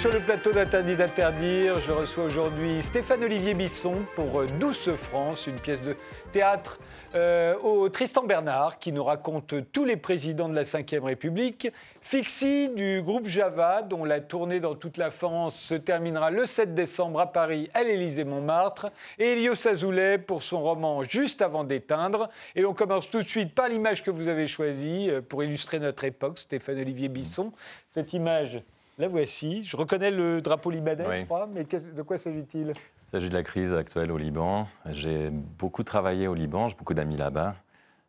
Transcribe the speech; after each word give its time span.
Sur 0.00 0.12
le 0.12 0.20
plateau 0.20 0.50
d'Interdit 0.50 0.96
d'interdire. 0.96 1.78
Je 1.78 1.92
reçois 1.92 2.24
aujourd'hui 2.24 2.82
Stéphane 2.82 3.22
Olivier 3.22 3.52
Bisson 3.52 3.96
pour 4.14 4.46
Douce 4.58 4.88
France, 4.96 5.46
une 5.46 5.60
pièce 5.60 5.82
de 5.82 5.94
théâtre 6.32 6.80
euh, 7.14 7.54
au 7.58 7.86
Tristan 7.90 8.22
Bernard 8.22 8.78
qui 8.78 8.92
nous 8.92 9.04
raconte 9.04 9.70
tous 9.72 9.84
les 9.84 9.98
présidents 9.98 10.48
de 10.48 10.54
la 10.54 10.62
Ve 10.62 11.04
République. 11.04 11.70
Fixie 12.00 12.70
du 12.70 13.02
groupe 13.02 13.28
Java, 13.28 13.82
dont 13.82 14.06
la 14.06 14.20
tournée 14.20 14.58
dans 14.58 14.74
toute 14.74 14.96
la 14.96 15.10
France 15.10 15.54
se 15.54 15.74
terminera 15.74 16.30
le 16.30 16.46
7 16.46 16.72
décembre 16.72 17.20
à 17.20 17.30
Paris 17.30 17.68
à 17.74 17.84
l'Élysée-Montmartre. 17.84 18.86
Et 19.18 19.32
Elio 19.32 19.52
Azoulay 19.52 20.16
pour 20.16 20.42
son 20.42 20.62
roman 20.62 21.02
Juste 21.02 21.42
avant 21.42 21.62
d'éteindre. 21.62 22.30
Et 22.54 22.62
l'on 22.62 22.72
commence 22.72 23.10
tout 23.10 23.20
de 23.20 23.28
suite 23.28 23.54
par 23.54 23.68
l'image 23.68 24.02
que 24.02 24.10
vous 24.10 24.28
avez 24.28 24.46
choisie 24.46 25.10
euh, 25.10 25.20
pour 25.20 25.44
illustrer 25.44 25.78
notre 25.78 26.04
époque, 26.04 26.38
Stéphane 26.38 26.78
Olivier 26.78 27.10
Bisson. 27.10 27.52
Cette 27.86 28.14
image. 28.14 28.62
La 29.00 29.08
voici. 29.08 29.64
Je 29.64 29.78
reconnais 29.78 30.10
le 30.10 30.42
drapeau 30.42 30.70
libanais, 30.70 31.20
je 31.20 31.24
crois, 31.24 31.46
mais 31.50 31.64
de 31.64 32.02
quoi 32.02 32.18
s'agit-il? 32.18 32.74
Il 32.74 33.10
s'agit 33.10 33.30
de 33.30 33.34
la 33.34 33.42
crise 33.42 33.72
actuelle 33.72 34.12
au 34.12 34.18
Liban. 34.18 34.68
J'ai 34.90 35.30
beaucoup 35.30 35.84
travaillé 35.84 36.28
au 36.28 36.34
Liban, 36.34 36.68
j'ai 36.68 36.76
beaucoup 36.76 36.92
d'amis 36.92 37.16
là-bas. 37.16 37.56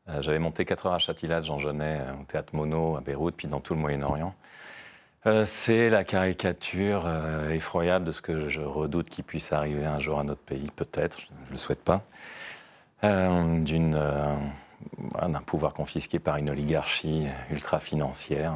Euh, 0.10 0.22
j'avais 0.22 0.38
monté 0.38 0.66
4 0.66 0.88
heures 0.88 0.94
à 0.94 1.00
Châtillage, 1.00 1.46
Jean 1.46 1.60
Genet, 1.60 2.02
au 2.20 2.26
théâtre 2.26 2.54
Mono, 2.54 2.98
à 2.98 3.00
Beyrouth, 3.00 3.36
puis 3.38 3.48
dans 3.48 3.62
tout 3.62 3.74
le 3.74 3.80
Moyen-Orient. 3.80 4.36
Euh, 5.28 5.46
c'est 5.46 5.90
la 5.90 6.04
caricature 6.04 7.04
euh, 7.06 7.52
effroyable 7.52 8.04
de 8.04 8.12
ce 8.12 8.22
que 8.22 8.50
je 8.50 8.60
redoute 8.60 9.08
qu'il 9.08 9.24
puisse 9.24 9.54
arriver 9.54 9.86
un 9.86 10.00
jour 10.00 10.20
à 10.20 10.26
notre 10.26 10.42
pays, 10.42 10.70
peut-être, 10.76 11.22
je 11.22 11.28
ne 11.48 11.52
le 11.52 11.58
souhaite 11.58 11.86
pas, 11.86 12.02
d'une, 13.02 13.92
d'un 13.92 15.42
pouvoir 15.46 15.74
confisqué 15.74 16.20
par 16.20 16.36
une 16.36 16.50
oligarchie 16.50 17.28
ultra-financière 17.50 18.56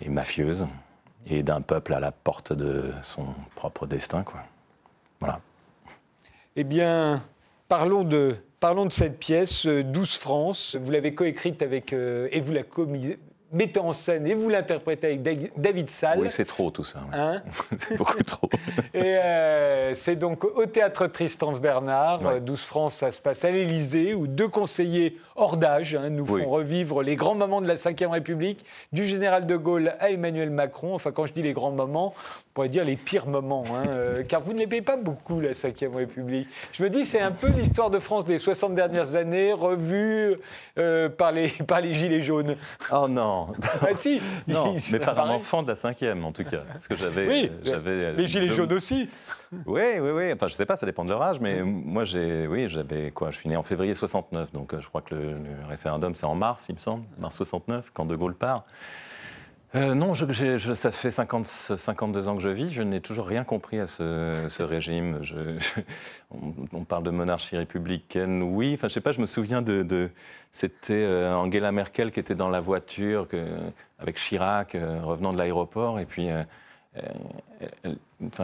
et 0.00 0.08
mafieuse 0.08 0.66
et 1.26 1.42
d'un 1.42 1.60
peuple 1.60 1.94
à 1.94 2.00
la 2.00 2.12
porte 2.12 2.52
de 2.52 2.92
son 3.02 3.26
propre 3.54 3.86
destin. 3.86 4.22
Quoi. 4.22 4.40
Voilà. 5.20 5.40
Eh 6.56 6.64
bien, 6.64 7.22
parlons 7.68 8.04
de, 8.04 8.36
parlons 8.60 8.86
de 8.86 8.92
cette 8.92 9.18
pièce, 9.18 9.66
12 9.66 10.16
France. 10.16 10.76
Vous 10.80 10.90
l'avez 10.90 11.14
coécrite 11.14 11.62
avec, 11.62 11.92
euh, 11.92 12.28
et 12.30 12.40
vous 12.40 12.52
la 12.52 12.62
mettez 13.54 13.80
en 13.80 13.92
scène 13.92 14.26
et 14.26 14.34
vous 14.34 14.48
l'interprétez 14.48 15.06
avec 15.06 15.52
David 15.56 15.88
Salle. 15.88 16.20
Oui, 16.20 16.28
c'est 16.30 16.44
trop 16.44 16.70
tout 16.70 16.84
ça. 16.84 17.00
Hein 17.12 17.42
c'est 17.78 17.96
beaucoup 17.96 18.22
trop. 18.22 18.48
et 18.94 19.00
euh, 19.02 19.94
c'est 19.94 20.16
donc 20.16 20.44
au 20.44 20.66
théâtre 20.66 21.06
Tristan 21.06 21.52
Bernard, 21.52 22.40
12 22.40 22.60
France, 22.62 22.96
ça 22.96 23.12
se 23.12 23.20
passe 23.20 23.44
à 23.44 23.50
l'Élysée, 23.50 24.14
où 24.14 24.26
deux 24.26 24.48
conseillers 24.48 25.18
hors 25.36 25.56
d'âge 25.56 25.94
hein, 25.94 26.10
nous 26.10 26.26
font 26.26 26.48
revivre 26.48 27.02
les 27.02 27.16
grands 27.16 27.34
moments 27.34 27.60
de 27.60 27.68
la 27.68 27.74
Ve 27.74 28.10
République, 28.10 28.64
du 28.92 29.06
général 29.06 29.46
de 29.46 29.56
Gaulle 29.56 29.92
à 30.00 30.10
Emmanuel 30.10 30.50
Macron. 30.50 30.94
Enfin, 30.94 31.12
quand 31.12 31.26
je 31.26 31.32
dis 31.32 31.42
les 31.42 31.52
grands 31.52 31.72
moments, 31.72 32.14
on 32.16 32.52
pourrait 32.54 32.68
dire 32.68 32.84
les 32.84 32.96
pires 32.96 33.26
moments, 33.26 33.64
hein, 33.72 33.86
euh, 33.88 34.22
car 34.28 34.40
vous 34.42 34.52
ne 34.52 34.58
l'aimez 34.58 34.82
pas 34.82 34.96
beaucoup, 34.96 35.40
la 35.40 35.50
Ve 35.50 35.96
République. 35.96 36.48
Je 36.72 36.82
me 36.82 36.90
dis, 36.90 37.04
c'est 37.04 37.20
un 37.20 37.32
peu 37.32 37.48
l'histoire 37.48 37.90
de 37.90 37.98
France 37.98 38.24
des 38.24 38.38
60 38.38 38.74
dernières 38.74 39.16
années, 39.16 39.52
revue 39.52 40.36
euh, 40.78 41.08
par, 41.08 41.32
les, 41.32 41.48
par 41.48 41.80
les 41.80 41.94
Gilets 41.94 42.22
jaunes. 42.22 42.56
Oh 42.92 43.08
non 43.08 43.43
ah, 43.82 43.94
si 43.94 44.20
Non, 44.48 44.76
mais 44.92 44.98
par 44.98 45.18
un 45.20 45.30
enfant 45.30 45.62
de 45.62 45.68
la 45.68 45.76
cinquième, 45.76 46.24
en 46.24 46.32
tout 46.32 46.44
cas. 46.44 46.62
Parce 46.72 46.88
que 46.88 46.96
j'avais. 46.96 47.26
Oui, 47.26 47.50
les 48.16 48.26
gilets 48.26 48.50
jaunes 48.50 48.72
aussi. 48.72 49.08
Oui, 49.66 49.82
oui, 50.00 50.10
oui. 50.10 50.32
Enfin, 50.32 50.48
je 50.48 50.54
sais 50.54 50.66
pas, 50.66 50.76
ça 50.76 50.86
dépend 50.86 51.04
de 51.04 51.10
leur 51.10 51.22
âge, 51.22 51.40
mais 51.40 51.62
moi, 51.62 52.04
j'ai, 52.04 52.46
oui, 52.46 52.68
j'avais 52.68 53.10
quoi 53.10 53.30
Je 53.30 53.38
suis 53.38 53.48
né 53.48 53.56
en 53.56 53.62
février 53.62 53.94
69, 53.94 54.52
donc 54.52 54.74
euh, 54.74 54.80
je 54.80 54.88
crois 54.88 55.00
que 55.00 55.14
le, 55.14 55.32
le 55.32 55.66
référendum, 55.68 56.14
c'est 56.14 56.26
en 56.26 56.34
mars, 56.34 56.66
il 56.68 56.74
me 56.74 56.80
semble, 56.80 57.04
mars 57.18 57.36
69, 57.36 57.90
quand 57.92 58.04
De 58.04 58.16
Gaulle 58.16 58.34
part. 58.34 58.64
Euh, 59.74 59.94
non, 59.94 60.14
ça 60.14 60.92
fait 60.92 61.10
50, 61.10 61.46
52 61.46 62.28
ans 62.28 62.36
que 62.36 62.42
je 62.42 62.48
vis. 62.48 62.70
Je 62.70 62.82
n'ai 62.82 63.00
toujours 63.00 63.26
rien 63.26 63.42
compris 63.42 63.80
à 63.80 63.88
ce, 63.88 64.62
régime. 64.62 65.20
on, 66.72 66.84
parle 66.84 67.02
de 67.02 67.10
monarchie 67.10 67.56
républicaine, 67.56 68.42
oui. 68.42 68.72
Enfin, 68.74 68.86
je 68.86 68.94
sais 68.94 69.00
pas. 69.00 69.10
Je 69.10 69.20
me 69.20 69.26
souviens 69.26 69.62
de, 69.62 70.10
c'était 70.52 71.04
euh, 71.04 71.34
Angela 71.34 71.72
Merkel 71.72 72.12
qui 72.12 72.20
était 72.20 72.36
dans 72.36 72.48
la 72.48 72.60
voiture 72.60 73.26
avec 73.98 74.16
Chirac 74.16 74.76
euh, 74.76 75.00
revenant 75.02 75.32
de 75.32 75.38
l'aéroport, 75.38 75.98
et 75.98 76.06
puis. 76.06 76.28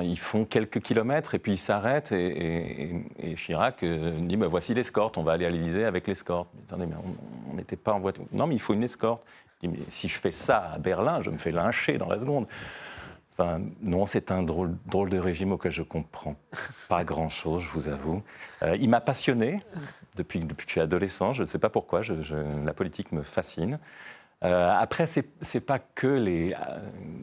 ils 0.03 0.19
font 0.19 0.45
quelques 0.45 0.81
kilomètres 0.81 1.37
et 1.37 1.39
puis 1.39 1.53
ils 1.53 1.59
s'arrêtent 1.59 2.11
et, 2.11 3.05
Chirac 3.37 3.85
dit 3.85 4.37
bah, 4.37 4.49
voici 4.49 4.75
l'escorte, 4.75 5.17
on 5.19 5.23
va 5.23 5.33
aller 5.33 5.47
à 5.47 5.51
l'Élysée 5.51 5.85
avec 5.85 6.09
l'escorte. 6.09 6.49
Attendez, 6.67 6.87
mais 6.87 6.97
on 7.49 7.55
n'était 7.55 7.77
pas 7.77 7.93
en 7.93 8.01
voiture. 8.01 8.25
Non, 8.33 8.49
mais 8.49 8.57
il 8.57 8.61
faut 8.61 8.75
une 8.75 8.83
escorte 8.83 9.23
si 9.89 10.09
je 10.09 10.19
fais 10.19 10.31
ça 10.31 10.73
à 10.75 10.79
Berlin, 10.79 11.23
je 11.23 11.31
me 11.31 11.39
fais 11.39 11.53
lyncher 11.53 11.99
dans 11.99 12.09
la 12.09 12.19
seconde. 12.19 12.47
Enfin, 13.33 13.61
non, 13.81 14.07
c'est 14.07 14.33
un 14.33 14.43
drôle, 14.43 14.77
drôle, 14.87 15.09
de 15.09 15.19
régime 15.19 15.53
auquel 15.53 15.73
je 15.73 15.83
comprends 15.83 16.37
pas 16.89 17.05
grand-chose, 17.05 17.63
je 17.63 17.71
vous 17.71 17.89
avoue. 17.89 18.23
Euh, 18.63 18.77
il 18.79 18.91
m'a 18.91 19.01
passionné 19.01 19.61
depuis, 20.17 20.41
depuis, 20.41 20.67
que 20.67 20.71
je 20.71 20.73
suis 20.73 20.81
adolescent. 20.81 21.33
Je 21.33 21.43
ne 21.43 21.47
sais 21.47 21.59
pas 21.59 21.71
pourquoi. 21.71 22.03
La 22.65 22.75
politique 22.75 23.13
me 23.13 23.23
fascine. 23.23 23.79
Euh, 24.43 24.73
après, 24.75 25.05
c'est 25.05 25.27
n'est 25.55 25.61
pas 25.61 25.79
que 25.79 26.07
les 26.07 26.55
euh, 26.55 26.79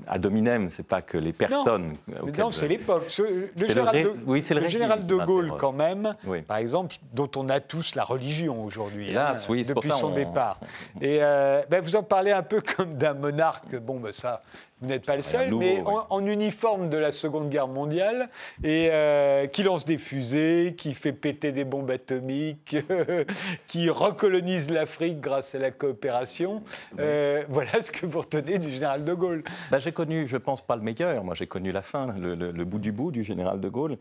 ad 0.07 0.23
hominem, 0.23 0.69
c'est 0.69 0.85
pas 0.85 1.01
que 1.01 1.17
les 1.17 1.33
personnes. 1.33 1.93
Non, 2.37 2.51
c'est 2.51 2.67
l'époque. 2.67 3.11
Le, 3.17 3.67
général, 3.67 4.03
de, 4.03 4.13
oui, 4.27 4.45
le, 4.47 4.59
le 4.59 4.67
général 4.67 5.05
de 5.05 5.15
Gaulle, 5.15 5.53
quand 5.57 5.71
même, 5.71 6.13
par 6.47 6.57
exemple, 6.57 6.95
dont 7.13 7.29
on 7.35 7.49
a 7.49 7.59
tous 7.59 7.95
la 7.95 8.03
religion 8.03 8.63
aujourd'hui, 8.63 9.17
hein, 9.17 9.33
depuis 9.49 9.91
son 9.91 10.11
départ. 10.11 10.59
Et 11.01 11.17
euh, 11.21 11.63
ben, 11.69 11.81
vous 11.81 11.95
en 11.95 12.03
parlez 12.03 12.31
un 12.31 12.43
peu 12.43 12.61
comme 12.77 12.95
d'un 12.97 13.15
monarque. 13.15 13.75
Bon, 13.77 13.99
ben, 13.99 14.11
ça, 14.11 14.43
vous 14.81 14.89
n'êtes 14.89 15.05
pas 15.05 15.15
le 15.15 15.23
seul, 15.23 15.55
mais 15.55 15.81
en, 15.85 16.25
uniforme 16.25 16.89
de 16.89 16.97
la 16.97 17.11
Seconde 17.11 17.49
Guerre 17.49 17.67
mondiale, 17.67 18.29
et 18.63 18.89
euh, 18.91 19.47
qui 19.47 19.63
lance 19.63 19.85
des 19.85 19.97
fusées, 19.97 20.75
qui 20.77 20.93
fait 20.93 21.13
péter 21.13 21.51
des 21.51 21.65
bombes 21.65 21.89
atomiques, 21.89 22.75
qui 23.67 23.89
recolonise 23.89 24.69
l'Afrique 24.69 25.19
grâce 25.19 25.55
à 25.55 25.59
la 25.59 25.71
coopération. 25.71 26.61
Euh, 26.99 27.43
voilà 27.49 27.81
ce 27.81 27.91
que 27.91 28.05
vous 28.05 28.19
retenez 28.19 28.59
du 28.59 28.69
général 28.69 29.03
de 29.03 29.13
Gaulle. 29.15 29.43
Ben, 29.71 29.79
j'ai 29.79 29.91
connu, 29.91 30.27
je 30.27 30.37
pense, 30.37 30.61
pas 30.61 30.75
le 30.75 30.83
meilleur. 30.83 31.23
Moi, 31.23 31.33
j'ai 31.33 31.47
connu 31.47 31.71
la 31.71 31.81
fin, 31.81 32.13
le, 32.15 32.63
bout 32.63 32.79
du 32.79 32.91
bout 32.91 33.11
du 33.11 33.23
général 33.23 33.59
de 33.59 33.69
Gaulle. 33.69 33.97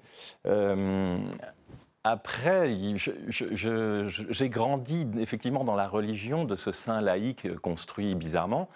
Euh, 0.47 1.17
après, 2.05 2.71
j'ai 3.29 4.49
grandi 4.51 5.09
effectivement 5.19 5.65
dans 5.65 5.75
la 5.75 5.89
religion 5.89 6.45
de 6.45 6.55
ce 6.55 6.71
saint 6.71 7.01
laïque 7.01 7.49
construit 7.63 8.15
bizarrement. 8.15 8.69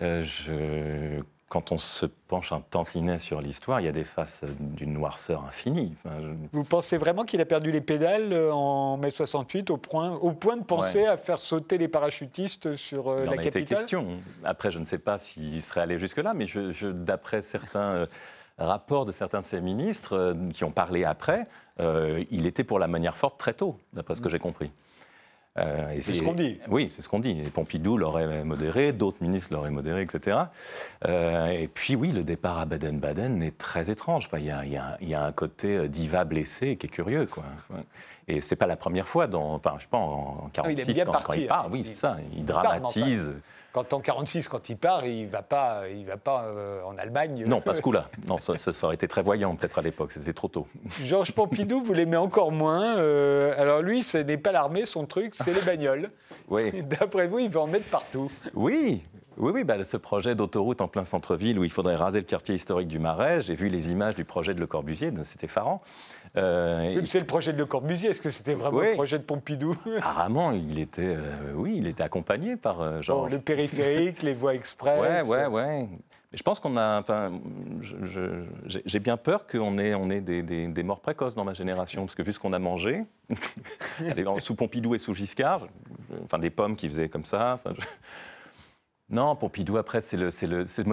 je 0.00 1.20
quand 1.52 1.70
on 1.70 1.76
se 1.76 2.06
penche 2.06 2.50
un 2.52 2.62
tantinet 2.62 3.18
sur 3.18 3.42
l'histoire, 3.42 3.78
il 3.78 3.84
y 3.84 3.88
a 3.88 3.92
des 3.92 4.04
faces 4.04 4.42
d'une 4.58 4.94
noirceur 4.94 5.44
infinie. 5.44 5.94
Vous 6.50 6.64
pensez 6.64 6.96
vraiment 6.96 7.24
qu'il 7.24 7.42
a 7.42 7.44
perdu 7.44 7.70
les 7.70 7.82
pédales 7.82 8.32
euh, 8.32 8.54
en 8.54 8.96
mai 8.96 9.10
68 9.10 9.68
au 9.68 9.76
point, 9.76 10.12
au 10.12 10.32
point 10.32 10.56
de 10.56 10.64
penser 10.64 11.04
à 11.04 11.18
faire 11.18 11.42
sauter 11.42 11.76
les 11.76 11.88
parachutistes 11.88 12.76
sur 12.76 13.08
euh, 13.08 13.26
la 13.26 13.36
capitale? 13.36 13.80
question. 13.80 14.06
Après, 14.44 14.70
je 14.70 14.78
ne 14.78 14.86
sais 14.86 14.96
pas 14.96 15.18
s'il 15.18 15.62
serait 15.62 15.82
allé 15.82 15.98
jusque-là, 15.98 16.32
mais 16.32 16.46
je, 16.46 16.90
d'après 16.90 17.42
certains 17.42 17.92
euh, 17.92 18.06
rapports 18.56 19.04
de 19.04 19.12
certains 19.12 19.42
de 19.42 19.46
ses 19.46 19.60
ministres 19.60 20.34
qui 20.54 20.64
ont 20.64 20.70
parlé 20.70 21.04
après, 21.04 21.44
il 21.78 22.46
était 22.46 22.64
pour 22.64 22.78
la 22.78 22.86
manière 22.86 23.16
forte 23.16 23.38
très 23.38 23.52
tôt, 23.52 23.76
d'après 23.92 24.14
ce 24.14 24.22
que 24.22 24.30
j'ai 24.30 24.38
compris. 24.38 24.70
Euh, 25.58 25.96
c'est 26.00 26.14
ce 26.14 26.22
qu'on 26.22 26.32
dit. 26.32 26.58
Oui, 26.68 26.88
c'est 26.90 27.02
ce 27.02 27.08
qu'on 27.08 27.18
dit. 27.18 27.38
Et 27.38 27.50
Pompidou 27.50 27.98
l'aurait 27.98 28.44
modéré, 28.44 28.92
d'autres 28.92 29.18
ministres 29.20 29.52
l'auraient 29.52 29.70
modéré, 29.70 30.02
etc. 30.02 30.38
Euh, 31.06 31.48
et 31.48 31.68
puis 31.68 31.94
oui, 31.94 32.10
le 32.10 32.24
départ 32.24 32.58
à 32.58 32.64
Baden-Baden 32.64 33.42
est 33.42 33.58
très 33.58 33.90
étrange. 33.90 34.28
Il 34.38 34.44
y, 34.44 34.50
a, 34.50 35.24
un 35.24 35.32
côté 35.32 35.76
euh, 35.76 35.88
diva 35.88 36.24
blessé 36.24 36.76
qui 36.76 36.86
est 36.86 36.90
curieux. 36.90 37.26
Quoi. 37.26 37.44
Et 38.28 38.40
c'est 38.40 38.56
pas 38.56 38.66
la 38.66 38.76
première 38.76 39.06
fois, 39.06 39.26
dans, 39.26 39.54
enfin, 39.54 39.74
je 39.76 39.82
sais 39.82 39.88
pas, 39.90 39.98
en 39.98 40.50
1946, 40.66 41.00
ah, 41.00 41.20
quand, 41.22 41.32
il 41.34 41.46
part. 41.46 41.68
Oui, 41.70 41.84
c'est 41.86 41.94
ça. 41.94 42.16
Il, 42.34 42.46
dramatise 42.46 43.32
quand 43.72 43.94
en 43.94 44.00
46, 44.00 44.48
quand 44.48 44.68
il 44.68 44.76
part, 44.76 45.06
il 45.06 45.24
ne 45.24 45.30
va 45.30 45.42
pas, 45.42 45.88
il 45.88 46.04
va 46.04 46.18
pas 46.18 46.44
euh, 46.44 46.82
en 46.84 46.96
Allemagne. 46.98 47.44
Non, 47.46 47.60
pas 47.60 47.74
ce 47.74 47.80
coup-là. 47.82 48.08
Non, 48.28 48.38
ça, 48.38 48.56
ça, 48.56 48.86
aurait 48.86 48.94
été 48.94 49.08
très 49.08 49.22
voyant 49.22 49.56
peut-être 49.56 49.78
à 49.78 49.82
l'époque, 49.82 50.12
c'était 50.12 50.34
trop 50.34 50.48
tôt. 50.48 50.66
Georges 51.04 51.32
Pompidou, 51.32 51.82
vous 51.82 51.94
l'aimez 51.94 52.18
encore 52.18 52.52
moins. 52.52 52.98
Euh, 52.98 53.54
alors 53.58 53.80
lui, 53.80 54.02
ce 54.02 54.18
n'est 54.18 54.36
pas 54.36 54.52
l'armée, 54.52 54.84
son 54.86 55.06
truc, 55.06 55.34
c'est 55.36 55.54
les 55.54 55.62
bagnoles. 55.62 56.10
Oui. 56.48 56.82
D'après 57.00 57.26
vous, 57.26 57.38
il 57.38 57.48
veut 57.48 57.60
en 57.60 57.66
mettre 57.66 57.88
partout. 57.88 58.30
Oui, 58.54 59.02
oui, 59.38 59.52
oui 59.54 59.64
bah, 59.64 59.82
ce 59.84 59.96
projet 59.96 60.34
d'autoroute 60.34 60.80
en 60.80 60.88
plein 60.88 61.04
centre-ville 61.04 61.58
où 61.58 61.64
il 61.64 61.70
faudrait 61.70 61.96
raser 61.96 62.18
le 62.18 62.26
quartier 62.26 62.54
historique 62.54 62.88
du 62.88 62.98
Marais, 62.98 63.40
j'ai 63.40 63.54
vu 63.54 63.68
les 63.68 63.90
images 63.90 64.14
du 64.14 64.24
projet 64.24 64.54
de 64.54 64.60
Le 64.60 64.66
Corbusier, 64.66 65.10
c'était 65.22 65.46
effarant. 65.46 65.80
Euh, 66.36 67.00
c'est 67.04 67.20
le 67.20 67.26
projet 67.26 67.52
de 67.52 67.58
Le 67.58 67.66
Corbusier. 67.66 68.10
Est-ce 68.10 68.20
que 68.20 68.30
c'était 68.30 68.54
vraiment 68.54 68.80
le 68.80 68.94
projet 68.94 69.18
de 69.18 69.24
Pompidou? 69.24 69.76
Apparemment, 69.98 70.52
il 70.52 70.78
était, 70.78 71.16
euh, 71.16 71.52
oui, 71.54 71.74
il 71.76 71.86
était 71.86 72.02
accompagné 72.02 72.56
par 72.56 72.80
euh, 72.80 73.02
Georges. 73.02 73.32
le 73.32 73.38
périphérique, 73.38 74.22
les 74.22 74.34
voies 74.34 74.54
express. 74.54 75.28
Ouais, 75.28 75.46
ouais, 75.46 75.46
ouais. 75.46 75.88
Mais 76.32 76.38
je 76.38 76.42
pense 76.42 76.60
qu'on 76.60 76.78
a, 76.78 76.98
enfin, 76.98 77.30
j'ai 78.86 79.00
bien 79.00 79.18
peur 79.18 79.46
qu'on 79.46 79.76
ait, 79.76 79.94
on 79.94 80.08
ait 80.08 80.22
des, 80.22 80.42
des, 80.42 80.82
morts 80.82 81.00
précoces 81.00 81.34
dans 81.34 81.44
ma 81.44 81.52
génération, 81.52 82.06
parce 82.06 82.14
que 82.14 82.22
vu 82.22 82.32
ce 82.32 82.38
qu'on 82.38 82.54
a 82.54 82.58
mangé, 82.58 83.04
sous 84.38 84.54
Pompidou 84.54 84.94
et 84.94 84.98
sous 84.98 85.12
Giscard, 85.12 85.66
enfin 86.24 86.38
des 86.38 86.48
pommes 86.48 86.74
qui 86.74 86.88
faisaient 86.88 87.10
comme 87.10 87.26
ça. 87.26 87.60
Non, 89.12 89.36
Pompidou, 89.36 89.76
après, 89.76 90.00
c'est 90.00 90.16
le, 90.16 90.30
c'est 90.30 90.46
le, 90.46 90.64
c'est, 90.64 90.86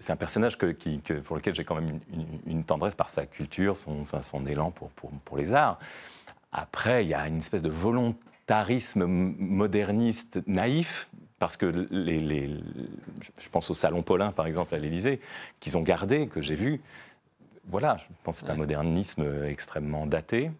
c'est, 0.00 0.10
un 0.10 0.16
personnage 0.16 0.56
que, 0.56 0.72
qui, 0.72 1.00
que, 1.00 1.12
pour 1.12 1.36
lequel 1.36 1.54
j'ai 1.54 1.62
quand 1.62 1.74
même 1.74 2.00
une, 2.10 2.26
une, 2.46 2.64
tendresse 2.64 2.94
par 2.94 3.10
sa 3.10 3.26
culture, 3.26 3.76
son, 3.76 4.00
enfin, 4.00 4.22
son 4.22 4.46
élan 4.46 4.70
pour, 4.70 4.88
pour, 4.90 5.10
pour, 5.26 5.36
les 5.36 5.52
arts. 5.52 5.78
Après, 6.52 7.04
il 7.04 7.08
y 7.08 7.14
a 7.14 7.28
une 7.28 7.36
espèce 7.36 7.60
de 7.60 7.68
volontarisme 7.68 9.04
moderniste 9.04 10.40
naïf, 10.46 11.10
parce 11.38 11.58
que 11.58 11.66
les, 11.66 12.18
les, 12.18 12.48
je 13.38 13.48
pense 13.50 13.70
au 13.70 13.74
Salon 13.74 14.02
Paulin, 14.02 14.32
par 14.32 14.46
exemple, 14.46 14.74
à 14.74 14.78
l'Élysée, 14.78 15.20
qu'ils 15.60 15.76
ont 15.76 15.82
gardé, 15.82 16.28
que 16.28 16.40
j'ai 16.40 16.54
vu. 16.54 16.80
Voilà, 17.66 17.98
je 17.98 18.04
pense 18.22 18.40
que 18.40 18.46
c'est 18.46 18.52
un 18.52 18.56
modernisme 18.56 19.44
extrêmement 19.44 20.06
daté, 20.06 20.50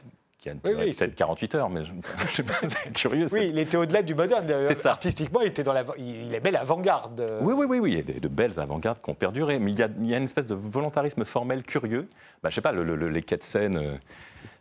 qui 0.43 0.51
a 0.51 0.55
peut-être 0.55 1.15
48 1.15 1.55
heures, 1.55 1.71
mais 1.71 1.85
je, 1.85 1.93
c'est 2.67 2.93
curieux. 2.95 3.27
Oui, 3.33 3.51
il 3.51 3.59
était 3.61 3.77
au-delà 3.77 4.03
du 4.03 4.15
moderne. 4.15 4.47
Artistiquement, 4.85 5.41
il, 5.41 5.49
était 5.49 5.63
dans 5.63 5.73
la, 5.73 5.85
il 5.97 6.35
aimait 6.35 6.51
l'avant-garde. 6.51 7.25
Oui, 7.41 7.55
oui, 7.57 7.67
oui, 7.69 7.79
oui, 7.79 7.93
il 7.93 7.97
y 7.97 8.17
a 8.17 8.21
de, 8.21 8.29
belles 8.29 8.59
avant-gardes 8.59 8.99
qui 9.03 9.09
ont 9.09 9.15
perduré, 9.15 9.61
mais 9.61 9.71
il 9.71 9.79
y, 9.79 9.83
a, 9.83 9.89
il 10.01 10.07
y, 10.07 10.15
a, 10.15 10.19
une 10.19 10.25
espèce 10.25 10.49
de 10.49 10.55
volontarisme 10.55 11.25
formel 11.25 11.63
curieux. 11.63 12.09
Bah, 12.43 12.51
je 12.51 12.57
sais 12.57 12.61
pas, 12.61 12.73
le, 12.73 12.83
les 13.09 13.23
quais 13.23 13.37
de 13.37 13.43
scène 13.45 13.77
euh, 13.77 13.97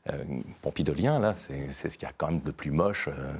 euh, 0.10 0.24
pompidolien, 0.64 1.20
là, 1.20 1.36
c'est 1.36 1.70
ce 1.70 1.96
qu'il 1.96 2.08
y 2.08 2.10
a 2.10 2.14
quand 2.18 2.28
même 2.28 2.40
de 2.40 2.50
plus 2.50 2.72
moche 2.72 3.08
euh, 3.08 3.34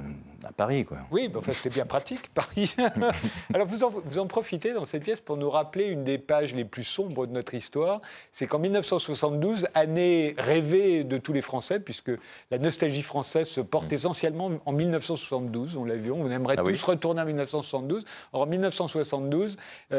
à 0.46 0.52
Paris. 0.52 0.84
Quoi. 0.84 0.98
Oui, 1.10 1.28
mais 1.28 1.38
enfin, 1.38 1.50
c'était 1.52 1.70
bien 1.70 1.86
pratique, 1.86 2.28
Paris. 2.32 2.76
Alors, 3.54 3.66
vous 3.66 3.82
en, 3.82 3.90
vous 3.90 4.20
en, 4.20 4.28
profitez 4.28 4.72
dans 4.72 4.84
cette 4.84 5.02
pièce 5.02 5.20
pour 5.20 5.36
nous 5.36 5.50
rappeler 5.50 5.86
une 5.86 6.04
des 6.04 6.18
pages 6.18 6.54
les 6.54 6.64
plus 6.64 6.84
sombres 6.84 7.26
de 7.26 7.32
notre 7.32 7.54
histoire. 7.54 8.00
C'est 8.30 8.46
qu'en 8.46 8.60
1972, 8.60 9.66
année 9.74 10.36
rêvée 10.38 11.02
de 11.02 11.18
tous 11.18 11.32
les 11.32 11.42
Français, 11.42 11.80
puisque 11.80 12.12
la 12.52 12.58
nostalgie 12.58 13.02
française 13.02 13.48
se 13.48 13.60
porte 13.60 13.90
mm. 13.90 13.94
essentiellement 13.94 14.50
en 14.64 14.72
1972, 14.72 15.76
on 15.76 15.84
l'a 15.84 15.96
vu, 15.96 16.12
on 16.12 16.30
aimerait 16.30 16.54
ah 16.58 16.62
tous 16.62 16.82
retourner 16.84 17.22
en 17.22 17.26
1972. 17.26 18.04
Or, 18.32 18.42
en 18.42 18.46
1972, 18.46 19.56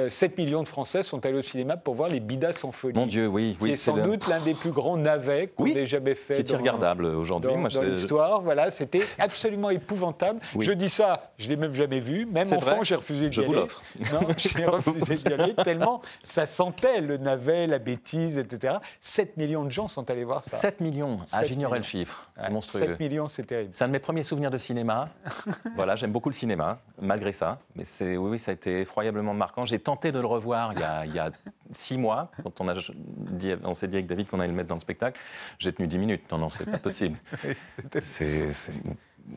7 0.07 0.37
millions 0.37 0.63
de 0.63 0.69
Français 0.69 1.03
sont 1.03 1.25
allés 1.25 1.39
au 1.39 1.41
cinéma 1.41 1.75
pour 1.75 1.95
voir 1.95 2.07
Les 2.07 2.21
Bidas 2.21 2.61
en 2.63 2.71
folie. 2.71 2.97
Mon 2.97 3.05
Dieu, 3.05 3.27
oui. 3.27 3.57
oui 3.59 3.71
c'est 3.71 3.91
sans 3.91 3.97
doute 3.97 4.29
l'un 4.29 4.39
des 4.39 4.53
plus 4.53 4.71
grands 4.71 4.95
navets 4.95 5.47
qu'on 5.47 5.65
ait 5.65 5.85
jamais 5.85 6.15
fait 6.15 6.52
regardable 6.55 7.05
aujourd'hui. 7.05 7.51
Dans, 7.51 7.67
dans 7.67 7.81
l'histoire, 7.81 8.41
voilà, 8.41 8.71
c'était 8.71 9.05
absolument 9.19 9.69
épouvantable. 9.69 10.39
Je 10.59 10.71
dis 10.71 10.89
ça, 10.89 11.31
je 11.37 11.49
l'ai 11.49 11.57
même 11.57 11.73
jamais 11.73 11.99
vu. 11.99 12.25
Même 12.25 12.51
enfant, 12.53 12.83
j'ai 12.83 12.95
refusé 12.95 13.29
d'y 13.29 13.39
aller. 13.39 13.47
Je 13.47 13.53
vous 13.53 13.59
l'offre. 13.59 13.83
Non, 14.13 14.27
j'ai 14.37 14.65
refusé 14.65 15.15
d'y 15.15 15.33
aller 15.33 15.53
tellement 15.55 16.01
ça 16.23 16.45
sentait 16.45 17.01
le 17.01 17.17
navet, 17.17 17.67
la 17.67 17.79
bêtise, 17.79 18.37
etc. 18.37 18.77
7 18.99 19.37
millions 19.37 19.63
de 19.63 19.71
gens 19.71 19.87
sont 19.87 20.09
allés 20.09 20.23
voir 20.23 20.43
ça. 20.43 20.57
7 20.57 20.81
millions. 20.81 21.19
Ah, 21.31 21.45
j'ignorais 21.45 21.77
le 21.77 21.83
chiffre. 21.83 22.27
C'est 22.35 22.49
monstrueux. 22.49 22.87
7 22.87 22.99
millions, 22.99 23.27
c'est 23.27 23.43
terrible. 23.43 23.71
C'est 23.73 23.83
un 23.83 23.87
de 23.87 23.93
mes 23.93 23.99
premiers 23.99 24.23
souvenirs 24.23 24.51
de 24.51 24.57
cinéma. 24.57 25.09
voilà, 25.75 25.95
j'aime 25.95 26.11
beaucoup 26.11 26.29
le 26.29 26.35
cinéma, 26.35 26.79
malgré 27.01 27.33
ça. 27.33 27.59
Mais 27.75 27.83
c'est, 27.83 28.17
oui, 28.17 28.31
oui, 28.31 28.39
ça 28.39 28.51
a 28.51 28.53
été 28.53 28.81
effroyablement 28.81 29.33
marquant. 29.33 29.65
J'ai 29.65 29.79
tenté 29.79 30.11
de 30.11 30.19
le 30.19 30.27
revoir 30.27 30.73
il 30.73 30.79
y 30.79 30.83
a, 30.83 31.05
il 31.05 31.13
y 31.13 31.19
a 31.19 31.29
six 31.73 31.97
mois, 31.97 32.29
quand 32.43 32.61
on, 32.61 32.67
a 32.67 32.73
dit, 32.75 33.53
on 33.63 33.73
s'est 33.73 33.87
dit 33.87 33.95
avec 33.95 34.07
David 34.07 34.27
qu'on 34.27 34.39
allait 34.39 34.49
le 34.49 34.55
mettre 34.55 34.69
dans 34.69 34.75
le 34.75 34.81
spectacle. 34.81 35.19
J'ai 35.59 35.73
tenu 35.73 35.87
10 35.87 35.97
minutes. 35.97 36.23
Non, 36.43 36.49
c'est 36.49 36.69
pas 36.69 36.77
possible. 36.77 37.17
c'est, 38.01 38.49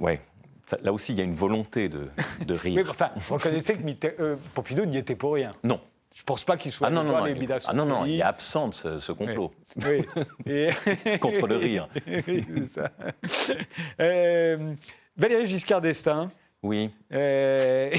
ouais. 0.00 0.20
là 0.82 0.92
aussi, 0.92 1.12
il 1.12 1.18
y 1.18 1.20
a 1.20 1.24
une 1.24 1.34
volonté 1.34 1.88
de, 1.88 2.08
de 2.44 2.54
rire. 2.66 2.82
Mais 2.82 2.90
enfin, 2.90 3.10
vous 3.16 3.34
reconnaissez 3.34 3.76
que 3.76 4.06
euh, 4.20 4.36
Pompidou 4.54 4.84
n'y 4.86 4.96
était 4.96 5.14
pour 5.14 5.34
rien. 5.34 5.52
Non. 5.62 5.80
Je 6.14 6.22
ne 6.22 6.24
pense 6.24 6.44
pas 6.44 6.56
qu'il 6.56 6.72
soit 6.72 6.88
ah 6.88 6.90
non, 6.90 7.04
non, 7.04 7.12
non, 7.12 7.26
il, 7.26 7.52
ah 7.66 7.74
non, 7.74 7.84
non, 7.84 8.06
il 8.06 8.20
est 8.20 8.22
absent 8.22 8.68
de 8.68 8.98
ce, 8.98 9.12
complot. 9.12 9.52
Oui. 9.84 10.06
Et... 10.46 10.70
Contre 11.20 11.46
le 11.46 11.56
rire. 11.56 11.88
Oui, 12.06 12.42
c'est 12.54 12.70
ça. 12.70 12.90
Euh, 14.00 14.74
Valérie 15.14 15.46
Giscard 15.46 15.82
d'Estaing. 15.82 16.30
Oui. 16.62 16.90
Euh, 17.12 17.94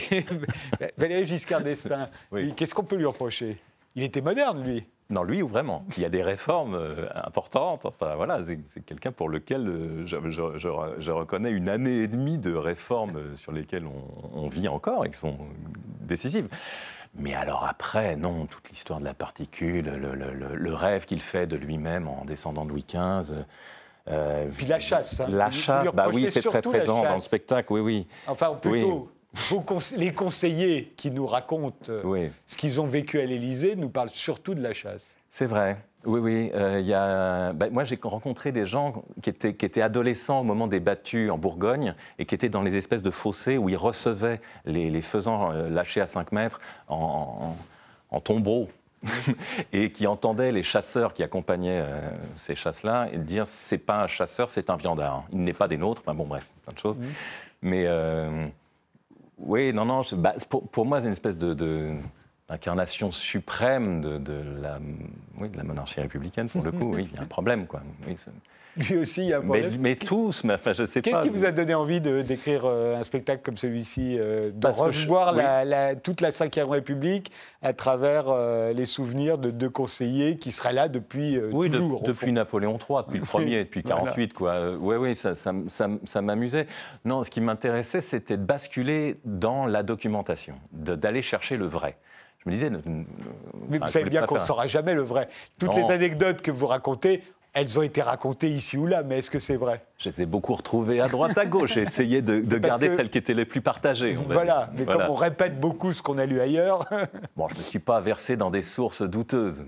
Valérie 0.98 1.28
Giscard 1.28 1.62
d'Estaing, 1.62 2.10
oui. 2.32 2.54
qu'est-ce 2.56 2.74
qu'on 2.74 2.84
peut 2.84 2.96
lui 2.96 3.06
reprocher? 3.06 3.58
Il 3.94 4.02
était 4.02 4.22
moderne, 4.22 4.68
lui. 4.68 4.84
Non, 5.10 5.24
lui, 5.24 5.42
vraiment. 5.42 5.86
Il 5.96 6.04
y 6.04 6.06
a 6.06 6.10
des 6.10 6.22
réformes 6.22 6.76
euh, 6.76 7.08
importantes. 7.16 7.86
Enfin, 7.86 8.16
voilà, 8.16 8.40
c'est 8.68 8.82
quelqu'un 8.82 9.14
pour 9.14 9.30
lequel 9.30 9.68
euh, 9.68 10.06
je, 10.06 11.12
reconnais 11.12 11.50
une 11.50 11.70
année 11.70 12.00
et 12.00 12.08
demie 12.08 12.38
de 12.38 12.54
réformes 12.54 13.18
euh, 13.18 13.36
sur 13.36 13.54
lesquelles 13.54 13.86
on, 14.34 14.48
vit 14.48 14.68
encore 14.68 15.06
et 15.06 15.10
qui 15.10 15.18
sont 15.18 15.38
décisives. 16.02 16.48
Mais 17.16 17.34
alors 17.34 17.66
après, 17.66 18.18
non, 18.18 18.48
toute 18.48 18.70
l'histoire 18.70 19.00
de 19.00 19.06
la 19.06 19.14
particule, 19.14 19.86
le, 19.86 20.74
rêve 20.74 21.06
qu'il 21.06 21.22
fait 21.22 21.48
de 21.48 21.56
lui-même 21.56 22.08
en 22.08 22.26
descendant 22.26 22.66
de 22.66 22.70
Louis 22.70 22.86
XV. 22.88 23.34
Puis 24.56 24.66
la 24.66 24.80
chasse. 24.80 25.22
Hein. 25.22 25.28
La 25.30 25.52
chasse, 25.52 25.88
bah 25.94 26.10
oui, 26.14 26.28
c'est 26.30 26.42
très 26.42 26.62
présent 26.62 27.02
dans 27.02 27.16
le 27.16 27.22
spectacle, 27.22 27.72
oui, 27.74 27.80
oui. 27.80 28.08
Enfin, 28.28 28.54
plutôt, 28.62 29.10
les 29.96 30.14
conseillers 30.14 30.94
qui 30.96 31.12
nous 31.12 31.26
racontent 31.26 31.90
euh, 31.90 32.30
ce 32.46 32.58
qu'ils 32.58 32.82
ont 32.82 32.88
vécu 32.88 33.20
à 33.20 33.26
l'Élysée 33.26 33.76
nous 33.76 33.90
parlent 33.90 34.10
surtout 34.10 34.56
de 34.56 34.62
la 34.62 34.74
chasse. 34.74 35.18
C'est 35.32 35.46
vrai. 35.46 35.78
Oui, 36.06 36.20
oui. 36.20 36.52
Euh, 36.54 36.80
y 36.80 36.94
a... 36.94 37.54
Bah, 37.54 37.70
moi, 37.70 37.84
j'ai 37.84 38.00
rencontré 38.02 38.52
des 38.52 38.66
gens 38.66 39.04
qui 39.22 39.30
étaient, 39.30 39.54
qui 39.54 39.66
étaient, 39.66 39.82
adolescents 39.82 40.40
au 40.40 40.44
moment 40.44 40.68
des 40.68 40.80
battues 40.80 41.30
en 41.30 41.38
Bourgogne 41.38 41.96
et 42.18 42.26
qui 42.26 42.36
étaient 42.36 42.50
dans 42.50 42.62
les 42.62 42.76
espèces 42.76 43.04
de 43.04 43.12
fossés 43.12 43.58
où 43.58 43.70
ils 43.70 43.78
recevaient 43.78 44.40
les, 44.66 44.90
les 44.90 45.02
faisans 45.02 45.52
euh, 45.52 45.70
lâchés 45.70 46.02
à 46.02 46.08
5 46.08 46.32
mètres 46.32 46.62
en, 46.88 47.56
en, 48.10 48.20
tombereau. 48.22 48.70
et 49.74 49.92
qui 49.92 50.08
entendaient 50.08 50.52
les 50.52 50.64
chasseurs 50.64 51.14
qui 51.14 51.22
accompagnaient 51.22 51.86
ces 52.36 52.56
chasses-là 52.56 53.10
dire 53.14 53.46
c'est 53.46 53.78
pas 53.78 54.02
un 54.02 54.08
chasseur, 54.08 54.50
c'est 54.50 54.72
un 54.72 54.76
viandard. 54.76 55.24
Il 55.32 55.44
n'est 55.44 55.54
pas 55.54 55.68
des 55.68 55.78
nôtres. 55.78 56.02
bon, 56.04 56.26
bref, 56.26 56.50
plein 56.66 56.74
de 56.74 56.80
choses. 56.80 56.98
Mmh. 56.98 57.06
Mais 57.62 57.86
oui, 59.38 59.74
non, 59.74 59.86
non. 59.86 60.02
Bah, 60.14 60.36
pour, 60.50 60.86
moi, 60.86 61.00
c'est 61.00 61.08
une 61.08 61.14
espèce 61.14 61.38
de, 61.38 61.96
incarnation 62.50 63.12
suprême 63.12 64.02
de, 64.02 64.34
la, 64.62 64.80
de 64.80 65.62
monarchie 65.64 66.02
républicaine, 66.02 66.50
pour 66.50 66.64
le 66.64 66.72
coup. 66.72 66.96
Oui, 66.96 67.08
il 67.12 67.16
y 67.16 67.20
a 67.20 67.24
un 67.24 67.26
problème, 67.26 67.68
quoi. 67.68 67.82
Lui 68.78 68.98
aussi, 68.98 69.22
il 69.22 69.30
y 69.30 69.34
a 69.34 69.38
un 69.38 69.42
problème. 69.42 69.78
Mais, 69.80 69.96
tous, 69.96 70.44
mais 70.44 70.54
enfin, 70.54 70.74
je 70.74 70.86
sais 70.86 71.02
pas. 71.02 71.10
Qu'est-ce 71.10 71.24
qui 71.24 71.30
vous 71.30 71.46
a 71.46 71.52
donné 71.52 71.74
envie 71.74 72.02
d'écrire 72.02 72.64
euh, 72.66 73.00
un 73.00 73.04
spectacle 73.04 73.42
comme 73.44 73.58
celui-ci, 73.58 74.18
euh, 74.18 74.52
de 74.54 74.68
revoir 74.68 75.34
toute 76.04 76.22
la 76.22 76.30
Ve 76.30 76.70
République 76.70 77.32
à 77.62 77.74
travers 77.74 78.26
euh, 78.30 78.74
les 78.74 78.86
souvenirs 78.86 79.38
de 79.38 79.52
deux 79.52 79.70
conseillers 79.70 80.38
qui 80.38 80.52
seraient 80.52 80.74
là 80.74 80.90
depuis 80.90 81.40
oui, 81.52 81.70
toujours 81.70 82.04
depuis 82.04 82.32
Napoléon 82.32 82.78
III, 82.78 83.00
depuis 83.08 83.20
le 83.20 83.26
premier, 83.26 83.64
depuis 83.64 83.84
48, 83.84 84.34
quoi. 84.34 84.72
Oui, 84.80 84.96
oui, 84.96 85.16
ça, 85.16 85.36
ça, 85.36 85.54
ça, 85.68 86.22
m'amusait. 86.22 86.68
Non, 87.06 87.24
ce 87.24 87.30
qui 87.30 87.42
m'intéressait, 87.42 88.02
c'était 88.02 88.38
de 88.38 88.44
basculer 88.44 89.20
dans 89.26 89.66
la 89.66 89.84
documentation, 89.84 90.56
d'aller 90.72 91.22
chercher 91.22 91.58
le 91.58 91.66
vrai. 91.66 91.98
Je 92.40 92.50
me 92.50 92.54
disais. 92.54 92.70
Mais 93.70 93.78
vous 93.80 93.88
savez 93.88 94.10
bien 94.10 94.24
qu'on 94.24 94.36
ne 94.36 94.40
saura 94.40 94.68
jamais 94.68 94.94
le 94.94 95.02
vrai. 95.02 95.28
Toutes 95.60 95.76
les 95.76 95.90
anecdotes 95.92 96.42
que 96.42 96.52
vous 96.52 96.68
racontez, 96.68 97.24
elles 97.58 97.80
ont 97.80 97.82
été 97.82 98.04
racontées 98.04 98.52
ici 98.52 98.78
ou 98.78 98.86
là, 98.86 99.02
mais 99.02 99.18
est-ce 99.18 99.32
que 99.32 99.40
c'est 99.40 99.56
vrai? 99.56 99.82
Je 99.98 100.10
les 100.10 100.22
ai 100.22 100.26
beaucoup 100.28 100.54
retrouvées 100.54 101.02
à 101.02 101.08
droite, 101.08 101.36
à 101.40 101.46
gauche. 101.48 101.74
J'ai 101.74 101.82
essayé 101.82 102.22
de, 102.22 102.40
garder 102.60 102.96
celles 102.96 103.10
qui 103.10 103.18
étaient 103.18 103.34
les 103.34 103.46
plus 103.46 103.62
partagées. 103.62 104.14
voilà, 104.30 104.70
mais 104.78 104.86
comme 104.86 105.06
on 105.10 105.16
répète 105.16 105.60
beaucoup 105.60 105.92
ce 105.92 106.04
qu'on 106.04 106.20
a 106.20 106.28
lu 106.28 106.40
ailleurs. 106.40 106.86
bon, 107.36 107.48
je 107.48 107.56
ne 107.56 107.58
me 107.58 107.64
suis 107.64 107.80
pas 107.80 108.00
versé 108.00 108.38
dans 108.38 108.52
des 108.52 108.62
sources 108.62 109.02
douteuses. 109.02 109.64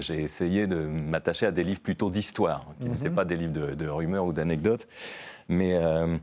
J'ai 0.00 0.20
essayé 0.20 0.66
de 0.66 0.76
m'attacher 0.76 1.46
à 1.46 1.52
des 1.52 1.64
livres 1.64 1.80
plutôt 1.80 2.10
d'histoire, 2.10 2.66
qui 2.78 2.90
n'étaient 2.90 3.08
mhm. 3.08 3.14
pas 3.14 3.24
des 3.24 3.36
livres 3.36 3.74
de, 3.74 3.88
rumeurs 3.88 4.26
ou 4.26 4.32
d'anecdotes. 4.34 4.86
Mais. 5.48 5.74
Euh, 5.74 6.16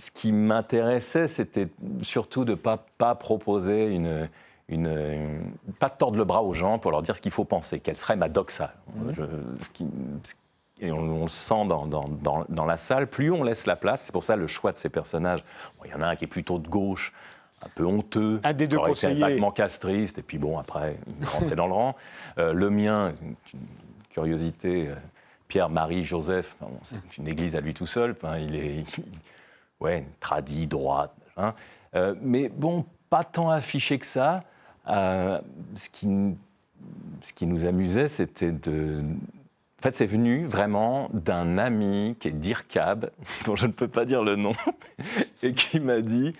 ce 0.00 0.10
qui 0.10 0.32
m'intéressait, 0.32 1.28
c'était 1.28 1.68
surtout 2.02 2.44
de 2.44 2.50
ne 2.50 2.56
pas, 2.56 2.84
pas 2.98 3.14
proposer 3.14 3.86
une, 3.86 4.28
une, 4.68 5.52
pas 5.78 5.88
de 5.88 5.94
tordre 5.96 6.16
le 6.16 6.24
bras 6.24 6.42
aux 6.42 6.54
gens 6.54 6.78
pour 6.78 6.90
leur 6.90 7.02
dire 7.02 7.14
ce 7.16 7.20
qu'il 7.20 7.32
faut 7.32 7.44
penser, 7.44 7.80
quelle 7.80 7.96
serait 7.96 8.16
ma 8.16 8.28
doxa. 8.28 8.72
Mhm. 8.94 9.12
et 10.80 10.90
on, 10.90 11.22
le 11.22 11.28
sent 11.28 11.66
dans, 11.66 11.86
dans, 11.86 12.44
dans, 12.48 12.64
la 12.64 12.76
salle, 12.76 13.06
plus 13.06 13.30
on 13.30 13.42
laisse 13.42 13.66
la 13.66 13.76
place, 13.76 14.02
c'est 14.02 14.12
pour 14.12 14.24
ça 14.24 14.36
le 14.36 14.46
choix 14.46 14.72
de 14.72 14.76
ces 14.76 14.88
personnages. 14.88 15.44
Il 15.84 15.90
y 15.90 15.94
en 15.94 16.00
a 16.00 16.06
un 16.06 16.16
qui 16.16 16.24
est 16.24 16.28
plutôt 16.28 16.58
de 16.58 16.68
gauche, 16.68 17.12
un 17.64 17.68
peu 17.74 17.84
honteux, 17.84 18.40
un 18.42 18.52
des 18.52 18.66
deux 18.66 18.78
conseillers, 18.78 19.20
vaguement 19.20 19.52
castriste, 19.52 20.18
et 20.18 20.22
puis 20.22 20.38
bon, 20.38 20.58
après, 20.58 20.96
il 21.20 21.26
rentrait 21.26 21.56
dans 21.56 21.66
le 21.66 21.74
rang. 21.74 21.96
Euh, 22.38 22.54
le 22.54 22.70
mien, 22.70 23.12
une, 23.22 23.34
curiosité, 24.08 24.88
euh, 24.88 24.94
Pierre-Marie 25.48 26.02
Joseph, 26.02 26.56
c'est 26.82 27.18
une 27.18 27.28
église 27.28 27.56
à 27.56 27.60
lui 27.60 27.74
tout 27.74 27.86
seul, 27.86 28.16
il 28.40 28.56
est 28.56 28.84
ouais, 29.80 30.06
tradit, 30.18 30.66
droite, 30.66 31.14
euh, 31.94 32.14
mais 32.22 32.48
bon, 32.48 32.86
pas 33.10 33.24
tant 33.24 33.50
affiché 33.50 33.98
que 33.98 34.06
ça. 34.06 34.40
Euh, 34.88 35.40
ce, 35.74 35.88
qui, 35.88 36.08
ce 37.22 37.32
qui 37.32 37.46
nous 37.46 37.66
amusait, 37.66 38.08
c'était 38.08 38.52
de... 38.52 39.02
En 39.78 39.82
fait, 39.82 39.94
c'est 39.94 40.06
venu 40.06 40.46
vraiment 40.46 41.08
d'un 41.12 41.58
ami 41.58 42.16
qui 42.20 42.28
est 42.28 42.32
Dirkab, 42.32 43.10
dont 43.44 43.56
je 43.56 43.66
ne 43.66 43.72
peux 43.72 43.88
pas 43.88 44.04
dire 44.04 44.22
le 44.22 44.36
nom, 44.36 44.52
et 45.42 45.54
qui 45.54 45.80
m'a 45.80 46.00
dit 46.00 46.34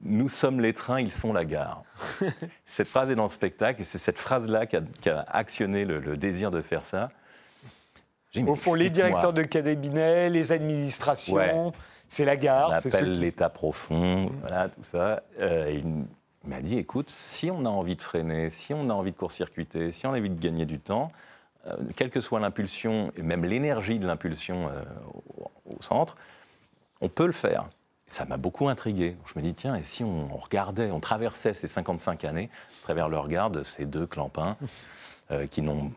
Nous 0.00 0.28
sommes 0.28 0.60
les 0.60 0.72
trains, 0.72 1.00
ils 1.00 1.12
sont 1.12 1.32
la 1.32 1.44
gare. 1.44 1.82
cette 2.64 2.88
phrase 2.88 3.10
est 3.10 3.14
dans 3.14 3.24
le 3.24 3.28
spectacle, 3.28 3.80
et 3.82 3.84
c'est 3.84 3.98
cette 3.98 4.18
phrase-là 4.18 4.66
qui, 4.66 4.76
a, 5.08 5.24
actionné 5.28 5.84
le, 5.84 6.16
désir 6.16 6.50
de 6.50 6.60
faire 6.60 6.84
ça. 6.84 7.10
Au 8.46 8.54
fond, 8.54 8.74
les 8.74 8.90
directeurs 8.90 9.32
de 9.32 9.42
cabinet, 9.42 10.28
les 10.28 10.52
administrations, 10.52 11.72
c'est 12.08 12.24
la 12.24 12.36
gare. 12.36 12.70
On 12.70 12.88
appelle 12.88 13.18
l'état 13.18 13.48
profond, 13.48 14.26
voilà, 14.40 14.68
tout 14.68 14.82
ça. 14.82 15.22
Euh, 15.40 15.80
m'a 16.48 16.60
dit, 16.60 16.78
écoute, 16.78 17.10
si 17.10 17.50
on 17.50 17.64
a 17.64 17.68
envie 17.68 17.96
de 17.96 18.02
freiner, 18.02 18.50
si 18.50 18.74
on 18.74 18.88
a 18.90 18.92
envie 18.92 19.12
de 19.12 19.16
court-circuiter, 19.16 19.92
si 19.92 20.06
on 20.06 20.12
a 20.12 20.18
envie 20.18 20.30
de 20.30 20.40
gagner 20.40 20.66
du 20.66 20.78
temps, 20.78 21.10
euh, 21.66 21.76
quelle 21.96 22.10
que 22.10 22.20
soit 22.20 22.40
l'impulsion, 22.40 23.12
et 23.16 23.22
même 23.22 23.44
l'énergie 23.44 23.98
de 23.98 24.06
l'impulsion 24.06 24.68
euh, 24.68 24.82
au, 25.38 25.50
au 25.76 25.82
centre, 25.82 26.16
on 27.00 27.08
peut 27.08 27.26
le 27.26 27.32
faire. 27.32 27.68
Ça 28.06 28.24
m'a 28.24 28.38
beaucoup 28.38 28.68
intrigué. 28.68 29.16
Je 29.26 29.38
me 29.38 29.42
dis, 29.44 29.52
tiens, 29.54 29.74
et 29.76 29.82
si 29.84 30.02
on, 30.02 30.28
regardait, 30.28 30.90
on 30.90 31.00
traversait 31.00 31.52
ces 31.54 31.66
55 31.66 32.24
années 32.24 32.48
à 32.66 32.82
travers 32.84 33.08
le 33.08 33.18
regard 33.18 33.50
de 33.50 33.62
ces 33.62 33.84
deux 33.84 34.06
clampins 34.06 34.56
euh, 35.30 35.46
qui 35.46 35.60
n'ont 35.62 35.92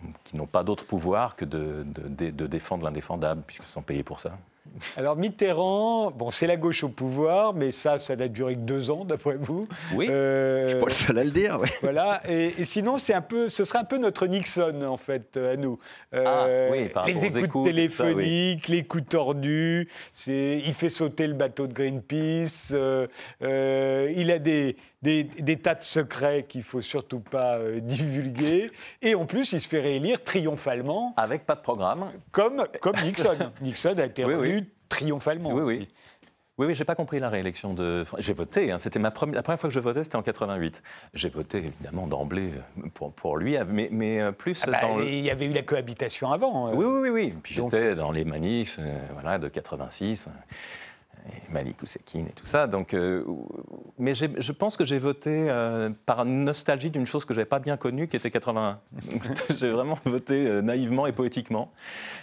pas 0.51 0.63
d'autre 0.63 0.83
pouvoir 0.85 1.35
que 1.37 1.45
de, 1.45 1.83
de- 1.85 2.29
de 2.31 2.47
défendre 2.47 2.83
l'indéfendable, 2.83 3.41
puisqu'ils 3.47 3.67
sont 3.67 3.81
payés 3.81 4.03
pour 4.03 4.19
ça? 4.19 4.37
Alors 4.97 5.15
Mitterrand, 5.15 6.11
bon, 6.11 6.31
c'est 6.31 6.47
la 6.47 6.57
gauche 6.57 6.83
au 6.83 6.89
pouvoir, 6.89 7.53
mais 7.53 7.71
ça, 7.71 7.99
ça 7.99 8.15
n'a 8.15 8.27
duré 8.27 8.55
que 8.55 8.61
deux 8.61 8.89
ans, 8.89 9.05
d'après 9.05 9.37
vous. 9.39 9.67
Oui. 9.93 10.07
Euh, 10.09 10.63
Je 10.63 10.69
suis 10.69 10.79
pas 10.79 10.85
le 10.85 10.91
seul 10.91 11.19
à 11.19 11.23
le 11.23 11.31
dire. 11.31 11.59
ouais. 11.59 11.67
Voilà, 11.81 12.21
et, 12.27 12.53
et 12.57 12.63
sinon, 12.63 12.97
c'est 12.97 13.13
un 13.13 13.21
peu, 13.21 13.49
ce 13.49 13.65
serait 13.65 13.79
un 13.79 13.83
peu 13.83 13.97
notre 13.97 14.27
Nixon, 14.27 14.81
en 14.83 14.97
fait, 14.97 15.37
euh, 15.37 15.53
à 15.53 15.57
nous. 15.57 15.79
Ah, 16.13 16.45
oui, 16.71 16.89
par 16.89 17.05
les 17.05 17.25
écoutes 17.25 17.43
écoutes, 17.43 17.65
téléphoniques, 17.65 18.67
les 18.67 18.83
coups 18.83 19.07
tordus, 19.09 19.89
il 20.27 20.73
fait 20.73 20.89
sauter 20.89 21.27
le 21.27 21.33
bateau 21.33 21.67
de 21.67 21.73
Greenpeace, 21.73 22.69
euh, 22.71 23.07
euh, 23.43 24.11
il 24.15 24.31
a 24.31 24.39
des, 24.39 24.75
des, 25.01 25.23
des 25.23 25.57
tas 25.57 25.75
de 25.75 25.83
secrets 25.83 26.45
qu'il 26.47 26.63
faut 26.63 26.81
surtout 26.81 27.19
pas 27.19 27.57
euh, 27.57 27.79
divulguer, 27.81 28.71
et 29.01 29.15
en 29.15 29.25
plus, 29.25 29.51
il 29.53 29.61
se 29.61 29.67
fait 29.67 29.81
réélire 29.81 30.23
triomphalement, 30.23 31.13
Avec 31.17 31.45
pas 31.45 31.55
de 31.55 31.61
programme. 31.61 32.09
comme, 32.31 32.65
comme 32.81 32.95
Nixon. 33.03 33.51
Nixon 33.61 33.95
a 33.97 34.05
été 34.05 34.25
Oui, 34.25 34.33
oui. 34.35 34.39
revu 34.49 34.69
triomphalement. 34.89 35.51
Oui, 35.51 35.61
aussi. 35.61 35.77
oui. 35.79 35.87
Oui, 36.57 36.67
oui, 36.67 36.75
j'ai 36.75 36.83
pas 36.85 36.93
compris 36.95 37.19
la 37.19 37.29
réélection 37.29 37.73
de. 37.73 38.05
J'ai 38.19 38.33
voté. 38.33 38.71
hein, 38.71 38.77
c'était 38.77 38.99
ma 38.99 39.09
première. 39.09 39.35
La 39.35 39.41
première 39.41 39.59
fois 39.59 39.69
que 39.69 39.73
je 39.73 39.79
votais, 39.79 40.03
c'était 40.03 40.17
en 40.17 40.21
88. 40.21 40.83
J'ai 41.15 41.29
voté 41.29 41.57
évidemment 41.59 42.05
d'emblée 42.05 42.51
euh, 42.77 42.87
pour, 42.93 43.13
pour 43.13 43.37
lui, 43.37 43.55
mais, 43.67 43.87
mais 43.91 44.19
euh, 44.21 44.31
plus 44.31 44.61
Ah 44.67 44.69
bah, 44.69 44.81
dans 44.81 44.97
le. 44.97 45.07
Il 45.07 45.21
y 45.21 45.31
avait 45.31 45.45
eu 45.45 45.53
la 45.53 45.63
cohabitation 45.63 46.31
avant. 46.31 46.67
euh. 46.67 46.73
Oui, 46.75 46.85
oui, 46.85 46.99
oui, 46.99 47.09
oui. 47.09 47.33
Puis 47.41 47.55
Donc- 47.55 47.71
j'étais 47.71 47.95
dans 47.95 48.11
les 48.11 48.25
manifs, 48.25 48.77
euh, 48.79 48.95
voilà, 49.13 49.39
de 49.39 49.47
86. 49.47 50.27
Et 51.27 51.51
Malik 51.53 51.81
Oussekine 51.83 52.27
et 52.27 52.31
tout 52.31 52.45
ça. 52.45 52.67
Donc, 52.67 52.93
euh, 52.93 53.23
mais 53.99 54.13
je 54.15 54.51
pense 54.51 54.75
que 54.77 54.85
j'ai 54.85 54.97
voté 54.97 55.29
euh, 55.49 55.89
par 56.05 56.25
nostalgie 56.25 56.89
d'une 56.89 57.05
chose 57.05 57.25
que 57.25 57.33
j'avais 57.33 57.45
pas 57.45 57.59
bien 57.59 57.77
connue, 57.77 58.07
qui 58.07 58.15
était 58.15 58.31
81. 58.31 58.79
j'ai 59.55 59.69
vraiment 59.69 59.97
voté 60.05 60.47
euh, 60.47 60.61
naïvement 60.61 61.05
et 61.07 61.11
poétiquement. 61.11 61.71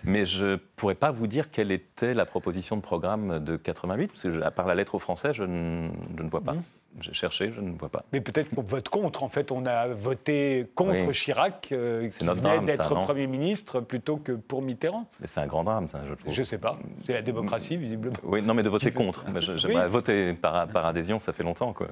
Mais 0.05 0.25
je 0.25 0.57
pourrais 0.77 0.95
pas 0.97 1.11
vous 1.11 1.27
dire 1.27 1.51
quelle 1.51 1.71
était 1.71 2.15
la 2.15 2.25
proposition 2.27 2.77
de 2.77 2.83
programme 2.83 3.39
de 3.45 3.57
88, 3.57 4.09
parce 4.09 4.23
que 4.23 4.31
je- 4.31 4.41
à 4.41 4.51
part 4.51 4.67
la 4.67 4.75
lettre 4.75 4.95
aux 4.97 4.99
Français, 4.99 5.33
je, 5.33 5.45
ne- 5.45 5.91
je 6.17 6.23
ne 6.23 6.29
vois 6.31 6.43
pas. 6.43 6.55
Mhm. 6.55 6.63
J'ai 7.01 7.13
cherché, 7.13 7.53
je 7.53 7.61
ne 7.61 7.77
vois 7.79 7.91
pas. 7.91 8.05
Mais 8.13 8.21
peut-être 8.21 8.53
qu'on 8.55 8.63
vote 8.63 8.89
contre. 8.89 9.23
En 9.23 9.29
fait, 9.29 9.53
on 9.53 9.67
a 9.67 9.87
voté 9.89 10.67
contre 10.75 11.07
Oui. 11.07 11.13
Chirac, 11.13 11.69
euh, 11.71 12.09
C'est 12.11 12.21
qui 12.21 12.25
notre 12.25 12.41
venait 12.43 12.61
d'être 12.67 12.95
Premier 13.03 13.27
ministre, 13.29 13.81
plutôt 13.81 14.17
que 14.17 14.33
pour 14.33 14.63
Mitterrand. 14.63 15.07
Mais 15.21 15.27
c'est 15.29 15.39
un 15.41 15.47
grand 15.47 15.63
drame, 15.63 15.87
ça, 15.87 16.01
je 16.09 16.15
trouve. 16.15 16.33
Je 16.33 16.41
ne 16.41 16.47
sais 16.47 16.59
pas. 16.59 16.77
C'est 17.05 17.13
la 17.13 17.23
démocratie, 17.23 17.77
visiblement. 17.77 18.17
Oui, 18.25 18.43
non, 18.43 18.55
mais 18.55 18.63
de 18.65 18.69
voter 18.69 18.91
contre. 18.91 19.25
je- 19.39 19.57
J'aimerais 19.57 19.85
Oui. 19.85 19.91
voter 19.91 20.33
par, 20.35 20.67
par 20.69 20.87
adhésion, 20.87 21.19
ça 21.21 21.33
fait 21.33 21.45
longtemps, 21.45 21.73
quoi. 21.73 21.87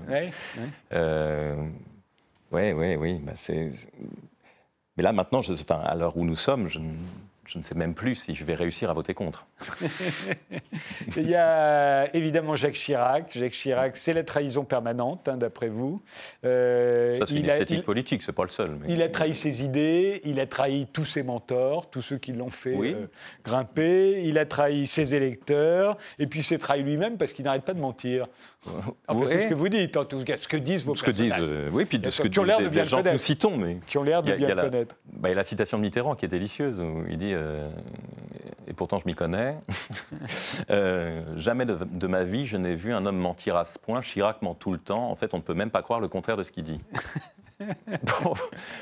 Euh, 0.93 1.55
ouais, 2.53 2.73
oui. 2.97 3.21
bah 3.23 3.33
c'est- 3.35 3.89
Mais 4.97 5.03
là, 5.03 5.13
maintenant, 5.13 5.43
je, 5.43 5.53
enfin, 5.53 5.81
à 5.85 5.95
l'heure 5.95 6.17
où 6.17 6.25
nous 6.25 6.37
sommes, 6.37 6.69
je, 6.69 6.79
ne- 6.79 6.95
je 7.49 7.59
ne 7.59 7.63
sais 7.63 7.75
même 7.75 7.95
plus 7.95 8.15
si 8.17 8.35
je 8.35 8.45
vais 8.45 8.55
réussir 8.55 8.91
à 8.91 8.93
voter 8.93 9.15
contre. 9.15 9.47
Il 11.17 11.29
y 11.29 11.35
a 11.35 12.15
évidemment 12.15 12.57
Jacques 12.57 12.75
Chirac. 12.75 13.33
Jacques 13.37 13.53
Chirac, 13.53 13.97
c'est 13.97 14.13
la 14.13 14.23
trahison 14.25 14.65
permanente, 14.65 15.29
hein, 15.29 15.37
d'après 15.37 15.69
vous. 15.69 16.01
Euh, 16.45 17.15
Ça, 17.17 17.27
c'est 17.27 17.35
une 17.37 17.45
il 17.45 17.51
a- 17.51 17.55
esthétique 17.55 17.79
il- 17.79 17.85
politique, 17.85 18.23
c'est 18.23 18.33
pas 18.33 18.43
le 18.45 18.49
seul. 18.51 18.73
mais- 18.81 18.93
Il 18.93 19.03
a 19.03 19.09
trahi 19.09 19.35
ses 19.35 19.63
idées, 19.63 20.21
il 20.25 20.41
a 20.41 20.47
trahi 20.47 20.87
tous 20.93 21.05
ses 21.05 21.23
mentors, 21.23 21.89
tous 21.91 22.03
ceux 22.03 22.19
qui 22.19 22.33
l'ont 22.33 22.51
fait 22.51 22.75
Oui. 22.75 22.95
euh, 22.95 23.07
grimper, 23.45 24.23
il 24.25 24.39
a 24.39 24.47
trahi 24.47 24.87
ses 24.87 25.15
électeurs, 25.15 25.97
et 26.19 26.27
puis 26.27 26.41
il 26.41 26.45
s'est 26.45 26.59
trahi 26.59 26.83
lui-même 26.83 27.17
parce 27.17 27.33
qu'il 27.33 27.45
n'arrête 27.45 27.63
pas 27.65 27.75
de 27.75 27.81
mentir. 27.81 28.27
Enfin, 29.09 29.27
c'est 29.29 29.43
ce 29.43 29.47
que 29.47 29.55
vous 29.55 29.69
dites, 29.69 29.97
en 29.97 30.05
tout 30.05 30.23
cas, 30.25 30.37
ce 30.39 30.49
que 30.49 30.57
disent 30.57 30.85
vos 30.85 30.95
ce 30.95 31.05
que 31.05 31.11
disent, 31.13 31.33
euh, 31.39 31.69
oui, 31.73 31.85
puis 31.85 31.99
de 31.99 32.11
ce 32.11 32.23
que 32.23 32.29
disent 32.29 32.43
l'air 32.43 32.59
des, 32.59 32.65
de 32.65 32.69
des 32.69 32.75
bien 32.75 32.83
le 32.83 32.89
gens 32.89 33.03
que 33.03 33.11
nous 33.11 33.19
citons, 33.19 33.57
mais 33.57 33.79
qui 33.87 33.97
ont 33.99 34.03
l'air 34.03 34.23
de 34.23 34.33
bien 34.33 34.49
le 34.49 34.55
la- 34.55 34.63
connaître. 34.65 34.97
bah, 35.13 35.29
il 35.29 35.33
y 35.33 35.35
a 35.35 35.37
la 35.39 35.45
citation 35.45 35.79
de 35.79 35.83
Mitterrand 35.83 36.15
qui 36.17 36.25
est 36.25 36.29
délicieuse, 36.29 36.81
où 36.81 37.05
il 37.09 37.17
dit 37.19 37.33
euh, 37.37 37.71
Et 38.67 38.73
pourtant 38.73 38.99
je 38.99 39.07
m'y 39.07 39.15
connais. 39.15 39.57
Euh, 40.71 41.23
jamais 41.37 41.65
de, 41.65 41.79
de 41.85 42.07
ma 42.07 42.25
vie 42.25 42.47
je 42.47 42.57
n'ai 42.57 42.75
vu 42.75 42.93
un 42.93 43.07
homme 43.07 43.19
mentir 43.19 43.57
à 43.57 43.65
ce 43.65 43.79
point. 43.79 44.01
Chirac 44.01 44.43
ment 44.43 44.55
tout 44.55 44.73
le 44.73 44.79
temps. 44.79 45.11
En 45.11 45.15
fait, 45.15 45.35
on 45.35 45.39
ne 45.39 45.43
peut 45.43 45.55
même 45.55 45.71
pas 45.71 45.83
croire 45.83 46.01
le 46.01 46.09
contraire 46.09 46.37
de 46.37 46.43
ce 46.43 46.51
qu'il 46.51 46.65
dit. 46.65 46.81
Bon, 48.23 48.35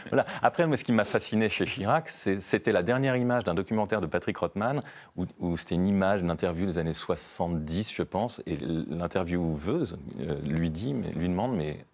voilà. 0.09 0.27
Après, 0.43 0.67
moi, 0.67 0.77
ce 0.77 0.85
qui 0.85 0.93
m'a 0.93 1.05
fasciné 1.05 1.49
chez 1.49 1.65
Chirac, 1.65 2.09
c'était 2.09 2.73
la 2.73 2.83
dernière 2.83 3.17
image 3.17 3.45
d'un 3.45 3.55
documentaire 3.55 4.01
de 4.01 4.07
Patrick 4.07 4.37
Rothman, 4.37 4.83
où, 5.17 5.27
où 5.39 5.57
c'était 5.57 5.77
une 5.77 5.87
image, 5.87 6.23
une 6.23 6.31
interview 6.31 6.67
des 6.67 6.79
années 6.79 6.93
70, 6.93 7.93
je 7.93 8.03
pense, 8.03 8.43
et 8.47 8.57
l'intervieweuse 8.57 9.99
euh, 10.21 10.41
lui 10.43 10.71
dit, 10.71 10.93
lui 10.93 11.29
demande, 11.29 11.57
mais 11.57 11.85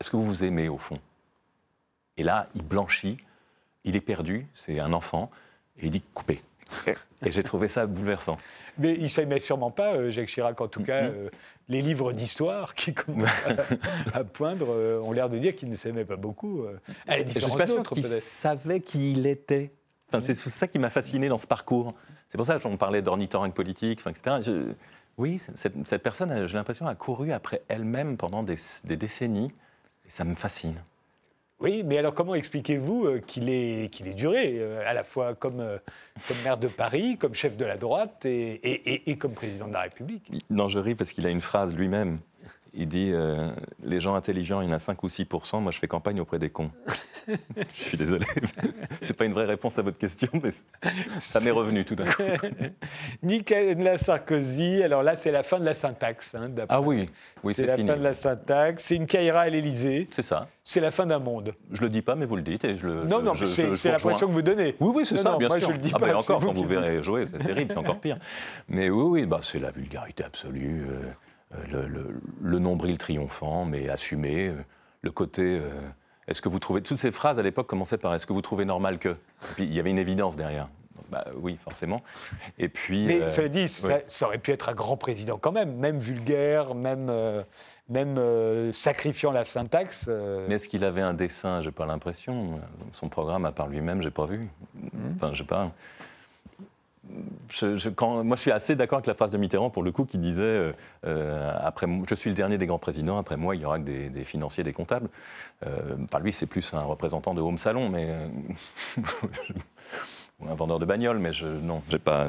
est-ce 0.00 0.10
que 0.10 0.16
vous 0.16 0.24
vous 0.24 0.44
aimez 0.44 0.68
au 0.68 0.78
fond? 0.78 0.98
Et 2.16 2.22
là, 2.22 2.48
il 2.54 2.62
blanchit, 2.62 3.18
il 3.84 3.96
est 3.96 4.00
perdu, 4.00 4.46
c'est 4.54 4.80
un 4.80 4.92
enfant, 4.92 5.30
et 5.78 5.86
il 5.86 5.90
dit 5.90 6.02
coupé. 6.14 6.40
Et 7.26 7.30
j'ai 7.30 7.42
trouvé 7.42 7.68
ça 7.68 7.86
bouleversant. 7.86 8.38
Mais 8.78 8.94
il 8.94 9.02
ne 9.02 9.08
s'aimait 9.08 9.40
sûrement 9.40 9.70
pas, 9.70 9.94
euh, 9.94 10.10
Jacques 10.10 10.28
Chirac, 10.28 10.58
en 10.60 10.68
tout 10.68 10.82
cas. 10.82 11.02
Mhm. 11.02 11.14
euh, 11.14 11.28
les 11.68 11.82
livres 11.82 12.12
d'histoire 12.12 12.74
qui 12.74 12.94
commencent 12.94 13.28
à, 14.14 14.18
à 14.18 14.24
poindre 14.24 14.68
euh, 14.70 14.98
ont 15.00 15.12
l'air 15.12 15.28
de 15.28 15.38
dire 15.38 15.54
qu'il 15.54 15.68
ne 15.70 15.76
s'aimait 15.76 16.04
pas 16.06 16.16
beaucoup. 16.16 16.62
euh, 16.64 16.78
à 17.06 17.12
la 17.12 17.18
Et 17.18 17.20
je 17.20 17.24
différence 17.26 17.50
suis 17.50 17.58
pas 17.58 17.66
sûr 17.66 17.82
qu'il 17.82 18.04
savait 18.20 18.80
qui 18.80 19.12
il 19.12 19.26
était. 19.26 19.70
Enfin, 20.08 20.20
c'est 20.22 20.34
ça 20.34 20.66
qui 20.66 20.78
m'a 20.78 20.90
fasciné 20.90 21.28
dans 21.28 21.38
ce 21.38 21.46
parcours. 21.46 21.94
C'est 22.28 22.36
pour 22.38 22.46
ça 22.46 22.58
qu'on 22.58 22.76
parlait 22.78 23.02
d'ornithorynque 23.02 23.54
politique, 23.54 24.00
enfin, 24.00 24.10
etc. 24.10 24.36
Je- 24.42 24.72
oui, 25.18 25.38
cette, 25.38 25.74
cette 25.86 26.02
personne, 26.02 26.46
j'ai 26.46 26.56
l'impression, 26.56 26.86
a 26.86 26.94
couru 26.94 27.32
après 27.32 27.62
elle-même 27.68 28.16
pendant 28.16 28.42
des, 28.42 28.56
des 28.84 28.96
décennies. 28.96 29.52
Et 30.06 30.10
ça 30.10 30.24
me 30.24 30.34
fascine. 30.34 30.76
Oui, 31.62 31.82
mais 31.84 31.96
alors 31.98 32.12
comment 32.12 32.34
expliquez-vous 32.34 33.06
euh, 33.06 33.18
qu'il 33.20 33.48
ait, 33.48 33.84
ait 33.84 34.14
duré, 34.14 34.56
euh, 34.58 34.82
à 34.84 34.92
la 34.94 35.04
fois 35.04 35.34
comme, 35.34 35.60
euh, 35.60 35.78
comme 36.26 36.36
maire 36.42 36.58
de 36.58 36.66
Paris, 36.66 37.16
comme 37.18 37.34
chef 37.34 37.56
de 37.56 37.64
la 37.64 37.76
droite 37.76 38.24
et, 38.26 38.54
et- 38.54 38.94
et- 38.94 39.10
et 39.12 39.16
comme 39.16 39.32
président 39.32 39.68
de 39.68 39.72
la 39.72 39.82
République? 39.82 40.30
Non, 40.50 40.66
je 40.68 40.80
ris 40.80 40.96
parce 40.96 41.12
qu'il 41.12 41.24
a 41.26 41.30
une 41.30 41.40
phrase 41.40 41.72
lui-même. 41.74 42.18
Il 42.74 42.88
dit 42.88 43.10
euh, 43.12 43.50
Les 43.82 44.00
gens 44.00 44.14
intelligents, 44.14 44.60
il 44.62 44.68
y 44.68 44.70
en 44.70 44.74
a 44.74 44.78
5 44.78 45.02
ou 45.02 45.08
6% 45.08 45.60
Moi, 45.60 45.72
je 45.72 45.78
fais 45.78 45.88
campagne 45.88 46.20
auprès 46.20 46.38
des 46.38 46.48
cons. 46.50 46.70
je 47.28 47.34
suis 47.84 47.98
désolé. 47.98 48.24
C'est 49.02 49.12
pas 49.16 49.26
une 49.26 49.32
vraie 49.34 49.44
réponse 49.44 49.78
à 49.78 49.82
votre 49.82 49.98
question, 49.98 50.28
mais 50.42 50.52
ça 51.20 51.40
m'est 51.40 51.50
revenu 51.50 51.84
tout 51.84 51.94
d'un 51.94 52.06
coup. 52.06 52.22
Nicolas 53.22 53.98
Sarkozy, 53.98 54.82
alors 54.82 55.02
là, 55.02 55.16
c'est 55.16 55.30
la 55.30 55.42
fin 55.42 55.60
de 55.60 55.64
la 55.64 55.74
syntaxe. 55.74 56.34
hein, 56.34 56.50
Ah 56.68 56.80
oui, 56.80 57.08
oui, 57.44 57.52
c'est 57.54 57.62
c'est 57.62 57.66
la 57.66 57.76
fini. 57.76 57.88
fin 57.90 57.96
de 57.96 58.02
la 58.02 58.14
syntaxe. 58.14 58.84
C'est 58.84 58.96
une 58.96 59.06
caïra 59.06 59.40
à 59.42 59.48
l'Élysée. 59.48 60.08
C'est 60.10 60.22
ça. 60.22 60.48
C'est 60.64 60.80
la 60.80 60.90
fin 60.90 61.06
d'un 61.06 61.18
monde. 61.18 61.54
Je 61.72 61.80
le 61.82 61.88
dis 61.90 62.02
pas, 62.02 62.14
mais 62.14 62.24
vous 62.26 62.36
le 62.36 62.42
dites. 62.42 62.64
Et 62.64 62.76
je 62.76 62.86
le, 62.86 63.04
Non, 63.04 63.18
je- 63.20 63.24
non, 63.24 63.34
c'est 63.74 63.90
l'impression 63.90 64.26
que 64.28 64.32
vous 64.32 64.42
donnez. 64.42 64.76
Oui, 64.80 64.92
oui, 64.94 65.06
c'est 65.06 65.16
ça, 65.18 65.32
non, 65.32 65.38
bien 65.38 65.48
moi, 65.48 65.58
sûr. 65.58 65.68
je 65.68 65.72
le 65.74 65.78
dis 65.78 65.90
Ah, 65.94 65.98
pas, 65.98 66.14
encore, 66.16 66.40
vous 66.40 66.46
quand 66.48 66.54
vous 66.54 66.66
verrez 66.66 67.02
jouer, 67.02 67.26
c'est 67.30 67.38
terrible, 67.38 67.70
c'est 67.72 67.78
encore 67.78 68.00
pire. 68.00 68.18
Mais 68.68 68.88
oui, 68.90 69.02
oui, 69.20 69.26
bah, 69.26 69.40
c'est 69.42 69.58
la 69.58 69.70
vulgarité 69.70 70.24
absolue, 70.24 70.84
euh, 70.88 71.02
le, 71.70 71.86
le- 71.88 72.20
le 72.40 72.58
nombril 72.58 72.98
triomphant, 72.98 73.64
mais 73.64 73.88
assumé, 73.88 74.48
euh, 74.48 74.54
le 75.02 75.10
côté. 75.10 75.42
euh, 75.60 75.70
est-ce 76.28 76.40
que 76.40 76.48
vous 76.48 76.58
trouvez. 76.58 76.82
Toutes 76.82 76.98
ces 76.98 77.10
phrases 77.10 77.38
à 77.38 77.42
l'époque 77.42 77.66
commençaient 77.66 77.98
par 77.98 78.14
Est-ce 78.14 78.26
que 78.26 78.32
vous 78.32 78.42
trouvez 78.42 78.64
normal 78.64 78.98
que? 78.98 79.08
Et 79.10 79.16
puis 79.54 79.64
il 79.64 79.74
y 79.74 79.80
avait 79.80 79.90
une 79.90 79.98
évidence 79.98 80.36
derrière. 80.36 80.68
Bah, 81.10 81.26
oui, 81.36 81.58
forcément. 81.62 82.00
Et 82.58 82.68
puis. 82.68 83.04
Mais 83.06 83.22
euh, 83.22 83.28
cela 83.28 83.48
dit, 83.48 83.68
ça, 83.68 83.88
ouais. 83.88 84.04
ça 84.06 84.26
aurait 84.26 84.38
pu 84.38 84.50
être 84.50 84.68
un 84.70 84.74
grand 84.74 84.96
président 84.96 85.36
quand 85.36 85.52
même, 85.52 85.74
même 85.76 85.98
vulgaire, 85.98 86.74
même, 86.74 87.08
euh, 87.10 87.42
même 87.90 88.16
euh, 88.16 88.72
sacrifiant 88.72 89.30
la 89.30 89.44
syntaxe. 89.44 90.06
euh, 90.08 90.46
Mais 90.48 90.54
est-ce 90.54 90.68
qu'il 90.68 90.84
avait 90.84 91.02
un 91.02 91.12
dessin? 91.12 91.60
J'ai 91.60 91.70
pas 91.72 91.84
l'impression. 91.84 92.60
Son 92.92 93.10
programme, 93.10 93.44
à 93.44 93.52
part 93.52 93.68
lui-même, 93.68 94.00
j'ai 94.00 94.10
pas 94.10 94.24
vu. 94.24 94.48
Enfin, 95.16 95.34
j'ai 95.34 95.44
pas. 95.44 95.70
Je, 97.50 97.76
je- 97.76 97.88
quand, 97.90 98.24
moi, 98.24 98.36
je 98.36 98.42
suis 98.42 98.50
assez 98.50 98.74
d'accord 98.76 98.98
avec 98.98 99.06
la 99.06 99.14
phrase 99.14 99.30
de 99.30 99.36
Mitterrand, 99.38 99.70
pour 99.70 99.82
le 99.82 99.92
coup, 99.92 100.04
qui 100.04 100.18
disait 100.18 100.42
euh, 100.42 100.72
euh, 101.06 101.52
après, 101.62 101.86
Je 102.08 102.14
suis 102.14 102.30
le 102.30 102.36
dernier 102.36 102.58
des 102.58 102.66
grands 102.66 102.78
présidents, 102.78 103.18
après 103.18 103.36
moi, 103.36 103.54
il 103.56 103.62
y 103.62 103.64
aura 103.64 103.78
que 103.78 103.84
des, 103.84 104.08
des 104.08 104.24
financiers, 104.24 104.64
des 104.64 104.72
comptables. 104.72 105.08
Euh, 105.66 105.96
enfin, 106.04 106.18
lui, 106.20 106.32
c'est 106.32 106.46
plus 106.46 106.72
un 106.74 106.82
représentant 106.82 107.34
de 107.34 107.40
Home 107.40 107.58
Salon, 107.58 107.88
mais. 107.88 108.06
euh, 108.08 108.26
ou 110.40 110.48
un 110.48 110.54
vendeur 110.54 110.78
de 110.78 110.84
bagnole, 110.86 111.18
mais 111.18 111.32
je, 111.32 111.46
non, 111.46 111.82
j'ai 111.90 111.98
pas. 111.98 112.28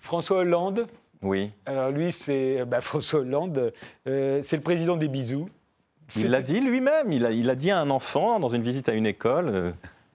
François 0.00 0.38
Hollande, 0.38 0.86
Oui. 1.22 1.50
alors 1.66 1.90
lui, 1.90 2.12
c'est 2.12 2.64
bah, 2.64 2.80
François 2.80 3.20
Hollande, 3.20 3.72
euh, 4.06 4.40
c'est 4.42 4.56
le 4.56 4.62
président 4.62 4.96
des 4.96 5.08
bisous. 5.08 5.48
Il 6.16 6.30
l'a 6.30 6.42
dit 6.42 6.60
lui-même. 6.60 7.12
Il 7.12 7.24
a, 7.24 7.30
il 7.30 7.48
a 7.48 7.54
dit 7.54 7.70
à 7.70 7.80
un 7.80 7.88
enfant 7.88 8.38
dans 8.38 8.48
une 8.48 8.60
visite 8.62 8.88
à 8.90 8.92
une 8.92 9.06
école 9.06 9.72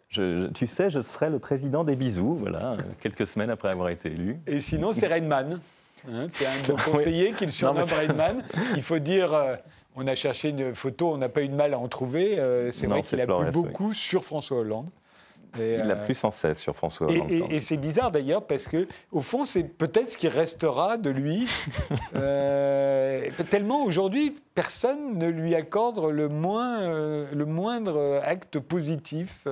je- 0.10 0.44
je- 0.44 0.48
Tu 0.54 0.68
sais, 0.68 0.90
je 0.90 1.02
serai 1.02 1.30
le 1.30 1.40
président 1.40 1.84
des 1.84 1.96
bisous, 1.96 2.36
voilà, 2.36 2.72
euh, 2.74 2.78
quelques 3.02 3.28
semaines 3.28 3.50
après 3.50 3.70
avoir 3.70 3.90
été 3.90 4.10
élu. 4.10 4.38
Et 4.48 4.62
sinon, 4.62 4.92
c'est 4.94 5.08
Rainman. 5.08 5.60
Hein, 6.12 6.28
c'est 6.32 6.46
un 6.46 6.62
de 6.68 6.74
Oui. 6.88 6.92
conseillers 6.92 7.34
qui 7.34 7.46
le 7.46 7.52
surnomme 7.52 7.88
ça- 7.88 7.98
Rainman. 7.98 8.44
Il 8.76 8.82
faut 8.82 9.00
dire, 9.00 9.34
euh, 9.34 9.56
on 9.96 10.08
a 10.08 10.16
cherché 10.16 10.50
une 10.50 10.74
photo, 10.74 11.14
on 11.14 11.18
n'a 11.18 11.30
pas 11.30 11.44
eu 11.44 11.48
de 11.50 11.56
mal 11.56 11.74
à 11.74 11.80
en 11.80 11.88
trouver. 11.88 12.36
c'est 12.72 12.88
vrai 12.88 13.02
qu'il 13.02 13.20
a 13.22 13.26
plu 13.28 13.52
beaucoup 13.52 13.94
sur 13.94 14.24
François 14.24 14.58
Hollande. 14.60 14.90
Et, 15.60 15.80
il 15.84 15.92
a 15.92 15.96
plu 15.96 16.14
sans 16.14 16.30
cesse 16.30 16.60
sur 16.60 16.76
François 16.76 17.08
Hollande. 17.08 17.32
Et, 17.32 17.60
c'est 17.60 17.76
bizarre 17.78 18.12
d'ailleurs 18.12 18.46
parce 18.46 18.68
que, 18.68 18.88
au 19.12 19.22
fond, 19.22 19.46
c'est 19.46 19.64
peut-être 19.64 20.12
ce 20.14 20.18
qui 20.18 20.28
restera 20.28 20.98
de 20.98 21.10
lui. 21.10 21.48
tellement 23.50 23.84
aujourd'hui, 23.84 24.36
personne 24.56 25.18
ne 25.18 25.28
lui 25.28 25.56
accorde 25.56 26.04
le, 26.12 26.30
moins, 26.30 27.26
le 27.32 27.46
moindre 27.46 28.22
acte 28.24 28.60
positif. 28.60 29.48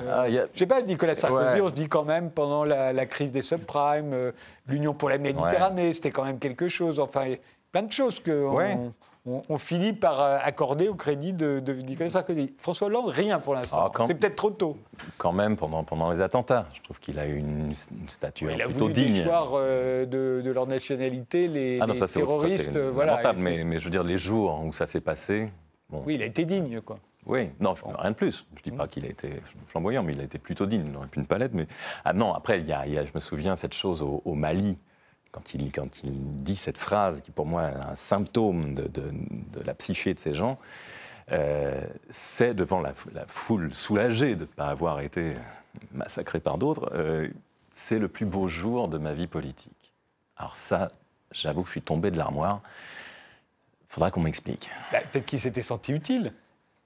Euh, 0.00 0.42
ah, 0.42 0.48
Je 0.52 0.58
sais 0.58 0.66
pas, 0.66 0.82
Nicolas 0.82 1.14
Sarkozy, 1.14 1.60
on 1.60 1.68
se 1.68 1.74
dit 1.74 1.88
quand 1.88 2.04
même 2.04 2.30
pendant 2.30 2.64
la, 2.64 3.06
crise 3.06 3.30
des 3.30 3.42
subprimes, 3.42 4.12
euh, 4.12 4.32
l'Union 4.66 4.94
pour 4.94 5.08
la 5.08 5.18
Méditerranée, 5.18 5.92
c'était 5.92 6.10
quand 6.10 6.24
même 6.24 6.38
quelque 6.38 6.68
chose. 6.68 7.00
Enfin, 7.00 7.32
plein 7.72 7.82
de 7.82 7.92
choses 7.92 8.20
qu'on 8.20 8.92
on, 9.24 9.58
finit 9.58 9.92
par 9.92 10.20
euh, 10.20 10.38
accorder 10.42 10.88
au 10.88 10.94
crédit 10.94 11.32
de, 11.32 11.60
Nicolas 11.86 12.10
Sarkozy. 12.10 12.54
François 12.58 12.88
Hollande, 12.88 13.08
rien 13.08 13.38
pour 13.38 13.54
l'instant. 13.54 13.90
Ah, 13.94 14.04
c'est 14.06 14.14
peut-être 14.14 14.36
trop 14.36 14.50
tôt. 14.50 14.76
Quand 15.18 15.32
même, 15.32 15.56
pendant, 15.56 15.82
pendant 15.84 16.10
les 16.10 16.20
attentats, 16.20 16.66
je 16.74 16.82
trouve 16.82 17.00
qu'il 17.00 17.18
a 17.18 17.26
eu 17.26 17.38
une, 17.38 17.74
stature 18.08 18.48
plutôt 18.48 18.88
digne. 18.88 19.16
Il 19.16 19.30
a 19.30 19.40
voulu 19.42 20.06
de, 20.06 20.42
de, 20.44 20.50
leur 20.50 20.66
nationalité 20.66 21.48
les, 21.48 21.80
ah 21.80 21.86
terroristes. 22.06 22.76
voilà, 22.76 23.32
mais, 23.36 23.64
mais 23.64 23.78
je 23.78 23.84
veux 23.84 23.90
dire, 23.90 24.04
les 24.04 24.18
jours 24.18 24.62
où 24.64 24.72
ça 24.72 24.86
s'est 24.86 25.00
passé. 25.00 25.50
Oui, 25.90 26.14
il 26.14 26.22
a 26.22 26.26
été 26.26 26.44
digne, 26.44 26.80
quoi. 26.80 26.98
Oui, 27.26 27.50
non, 27.58 27.74
rien 27.98 28.10
de 28.12 28.16
plus. 28.16 28.46
Je 28.54 28.60
ne 28.60 28.70
dis 28.70 28.76
pas 28.76 28.86
qu'il 28.86 29.04
a 29.04 29.08
été 29.08 29.30
flamboyant, 29.66 30.04
mais 30.04 30.12
il 30.12 30.20
a 30.20 30.24
été 30.24 30.38
plutôt 30.38 30.66
digne. 30.66 30.84
Il 30.86 30.92
n'aurait 30.92 31.08
plus 31.08 31.20
une 31.20 31.26
palette. 31.26 31.52
Mais... 31.54 31.66
Ah 32.04 32.12
non, 32.12 32.32
après, 32.32 32.60
il 32.60 32.68
y, 32.68 32.72
a, 32.72 33.04
je 33.04 33.10
me 33.12 33.20
souviens, 33.20 33.56
cette 33.56 33.74
chose 33.74 34.00
au, 34.00 34.34
Mali, 34.34 34.78
quand 35.32 35.52
il, 35.54 35.72
quand 35.72 36.04
il, 36.04 36.36
dit 36.36 36.54
cette 36.54 36.78
phrase, 36.78 37.20
qui 37.22 37.32
pour 37.32 37.46
moi 37.46 37.64
est 37.64 37.74
un 37.74 37.96
symptôme 37.96 38.74
de, 38.74 39.12
la 39.64 39.74
psyché 39.74 40.14
de 40.14 40.20
ces 40.20 40.34
gens, 40.34 40.58
euh, 41.32 41.82
c'est 42.08 42.54
devant 42.54 42.80
la, 42.80 42.92
foule 43.26 43.74
soulagée 43.74 44.36
de 44.36 44.42
ne 44.42 44.46
pas 44.46 44.68
avoir 44.68 45.00
été 45.00 45.30
massacré 45.92 46.38
par 46.38 46.58
d'autres, 46.58 46.90
euh, 46.94 47.28
c'est 47.70 47.98
le 47.98 48.06
plus 48.06 48.24
beau 48.24 48.46
jour 48.46 48.86
de 48.86 48.98
ma 48.98 49.12
vie 49.12 49.26
politique. 49.26 49.92
Alors 50.36 50.54
ça, 50.54 50.92
j'avoue 51.32 51.62
que 51.62 51.66
je 51.66 51.72
suis 51.72 51.82
tombé 51.82 52.12
de 52.12 52.18
l'armoire. 52.18 52.60
Il 53.90 53.94
faudra 53.94 54.12
qu'on 54.12 54.20
m'explique. 54.20 54.70
Bah, 54.92 55.00
peut-être 55.00 55.26
qu'il 55.26 55.40
s'était 55.40 55.62
senti 55.62 55.92
utile 55.92 56.32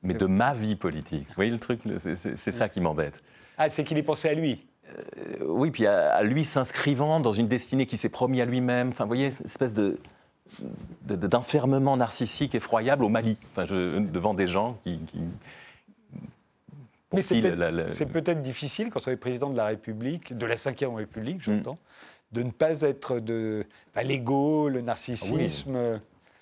mais 0.02 0.14
de 0.14 0.26
ma 0.26 0.54
vie 0.54 0.76
politique. 0.76 1.26
Vous 1.28 1.34
voyez 1.34 1.50
le 1.50 1.58
truc 1.58 1.80
C'est 1.96 2.52
ça 2.52 2.68
qui 2.68 2.80
m'embête. 2.80 3.22
Ah, 3.58 3.68
c'est 3.68 3.84
qu'il 3.84 3.98
ait 3.98 4.02
pensé 4.02 4.28
à 4.28 4.34
lui 4.34 4.66
euh, 4.88 5.44
Oui, 5.46 5.70
puis 5.70 5.86
à, 5.86 6.22
lui 6.22 6.44
s'inscrivant 6.44 7.20
dans 7.20 7.32
une 7.32 7.48
destinée 7.48 7.86
qui 7.86 7.96
s'est 7.96 8.08
promis 8.08 8.40
à 8.40 8.46
lui-même. 8.46 8.88
Enfin, 8.88 9.04
vous 9.04 9.08
voyez, 9.08 9.30
cette 9.30 9.46
espèce 9.46 9.74
de 9.74 9.98
d'enfermement 11.04 11.96
narcissique 11.96 12.56
effroyable 12.56 13.04
au 13.04 13.08
Mali, 13.08 13.38
enfin, 13.52 13.66
je, 13.66 14.00
devant 14.00 14.34
des 14.34 14.48
gens 14.48 14.78
qui... 14.82 14.98
Mais 17.12 17.22
c'est 17.22 18.06
peut-être 18.06 18.40
difficile 18.40 18.90
quand 18.90 19.06
on 19.06 19.10
est 19.10 19.16
président 19.16 19.50
de 19.50 19.56
la 19.56 19.66
République, 19.66 20.36
de 20.36 20.46
la 20.46 20.56
Ve 20.56 20.94
République, 20.96 21.42
j'entends, 21.42 21.74
mm. 21.74 22.36
de 22.36 22.42
ne 22.42 22.50
pas 22.50 22.82
être 22.82 23.20
de 23.20 23.64
l'ego, 24.02 24.68
le 24.68 24.80
narcissisme. 24.80 26.00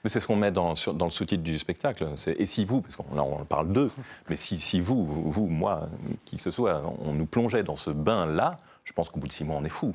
C'est 0.09 0.21
ce 0.21 0.27
qu'on 0.27 0.37
met 0.37 0.51
dans, 0.51 0.75
dans 0.95 1.05
le 1.05 1.11
sous-titre 1.11 1.43
du 1.43 1.59
spectacle. 1.59 2.09
Et 2.37 2.47
si 2.47 2.65
vous, 2.65 2.81
parce 2.81 2.97
qu'on 2.97 3.19
on 3.19 3.45
parle 3.45 3.73
d'eux, 3.73 3.91
mais 4.29 4.37
si, 4.37 4.59
si, 4.59 4.81
vous, 4.81 5.05
vous, 5.05 5.47
moi, 5.47 5.89
qui 6.25 6.37
que 6.37 6.43
ce 6.43 6.51
soit, 6.51 6.83
on 7.05 7.13
nous 7.13 7.27
plongeait 7.27 7.63
dans 7.63 7.77
ce 7.77 7.91
bain-là, 7.91 8.59
je 8.85 8.93
pense 8.93 9.11
qu'au 9.11 9.21
bout 9.21 9.29
de 9.29 9.33
six 9.33 9.45
mois, 9.45 9.57
on 9.57 9.65
est 9.65 9.71
fou. 9.71 9.95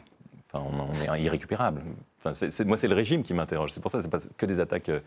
Enfin, 0.52 0.66
on, 0.72 1.16
est 1.16 1.22
irrécupérable. 1.22 1.82
Enfin, 2.24 2.32
moi, 2.66 2.78
c'est 2.78 2.88
le 2.88 2.96
régime 2.96 3.24
qui 3.24 3.34
m'interroge. 3.34 3.72
C'est 3.72 3.82
pour 3.82 3.90
ça 3.90 3.98
que 3.98 4.04
c'est 4.04 4.10
pas 4.10 4.20
que 4.38 4.46
des 4.46 4.60
attaques 4.60 4.90
euh, 4.90 5.00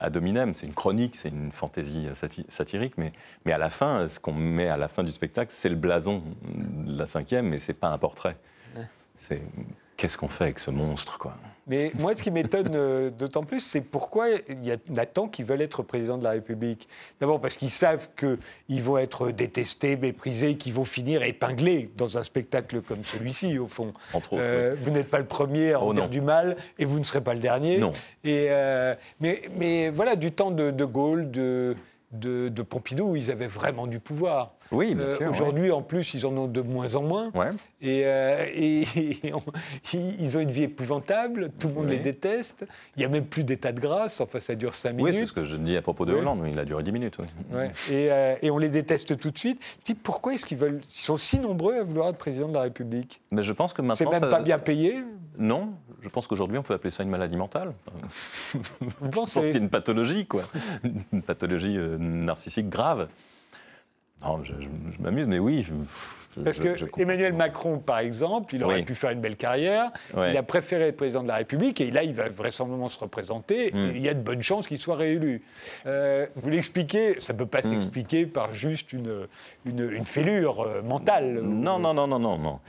à 0.00 0.10
dominem. 0.10 0.54
C'est 0.54 0.66
une 0.66 0.74
chronique, 0.74 1.14
c'est 1.16 1.28
une 1.28 1.52
fantaisie 1.52 2.08
satirique, 2.48 2.94
mais, 2.96 3.12
mais 3.44 3.52
à 3.52 3.58
la 3.58 3.70
fin, 3.70 4.08
ce 4.08 4.18
qu'on 4.18 4.32
met 4.32 4.68
à 4.68 4.76
la 4.76 4.88
fin 4.88 5.04
du 5.04 5.12
spectacle, 5.12 5.52
c'est 5.54 5.68
le 5.68 5.76
blason 5.76 6.22
de 6.42 6.98
la 6.98 7.06
cinquième, 7.06 7.48
mais 7.48 7.58
c'est 7.58 7.74
pas 7.74 7.88
un 7.88 7.98
portrait. 7.98 8.36
C'est 9.16 9.42
qu'est-ce 9.96 10.16
qu'on 10.16 10.28
fait 10.28 10.44
avec 10.44 10.58
ce 10.58 10.70
monstre, 10.70 11.18
quoi? 11.18 11.34
Mais 11.68 11.92
moi, 11.98 12.16
ce 12.16 12.22
qui 12.22 12.30
m'étonne 12.30 12.74
euh, 12.74 13.10
d'autant 13.10 13.44
plus, 13.44 13.60
c'est 13.60 13.80
pourquoi 13.80 14.28
il 14.30 14.64
y 14.64 14.72
a, 14.72 15.06
tant 15.06 15.28
qui 15.28 15.42
veulent 15.42 15.60
être 15.60 15.82
président 15.82 16.18
de 16.18 16.24
la 16.24 16.30
République. 16.30 16.88
D'abord 17.20 17.40
parce 17.40 17.56
qu'ils 17.56 17.70
savent 17.70 18.08
qu'ils 18.16 18.82
vont 18.82 18.98
être 18.98 19.30
détestés, 19.30 19.96
méprisés, 19.96 20.56
qu'ils 20.56 20.72
vont 20.72 20.84
finir 20.84 21.22
épinglés 21.22 21.90
dans 21.96 22.18
un 22.18 22.22
spectacle 22.22 22.80
comme 22.80 23.04
celui-ci, 23.04 23.58
au 23.58 23.68
fond. 23.68 23.92
Entre 24.12 24.34
autres, 24.34 24.42
euh, 24.44 24.76
Vous 24.80 24.90
n'êtes 24.90 25.10
pas 25.10 25.18
le 25.18 25.26
premier 25.26 25.72
à 25.72 25.80
en 25.80 25.88
oh, 25.88 25.92
dire 25.92 26.08
du 26.08 26.20
mal, 26.20 26.56
et 26.78 26.84
vous 26.84 26.98
ne 26.98 27.04
serez 27.04 27.20
pas 27.20 27.34
le 27.34 27.40
dernier. 27.40 27.78
Non. 27.78 27.90
Et, 28.24 28.46
euh, 28.50 28.94
mais, 29.20 29.42
mais, 29.56 29.90
voilà, 29.90 30.16
du 30.16 30.32
temps 30.32 30.50
de, 30.50 30.70
de 30.70 30.84
Gaulle, 30.84 31.30
de, 31.30 31.76
de, 32.12 32.48
de 32.48 32.62
Pompidou, 32.62 33.16
ils 33.16 33.30
avaient 33.30 33.46
vraiment 33.46 33.86
du 33.86 34.00
pouvoir. 34.00 34.54
Oui, 34.72 34.94
bien 34.94 35.04
euh, 35.04 35.16
sûr. 35.16 35.30
Aujourd'hui, 35.30 35.70
en 35.70 35.82
plus, 35.82 36.14
ils 36.14 36.26
en 36.26 36.36
ont 36.36 36.46
de 36.46 36.60
moins 36.60 36.94
en 36.94 37.02
moins. 37.02 37.30
Et, 37.82 38.02
euh, 38.06 38.46
ils 38.54 40.36
ont 40.36 40.40
une 40.40 40.50
vie 40.50 40.64
épouvantable, 40.64 41.50
tout 41.58 41.68
le 41.68 41.74
monde 41.74 41.88
les 41.88 41.98
déteste. 41.98 42.66
Il 42.96 43.00
n'y 43.00 43.04
a 43.04 43.08
même 43.08 43.26
plus 43.26 43.44
d'état 43.44 43.72
de 43.72 43.80
grâce, 43.80 44.20
enfin, 44.20 44.40
ça 44.40 44.54
dure 44.54 44.74
5 44.74 44.92
minutes. 44.92 45.14
Oui, 45.14 45.20
c'est 45.20 45.26
ce 45.26 45.32
que 45.32 45.44
je 45.44 45.56
dis 45.56 45.76
à 45.76 45.82
propos 45.82 46.06
de 46.06 46.14
Hollande, 46.14 46.44
il 46.50 46.58
a 46.58 46.64
duré 46.64 46.82
10 46.82 46.92
minutes. 46.92 47.18
Et, 47.90 48.10
euh, 48.10 48.34
et, 48.40 48.50
on 48.50 48.58
les 48.58 48.68
déteste 48.70 49.18
tout 49.18 49.30
de 49.30 49.38
suite. 49.38 49.62
Je 49.80 49.92
dis, 49.92 49.94
pourquoi 49.94 50.34
est-ce 50.34 50.46
qu'ils 50.46 50.58
veulent... 50.58 50.80
Ils 50.88 51.02
sont 51.02 51.18
si 51.18 51.38
nombreux 51.38 51.74
à 51.74 51.82
vouloir 51.82 52.08
être 52.08 52.18
président 52.18 52.48
de 52.48 52.54
la 52.54 52.62
République? 52.62 53.20
Mais 53.30 53.42
je 53.42 53.52
pense 53.52 53.72
que 53.72 53.82
maintenant. 53.82 54.10
C'est 54.12 54.20
même 54.20 54.30
pas 54.30 54.40
bien 54.40 54.58
payé 54.58 55.04
Non, 55.38 55.70
je 56.00 56.08
pense 56.08 56.26
qu'aujourd'hui, 56.26 56.58
on 56.58 56.62
peut 56.62 56.74
appeler 56.74 56.90
ça 56.90 57.02
une 57.02 57.10
maladie 57.10 57.36
mentale. 57.36 57.72
je 58.54 59.08
pense 59.08 59.34
que 59.34 59.40
c'est 59.40 59.58
une 59.58 59.70
pathologie, 59.70 60.26
quoi. 60.26 60.42
une 61.12 61.22
pathologie 61.22 61.76
narcissique 61.98 62.68
grave. 62.68 63.08
Non, 64.22 64.42
je, 64.44 64.52
m'amuse, 65.00 65.26
mais 65.26 65.38
oui. 65.38 65.66
Parce 66.44 66.58
que 66.58 66.76
Emmanuel 67.00 67.32
Macron, 67.32 67.78
par 67.78 67.98
exemple, 67.98 68.54
il 68.54 68.64
aurait 68.64 68.82
pu 68.82 68.94
faire 68.94 69.10
une 69.10 69.20
belle 69.20 69.36
carrière. 69.36 69.90
Il 70.16 70.36
a 70.36 70.42
préféré 70.42 70.88
être 70.88 70.96
président 70.96 71.22
de 71.22 71.28
la 71.28 71.36
République 71.36 71.80
et 71.80 71.90
là, 71.90 72.02
il 72.02 72.14
va 72.14 72.28
vraisemblablement 72.28 72.88
se 72.88 72.98
représenter. 72.98 73.72
Hmm. 73.72 73.92
Il 73.94 74.02
y 74.02 74.08
a 74.08 74.14
de 74.14 74.20
bonnes 74.20 74.42
chances 74.42 74.66
qu'il 74.66 74.78
soit 74.78 74.96
réélu. 74.96 75.42
Euh, 75.86 76.26
vous 76.36 76.50
l'expliquez, 76.50 77.20
ça 77.20 77.32
ne 77.32 77.38
peut 77.38 77.46
pas 77.46 77.60
hmm. 77.60 77.70
s'expliquer 77.70 78.26
par 78.26 78.52
juste 78.52 78.92
une, 78.92 79.26
une, 79.64 80.04
fêlure 80.04 80.60
euh, 80.60 80.82
mentale. 80.82 81.40
Non, 81.42 81.78
non, 81.78 81.94
non, 81.94 82.06
non, 82.06 82.18
non, 82.18 82.38
non. 82.38 82.60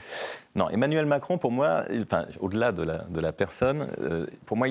Non, 0.56 0.68
Emmanuel 0.68 1.06
Macron, 1.06 1.38
pour 1.38 1.52
moi, 1.52 1.84
enfin, 2.02 2.26
au-delà 2.40 2.72
de 2.72 2.82
la, 2.82 2.98
de 3.08 3.20
la, 3.20 3.32
personne, 3.32 3.86
euh, 4.00 4.26
pour 4.46 4.56
moi, 4.56 4.66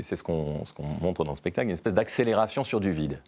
c'est 0.00 0.16
ce 0.16 0.24
qu'on 0.24 0.64
montre 1.00 1.24
dans 1.24 1.30
le 1.30 1.36
spectacle, 1.36 1.68
une 1.68 1.74
espèce 1.74 1.94
d'accélération 1.94 2.64
sur 2.64 2.80
du 2.80 2.90
vide, 2.90 3.20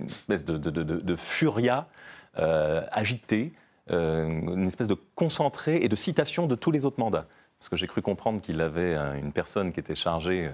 une 0.00 0.06
espèce 0.06 0.44
de, 0.46 0.56
de, 0.56 0.82
de 0.82 1.16
furia 1.16 1.86
agité, 2.34 3.52
euh, 3.54 3.65
une 3.88 4.66
espèce 4.66 4.88
de 4.88 4.96
concentré 5.14 5.76
et 5.76 5.88
de 5.88 5.96
citation 5.96 6.46
de 6.46 6.54
tous 6.54 6.70
les 6.70 6.84
autres 6.84 7.00
mandats. 7.00 7.26
Parce 7.58 7.68
que 7.68 7.76
j'ai 7.76 7.86
cru 7.86 8.02
comprendre 8.02 8.40
qu'il 8.40 8.60
avait 8.60 8.94
une 9.18 9.32
personne 9.32 9.72
qui 9.72 9.80
était 9.80 9.94
chargée 9.94 10.46
euh, 10.46 10.50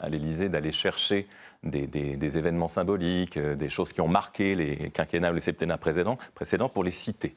à 0.00 0.08
l'Élysée 0.08 0.48
d'aller 0.48 0.72
chercher 0.72 1.26
des, 1.64 2.38
événements 2.38 2.68
symboliques, 2.68 3.38
des 3.38 3.68
choses 3.68 3.92
qui 3.92 4.00
ont 4.00 4.08
marqué 4.08 4.54
les 4.54 4.90
quinquennats 4.90 5.32
ou 5.32 5.34
les 5.34 5.40
septennats 5.40 5.76
précédents, 5.76 6.16
précédents 6.34 6.68
pour 6.68 6.84
les 6.84 6.92
citer 6.92 7.34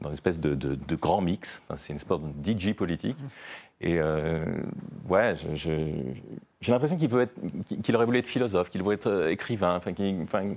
dans 0.00 0.08
une 0.08 0.14
espèce 0.14 0.40
de, 0.40 0.96
grand 0.96 1.20
mix. 1.20 1.62
c'est 1.76 1.92
une 1.92 1.96
espèce 1.96 2.18
de 2.20 2.52
DJ 2.52 2.74
politique. 2.74 3.16
Et 3.80 3.98
ouais, 5.08 5.34
j'ai 5.54 6.72
l'impression 6.72 6.96
qu'il 6.98 7.96
aurait 7.96 8.04
voulu 8.04 8.18
être 8.18 8.28
philosophe, 8.28 8.68
qu'il 8.70 8.82
veut 8.82 8.92
être 8.92 9.28
écrivain, 9.28 9.76
enfin, 9.76 9.92
enfin 10.22 10.54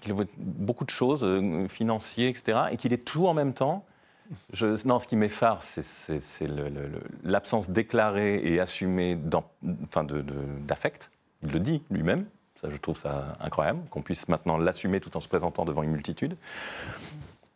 qu'il 0.00 0.14
veut 0.14 0.28
beaucoup 0.38 0.84
de 0.84 0.90
choses, 0.90 1.24
euh, 1.24 1.66
financiers, 1.68 2.28
etc., 2.28 2.58
et 2.70 2.76
qu'il 2.76 2.92
est 2.92 3.04
tout 3.04 3.26
en 3.26 3.34
même 3.34 3.54
temps. 3.54 3.84
Non, 4.84 4.98
ce 4.98 5.06
qui 5.06 5.16
m'effare, 5.16 5.62
c'est 5.62 6.48
l'absence 7.22 7.68
déclarée 7.70 8.40
et 8.44 8.60
assumée 8.60 9.18
d'affect. 9.62 11.10
Il 11.42 11.52
le 11.52 11.60
dit 11.60 11.82
lui-même. 11.90 12.24
Ça, 12.54 12.70
je 12.70 12.76
trouve 12.76 12.96
ça 12.96 13.36
incroyable, 13.40 13.80
qu'on 13.90 14.02
puisse 14.02 14.28
maintenant 14.28 14.56
l'assumer 14.56 15.00
tout 15.00 15.16
en 15.16 15.20
se 15.20 15.28
présentant 15.28 15.64
devant 15.64 15.82
une 15.82 15.90
multitude. 15.90 16.36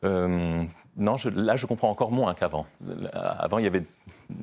Euh, 0.05 0.65
non, 0.97 1.17
là, 1.35 1.57
je 1.57 1.67
comprends 1.67 1.91
encore 1.91 2.11
moins 2.11 2.35
qu'avant. 2.35 2.67
Avant, 3.13 3.59
il 3.59 3.65
y 3.65 3.69
avait 3.69 3.83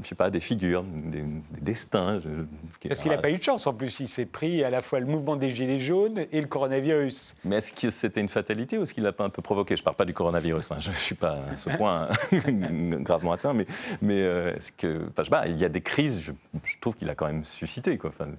je 0.01 0.07
sais 0.07 0.15
pas, 0.15 0.29
des 0.29 0.39
figures, 0.39 0.83
des, 0.83 1.23
destins. 1.59 2.19
Parce 2.87 3.01
qu'il 3.01 3.11
n'a 3.11 3.17
pas 3.17 3.31
eu 3.31 3.37
de 3.37 3.43
chance 3.43 3.67
en 3.67 3.73
plus, 3.73 3.99
il 3.99 4.07
s'est 4.07 4.25
pris 4.25 4.63
à 4.63 4.69
la 4.69 4.81
fois 4.81 4.99
le 4.99 5.05
mouvement 5.05 5.35
des 5.35 5.51
Gilets 5.51 5.79
jaunes 5.79 6.25
et 6.31 6.41
le 6.41 6.47
coronavirus. 6.47 7.35
Mais 7.43 7.57
est-ce 7.57 7.73
que 7.73 7.89
c'était 7.89 8.21
une 8.21 8.29
fatalité 8.29 8.77
ou 8.77 8.83
est-ce 8.83 8.93
qu'il 8.93 9.03
l'a 9.03 9.11
pas 9.11 9.25
un 9.25 9.29
peu 9.29 9.41
provoqué? 9.41 9.75
Je 9.75 9.81
ne 9.81 9.85
parle 9.85 9.95
pas 9.95 10.05
du 10.05 10.13
coronavirus, 10.13 10.71
hein. 10.71 10.77
je 10.79 10.89
ne 10.89 10.95
suis 10.95 11.15
pas 11.15 11.39
à 11.51 11.57
ce 11.57 11.69
point 11.77 12.09
gravement 13.01 13.33
atteint, 13.33 13.53
mais, 13.53 13.65
mais 14.01 14.21
euh, 14.21 14.55
est-ce 14.55 14.71
que. 14.71 15.03
Enfin, 15.09 15.19
je 15.19 15.23
sais 15.23 15.29
pas, 15.29 15.47
il 15.47 15.59
y 15.59 15.65
a 15.65 15.69
des 15.69 15.81
crises, 15.81 16.19
je, 16.21 16.31
trouve 16.79 16.95
qu'il 16.95 17.09
a 17.09 17.15
quand 17.15 17.27
même 17.27 17.43
suscité. 17.43 17.97
Quoi. 17.97 18.11
Enfin, 18.11 18.31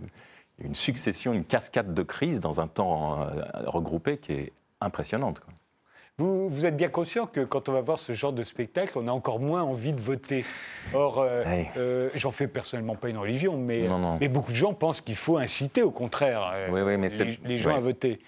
une 0.62 0.74
succession, 0.74 1.34
une 1.34 1.44
cascade 1.44 1.92
de 1.92 2.02
crises 2.02 2.40
dans 2.40 2.60
un 2.60 2.68
temps 2.68 3.22
euh, 3.22 3.42
regroupé 3.66 4.18
qui 4.18 4.32
est 4.32 4.52
impressionnante. 4.80 5.40
Quoi. 5.40 5.52
Vous, 6.18 6.48
vous, 6.48 6.64
êtes 6.64 6.76
bien 6.76 6.88
conscient 6.88 7.26
que 7.26 7.40
quand 7.40 7.68
on 7.68 7.72
va 7.72 7.80
voir 7.80 7.98
ce 7.98 8.12
genre 8.12 8.32
de 8.32 8.44
spectacle, 8.44 8.96
on 8.96 9.08
a 9.08 9.10
encore 9.10 9.40
moins 9.40 9.64
envie 9.64 9.92
de 9.92 10.00
voter. 10.00 10.44
Or, 10.94 11.18
euh, 11.18 11.42
euh, 11.76 12.08
j'en 12.14 12.30
fais 12.30 12.46
personnellement 12.46 12.94
pas 12.94 13.08
une 13.08 13.18
religion, 13.18 13.56
mais, 13.56 13.88
mais 14.20 14.28
beaucoup 14.28 14.52
de 14.52 14.56
gens 14.56 14.74
pensent 14.74 15.00
qu'il 15.00 15.16
faut 15.16 15.38
inciter 15.38 15.82
au 15.82 15.90
contraire 15.90 16.52
euh, 16.54 16.96
les, 16.96 17.38
les, 17.44 17.58
gens 17.58 17.74
à 17.74 17.80
voter. 17.80 18.20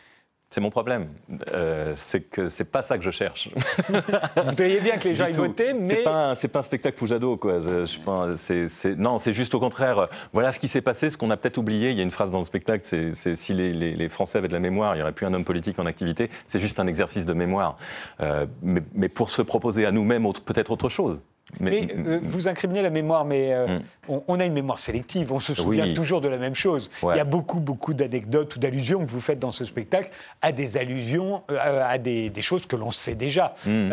C'est 0.48 0.60
mon 0.60 0.70
problème. 0.70 1.08
Euh, 1.52 1.92
c'est 1.96 2.20
que 2.20 2.48
c'est 2.48 2.64
pas 2.64 2.82
ça 2.82 2.96
que 2.98 3.04
je 3.04 3.10
cherche. 3.10 3.50
Vous 3.88 4.52
voyez 4.56 4.80
bien 4.80 4.96
que 4.96 5.08
les 5.08 5.16
gens 5.16 5.26
y 5.26 5.32
votaient, 5.32 5.74
mais. 5.74 5.96
C'est 5.96 6.04
pas, 6.04 6.30
un, 6.30 6.34
pas 6.36 6.60
un 6.60 6.62
spectacle 6.62 6.96
Poujado, 6.96 7.36
quoi. 7.36 7.58
Je, 7.58 8.94
non, 8.94 9.18
c'est 9.18 9.32
juste 9.32 9.54
au 9.54 9.60
contraire. 9.60 9.98
Euh, 9.98 10.06
voilà 10.32 10.52
ce 10.52 10.60
qui 10.60 10.68
s'est 10.68 10.82
passé, 10.82 11.10
ce 11.10 11.16
qu'on 11.16 11.30
a 11.30 11.36
peut-être 11.36 11.58
oublié. 11.58 11.90
Il 11.90 11.96
y 11.96 12.00
a 12.00 12.04
une 12.04 12.12
phrase 12.12 12.30
dans 12.30 12.38
le 12.38 12.44
spectacle 12.44 12.84
c'est 12.84 13.34
si 13.34 13.54
les, 13.54 14.08
Français 14.08 14.38
avaient 14.38 14.48
de 14.48 14.52
la 14.52 14.60
mémoire, 14.60 14.94
il 14.94 14.98
n'y 14.98 15.02
aurait 15.02 15.12
plus 15.12 15.26
un 15.26 15.34
homme 15.34 15.44
politique 15.44 15.80
en 15.80 15.86
activité. 15.86 16.30
C'est 16.46 16.60
juste 16.60 16.78
un 16.78 16.86
exercice 16.86 17.26
de 17.26 17.34
mémoire. 17.34 17.76
Euh, 18.20 18.46
mais, 18.62 18.82
mais, 18.94 19.08
pour 19.08 19.30
se 19.30 19.42
proposer 19.42 19.84
à 19.84 19.90
nous-mêmes 19.90 20.26
peut-être 20.44 20.70
autre 20.70 20.88
chose. 20.88 21.20
Mais, 21.60 21.86
euh, 21.96 22.18
vous 22.22 22.48
incriminez 22.48 22.82
la 22.82 22.90
mémoire, 22.90 23.24
mais 23.24 23.54
euh, 23.54 23.78
mm. 23.78 24.20
on, 24.26 24.40
a 24.40 24.44
une 24.44 24.52
mémoire 24.52 24.80
sélective, 24.80 25.32
on 25.32 25.38
se 25.38 25.54
souvient 25.54 25.92
toujours 25.94 26.20
de 26.20 26.28
la 26.28 26.38
même 26.38 26.56
chose. 26.56 26.90
Il 27.02 27.16
y 27.16 27.20
a 27.20 27.24
beaucoup, 27.24 27.60
beaucoup 27.60 27.94
d'anecdotes 27.94 28.56
ou 28.56 28.58
d'allusions 28.58 29.04
que 29.06 29.10
vous 29.10 29.20
faites 29.20 29.38
dans 29.38 29.52
ce 29.52 29.64
spectacle 29.64 30.10
à 30.42 30.50
des 30.50 30.76
allusions, 30.76 31.42
euh, 31.50 31.84
à 31.88 31.98
des, 31.98 32.32
choses 32.40 32.66
que 32.66 32.76
l'on 32.76 32.90
sait 32.90 33.14
déjà. 33.14 33.54
Mm. 33.64 33.92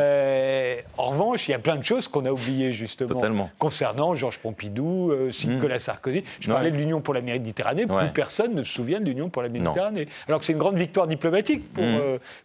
en 0.98 1.06
revanche, 1.06 1.48
il 1.48 1.52
y 1.52 1.54
a 1.54 1.60
plein 1.60 1.76
de 1.76 1.84
choses 1.84 2.08
qu'on 2.08 2.26
a 2.26 2.32
oubliées, 2.32 2.74
justement, 2.74 3.50
concernant 3.60 4.16
Georges 4.16 4.40
Pompidou, 4.40 5.14
Nicolas 5.46 5.78
mm. 5.78 5.80
Sarkozy. 5.80 6.24
Je 6.40 6.50
parlais 6.50 6.72
de 6.72 6.78
l'Union 6.78 7.02
pour 7.02 7.14
la 7.14 7.22
Méditerranée, 7.22 7.86
plus 7.86 8.12
personne 8.14 8.56
ne 8.56 8.64
se 8.64 8.74
souvient 8.74 9.00
de 9.00 9.06
l'Union 9.06 9.30
pour 9.30 9.44
la 9.44 9.50
Méditerranée. 9.50 10.08
Alors 10.28 10.40
que 10.40 10.46
c'est 10.46 10.54
une 10.54 10.60
grande 10.60 10.78
victoire 10.78 11.08
diplomatique 11.08 11.72
pour, 11.72 11.86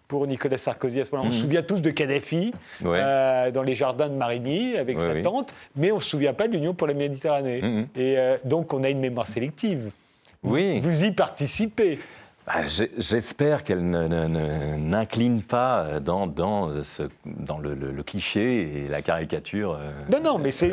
pour 0.06 0.26
Nicolas 0.26 0.58
Sarkozy 0.58 1.00
à 1.00 1.04
ce 1.06 1.10
moment-là. 1.12 1.30
On 1.30 1.32
se 1.32 1.40
souvient 1.40 1.62
tous 1.62 1.80
de 1.80 1.90
Kadhafi 1.90 2.52
dans 2.82 3.62
les 3.64 3.74
jardins 3.74 4.08
de 4.08 4.14
Marigny, 4.14 4.76
avec 4.76 4.97
sa 4.98 5.22
tante, 5.22 5.54
mais 5.76 5.92
on 5.92 5.96
ne 5.96 6.00
se 6.00 6.08
souvient 6.08 6.34
pas 6.34 6.48
de 6.48 6.52
l'Union 6.52 6.74
pour 6.74 6.87
la 6.87 6.94
Méditerranée. 6.94 7.61
Mm-hmm. 7.61 7.87
Et 7.96 8.18
euh, 8.18 8.37
donc, 8.44 8.72
on 8.72 8.82
a 8.84 8.90
une 8.90 9.00
mémoire 9.00 9.26
sélective. 9.26 9.90
Oui. 10.42 10.80
Vous 10.80 11.04
y 11.04 11.11
participez. 11.11 11.98
Bah, 12.48 12.62
j'espère 12.64 13.62
qu'elle 13.62 13.84
n'incline 13.90 15.42
pas 15.42 16.00
dans, 16.00 16.26
dans, 16.26 16.82
ce, 16.82 17.02
dans 17.26 17.58
le, 17.58 17.74
cliché 18.02 18.84
et 18.84 18.88
la 18.88 19.02
caricature. 19.02 19.72
Euh, 19.78 19.90
non, 20.11 20.20
non, 20.22 20.38
mais 20.38 20.50
c'est 20.50 20.72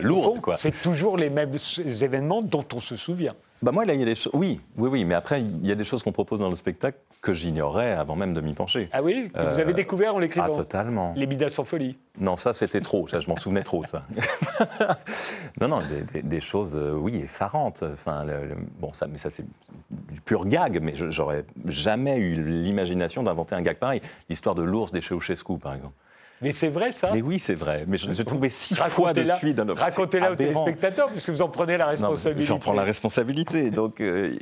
C'est 0.55 0.81
toujours 0.81 1.17
les 1.17 1.29
mêmes 1.29 1.55
événements 2.01 2.41
dont 2.41 2.63
on 2.73 2.79
se 2.79 2.95
souvient. 2.95 3.35
Bah 3.65 3.71
moi, 3.71 3.83
là, 3.83 3.95
il 3.95 3.99
y 3.99 4.03
a 4.03 4.05
des 4.05 4.13
choses. 4.13 4.31
Oui, 4.35 4.61
oui, 4.77 4.89
oui, 4.91 5.05
mais 5.05 5.15
après, 5.15 5.41
il 5.41 5.65
y 5.65 5.71
a 5.71 5.75
des 5.75 5.83
choses 5.83 6.03
qu'on 6.03 6.11
propose 6.11 6.39
dans 6.39 6.51
le 6.51 6.55
spectacle 6.55 6.99
que 7.19 7.33
j'ignorais 7.33 7.93
avant 7.93 8.15
même 8.15 8.35
de 8.35 8.39
m'y 8.39 8.53
pencher. 8.53 8.89
Ah 8.91 9.01
oui 9.01 9.31
que 9.33 9.39
Vous 9.41 9.59
avez 9.59 9.71
euh, 9.71 9.73
découvert 9.73 10.13
en 10.13 10.19
l'écrivant 10.19 10.53
Ah, 10.53 10.55
totalement. 10.55 11.15
Les 11.17 11.25
bidas 11.25 11.49
sans 11.49 11.63
folie 11.63 11.97
Non, 12.19 12.35
ça, 12.35 12.53
c'était 12.53 12.79
trop. 12.79 13.07
Ça, 13.07 13.21
je 13.21 13.27
m'en 13.27 13.35
souvenais 13.35 13.63
trop, 13.63 13.83
ça. 13.85 14.03
non, 15.59 15.67
non, 15.67 15.81
des, 16.13 16.39
choses, 16.39 16.75
euh, 16.75 16.93
oui, 16.93 17.15
effarantes. 17.15 17.83
Enfin, 17.91 18.23
bon, 18.79 18.93
ça, 18.93 19.07
mais 19.07 19.17
ça, 19.17 19.31
c'est 19.31 19.47
du 19.89 20.21
pur 20.21 20.45
gag, 20.45 20.79
mais 20.79 20.93
j'aurais 20.93 21.43
jamais 21.65 22.17
eu 22.17 22.35
l'imagination 22.35 23.23
d'inventer 23.23 23.55
un 23.55 23.63
gag 23.63 23.77
pareil. 23.77 24.03
L'histoire 24.29 24.53
de 24.53 24.61
l'ours 24.61 24.91
des 24.91 25.01
Ceausescu, 25.01 25.57
par 25.57 25.73
exemple. 25.73 25.95
Mais 26.41 26.51
c'est 26.51 26.69
vrai 26.69 26.91
ça 26.91 27.11
Mais 27.13 27.21
oui, 27.21 27.39
c'est 27.39 27.55
vrai. 27.55 27.85
Mais 27.87 27.97
j'ai 27.97 28.25
trouvé 28.25 28.49
six 28.49 28.75
fois 28.75 29.13
de 29.13 29.23
suite 29.37 29.55
dans 29.55 29.73
Racontez-la 29.73 30.31
aux 30.31 30.35
téléspectateurs, 30.35 31.09
puisque 31.09 31.29
vous 31.29 31.41
en 31.41 31.49
prenez 31.49 31.77
la 31.77 31.87
responsabilité. 31.87 32.45
J'en 32.45 32.59
prends 32.59 32.73
la 32.73 32.83
responsabilité. 32.83 33.71
Donc, 33.71 34.01
euh, 34.01 34.33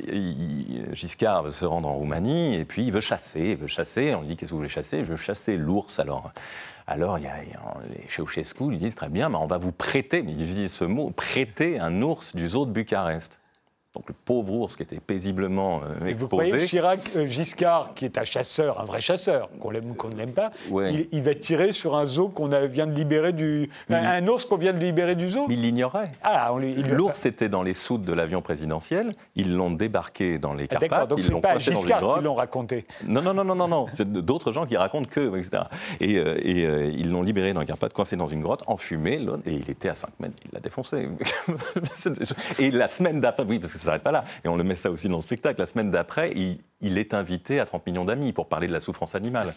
Giscard 0.92 1.44
veut 1.44 1.50
se 1.50 1.64
rendre 1.64 1.88
en 1.88 1.94
Roumanie, 1.94 2.56
et 2.56 2.64
puis 2.64 2.84
il 2.86 2.92
veut 2.92 3.00
chasser. 3.00 3.40
Il 3.40 3.56
veut 3.56 3.68
chasser. 3.68 4.14
On 4.14 4.22
lui 4.22 4.28
dit 4.28 4.36
Qu'est-ce 4.36 4.50
que 4.50 4.54
vous 4.54 4.58
voulez 4.58 4.68
chasser? 4.68 5.04
Je 5.04 5.10
veux 5.10 5.16
chasser 5.16 5.56
l'ours. 5.56 5.98
Alors. 5.98 6.32
Alors, 6.86 7.18
il 7.18 7.24
y 7.24 7.28
a, 7.28 7.36
les 7.88 8.04
Ceausescu 8.10 8.64
ils 8.70 8.78
disent 8.78 8.94
très 8.94 9.08
bien, 9.08 9.30
mais 9.30 9.36
on 9.36 9.46
va 9.46 9.56
vous 9.56 9.72
prêter, 9.72 10.22
mais 10.22 10.32
ils 10.32 10.36
disent 10.36 10.70
ce 10.70 10.84
mot, 10.84 11.10
prêter 11.10 11.78
un 11.78 12.02
ours 12.02 12.36
du 12.36 12.46
zoo 12.46 12.66
de 12.66 12.72
Bucarest. 12.72 13.40
Donc 13.94 14.08
le 14.08 14.14
pauvre 14.24 14.52
ours 14.52 14.76
qui 14.76 14.82
était 14.82 14.98
paisiblement 14.98 15.80
euh, 15.82 16.06
exposé. 16.06 16.14
Vous 16.14 16.26
croyez 16.26 16.52
que 16.52 16.64
Chirac, 16.64 17.00
euh, 17.14 17.28
Giscard, 17.28 17.94
qui 17.94 18.04
est 18.04 18.18
un 18.18 18.24
chasseur, 18.24 18.80
un 18.80 18.84
vrai 18.84 19.00
chasseur, 19.00 19.48
qu'on 19.60 19.70
l'aime 19.70 19.88
ou 19.90 19.94
qu'on 19.94 20.08
ne 20.08 20.16
l'aime 20.16 20.32
pas, 20.32 20.50
il, 20.68 21.22
va 21.22 21.34
tirer 21.34 21.72
sur 21.72 21.96
un 21.96 22.06
zoo 22.06 22.28
qu'on 22.28 22.48
vient 22.66 22.88
de 22.88 22.92
libérer 22.92 23.32
du... 23.32 23.70
Un, 23.88 24.26
ours 24.26 24.46
qu'on 24.46 24.56
vient 24.56 24.72
de 24.72 24.78
libérer 24.78 25.14
du 25.14 25.30
zoo? 25.30 25.46
Il 25.48 25.62
l'ignorait. 25.62 26.10
Ah, 26.22 26.52
L'ours 26.90 27.24
était 27.24 27.48
dans 27.48 27.62
les 27.62 27.74
soutes 27.74 28.02
de 28.02 28.12
l'avion 28.12 28.42
présidentiel, 28.42 29.14
ils 29.36 29.54
l'ont 29.54 29.70
débarqué 29.70 30.38
dans 30.38 30.54
les 30.54 30.64
ah, 30.64 30.66
Carpates. 30.66 30.90
D'accord, 30.90 31.06
donc 31.06 31.22
c'est 31.22 31.40
pas 31.40 31.58
Giscard 31.58 32.16
qui 32.18 32.24
l'ont 32.24 32.34
raconté. 32.34 32.86
Non, 33.06 33.22
non, 33.22 33.32
non, 33.32 33.44
non, 33.44 33.54
non, 33.54 33.68
non. 33.68 33.86
c'est 33.92 34.10
d'autres 34.10 34.50
gens 34.50 34.66
qui 34.66 34.76
racontent 34.76 35.08
que, 35.08 35.38
etc. 35.38 35.62
Et, 36.00 36.16
euh, 36.18 36.36
et 36.42 36.88
ils 36.96 37.10
l'ont 37.12 37.22
libéré 37.22 37.52
dans 37.52 37.60
les 37.60 37.66
Carpates, 37.66 37.92
coincé 37.92 38.16
dans 38.16 38.26
une 38.26 38.42
grotte, 38.42 38.64
enfumé, 38.66 39.24
et 39.46 39.52
il 39.52 39.70
était 39.70 39.88
à 39.88 39.94
5 39.94 40.10
mètres, 40.18 40.34
il 40.44 40.50
l'a 40.52 40.58
défoncé. 40.58 41.08
et 42.58 42.70
la 42.72 42.88
semaine 42.88 43.20
d'après, 43.20 43.44
oui, 43.44 43.60
parce 43.60 43.72
que 43.72 43.83
s'arrête 43.84 44.02
pas 44.02 44.12
là. 44.12 44.24
Et 44.44 44.48
on 44.48 44.56
le 44.56 44.64
met 44.64 44.74
ça 44.74 44.90
aussi 44.90 45.08
dans 45.08 45.16
le 45.16 45.22
spectacle. 45.22 45.60
La 45.60 45.66
semaine 45.66 45.90
d'après, 45.90 46.32
il, 46.32 46.98
est 46.98 47.14
invité 47.14 47.60
à 47.60 47.66
30 47.66 47.86
millions 47.86 48.04
d'amis 48.04 48.32
pour 48.32 48.48
parler 48.48 48.66
de 48.66 48.72
la 48.72 48.80
souffrance 48.80 49.14
animale. 49.14 49.54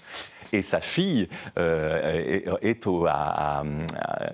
Et 0.53 0.61
sa 0.61 0.79
fille 0.79 1.27
euh, 1.57 2.57
est, 2.61 2.87
au, 2.87 3.05
à, 3.05 3.63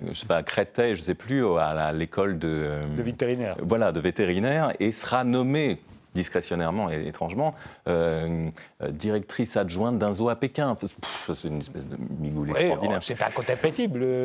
je 0.08 0.14
sais 0.14 0.26
pas, 0.26 0.42
Créteil, 0.42 0.94
je 0.94 1.00
ne 1.00 1.06
sais 1.06 1.14
plus, 1.14 1.46
à 1.58 1.92
l'école 1.92 2.38
de... 2.38 2.80
De 2.96 3.02
vétérinaire. 3.02 3.56
Voilà, 3.60 3.92
de 3.92 4.00
vétérinaire, 4.00 4.72
et 4.80 4.92
sera 4.92 5.24
nommée 5.24 5.78
discrétionnairement 6.14 6.90
et 6.90 7.06
étrangement, 7.06 7.54
euh, 7.88 8.48
directrice 8.90 9.56
adjointe 9.56 9.98
d'un 9.98 10.12
zoo 10.12 10.28
à 10.28 10.36
Pékin. 10.36 10.76
C'est 10.80 11.48
une 11.48 11.58
espèce 11.58 11.86
de 11.86 11.96
migoule 12.20 12.50
extraordinaire. 12.50 13.02
C'est 13.02 13.20
un 13.22 13.30
côté 13.30 13.54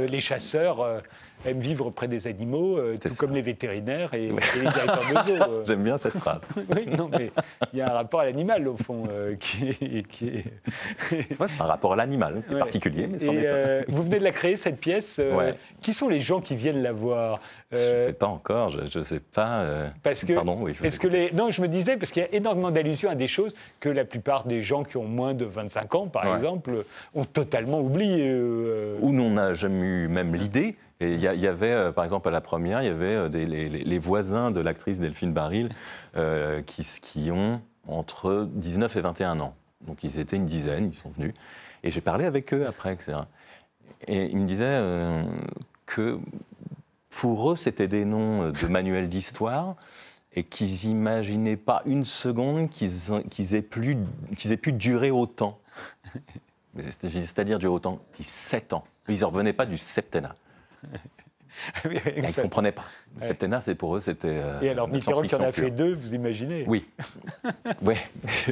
Les 0.08 0.22
chasseurs 0.22 0.82
euh, 0.82 1.00
aiment 1.46 1.60
vivre 1.60 1.90
près 1.90 2.08
des 2.08 2.28
animaux, 2.28 2.78
euh, 2.78 2.98
tout 2.98 3.14
comme 3.16 3.34
les 3.34 3.42
vétérinaires 3.42 4.14
et, 4.14 4.28
les 4.28 4.62
directeurs 4.62 5.26
de 5.26 5.30
zoo. 5.30 5.44
Euh. 5.44 5.64
J'aime 5.68 5.84
bien 5.84 5.98
cette 5.98 6.18
phrase. 6.18 6.42
oui, 6.76 6.88
non, 6.88 7.10
mais 7.12 7.32
il 7.74 7.80
y 7.80 7.82
a 7.82 7.92
un 7.92 7.94
rapport 7.94 8.22
à 8.22 8.26
l'animal, 8.26 8.68
au 8.68 8.78
fond, 8.78 9.08
euh, 9.10 9.36
qui 9.36 9.70
est. 9.70 10.08
Qui 10.08 10.28
est... 10.28 11.42
un 11.60 11.66
rapport 11.66 11.94
à 11.94 11.96
l'animal, 11.96 12.42
c'est 12.48 12.58
particulier, 12.58 13.08
mais 13.08 13.18
et, 13.24 13.84
Vous 13.88 14.04
venez 14.04 14.20
de 14.20 14.24
la 14.24 14.32
créer, 14.32 14.56
cette 14.56 14.80
pièce. 14.80 15.22
Qui 15.82 15.94
sont 15.94 16.10
les 16.10 16.22
gens 16.22 16.42
qui 16.42 16.56
viennent 16.56 16.82
la 16.82 16.92
voir 16.92 17.40
Je 17.72 17.78
ne 17.78 18.00
sais 18.00 18.14
pas 18.14 18.28
encore, 18.28 18.70
je 18.70 19.00
ne 19.00 19.04
sais 19.04 19.20
pas. 19.20 19.66
Parce 20.04 20.26
que. 20.26 20.34
Pardon, 20.34 20.58
oui. 20.62 20.74
Je 20.74 20.86
est-ce 20.86 21.00
que 21.00 21.08
les... 21.08 21.32
Non, 21.32 21.52
je 21.52 21.62
me 21.62 21.68
disais, 21.68 21.98
parce 21.98 22.12
qu'il 22.12 22.22
y 22.22 22.26
a 22.26 22.34
énormément 22.34 22.72
d'allusions 22.72 23.10
à 23.10 23.16
des 23.16 23.28
choses 23.28 23.54
que 23.80 23.90
la 23.90 24.06
plupart 24.06 24.46
des 24.46 24.62
gens 24.62 24.84
qui 24.84 24.98
ont 24.98 25.06
moins 25.06 25.34
de 25.34 25.46
25 25.46 25.96
ans, 25.96 26.08
par 26.08 26.36
exemple, 26.36 26.86
ont 27.14 27.26
totalement 27.26 27.80
oublié. 27.80 28.34
Ou 29.02 29.12
n'ont 29.12 29.30
n'a 29.30 29.54
jamais 29.54 29.86
eu 29.86 30.08
même 30.08 30.36
l'idée. 30.36 30.76
Et 31.02 31.14
il 31.14 31.22
y, 31.22 31.48
avait, 31.48 31.72
euh, 31.72 31.92
par 31.94 32.04
exemple, 32.04 32.28
à 32.28 32.32
la 32.32 32.42
première, 32.42 32.82
il 32.82 32.88
y 32.88 32.92
avait 32.92 33.16
euh, 33.16 33.30
les, 33.30 33.98
voisins 34.00 34.52
de 34.52 34.60
l'actrice 34.60 35.00
Delphine 35.00 35.32
Baril 35.32 35.70
euh, 36.18 36.62
qui, 36.62 37.32
ont 37.32 37.62
entre 37.88 38.50
19 38.52 38.98
et 38.98 39.02
21 39.02 39.40
ans. 39.40 39.56
Donc 39.88 40.04
ils 40.04 40.20
étaient 40.20 40.36
une 40.36 40.46
dizaine, 40.46 40.92
ils 40.92 40.98
sont 40.98 41.12
venus. 41.12 41.34
Et 41.84 41.92
j'ai 41.92 42.02
parlé 42.02 42.26
avec 42.26 42.54
eux 42.54 42.68
après, 42.68 42.94
etc. 42.94 43.20
Et 44.08 44.26
ils 44.26 44.38
me 44.38 44.46
disaient 44.46 44.84
que 45.86 46.20
pour 47.10 47.52
eux, 47.52 47.56
c'était 47.56 47.88
des 47.88 48.04
noms 48.04 48.50
de 48.50 48.68
manuels 48.68 49.08
d'histoire 49.08 49.78
et 50.34 50.44
qu'ils 50.44 50.90
n'imaginaient 50.90 51.56
pas 51.56 51.82
une 51.86 52.04
seconde 52.04 52.70
qu'ils 52.70 53.14
aient, 53.54 53.56
aient, 53.56 54.58
pu 54.58 54.74
durer 54.74 55.12
autant. 55.12 55.60
C'est-à-dire 56.78 57.58
durer 57.58 57.74
autant, 57.74 58.00
17 58.18 58.74
ans. 58.74 58.84
Ils 59.08 59.20
ne 59.20 59.26
revenaient 59.26 59.54
pas 59.54 59.66
du 59.66 59.78
septennat. 59.78 60.36
Ils 61.86 62.24
ne 62.24 62.42
comprenaient 62.42 62.72
pas. 62.72 62.86
Septennat, 63.18 63.62
c'est 63.62 63.76
pour 63.76 63.96
eux, 63.96 64.00
c'était. 64.00 64.28
Euh, 64.30 64.62
et 64.62 64.70
alors 64.70 64.88
Mitterrand 64.88 65.22
qui 65.24 65.36
en 65.36 65.42
a 65.42 65.52
fait 65.52 65.72
deux, 65.72 65.94
vous 65.94 66.14
imaginez 66.14 66.64
Oui. 66.68 66.86
oui. 67.82 67.96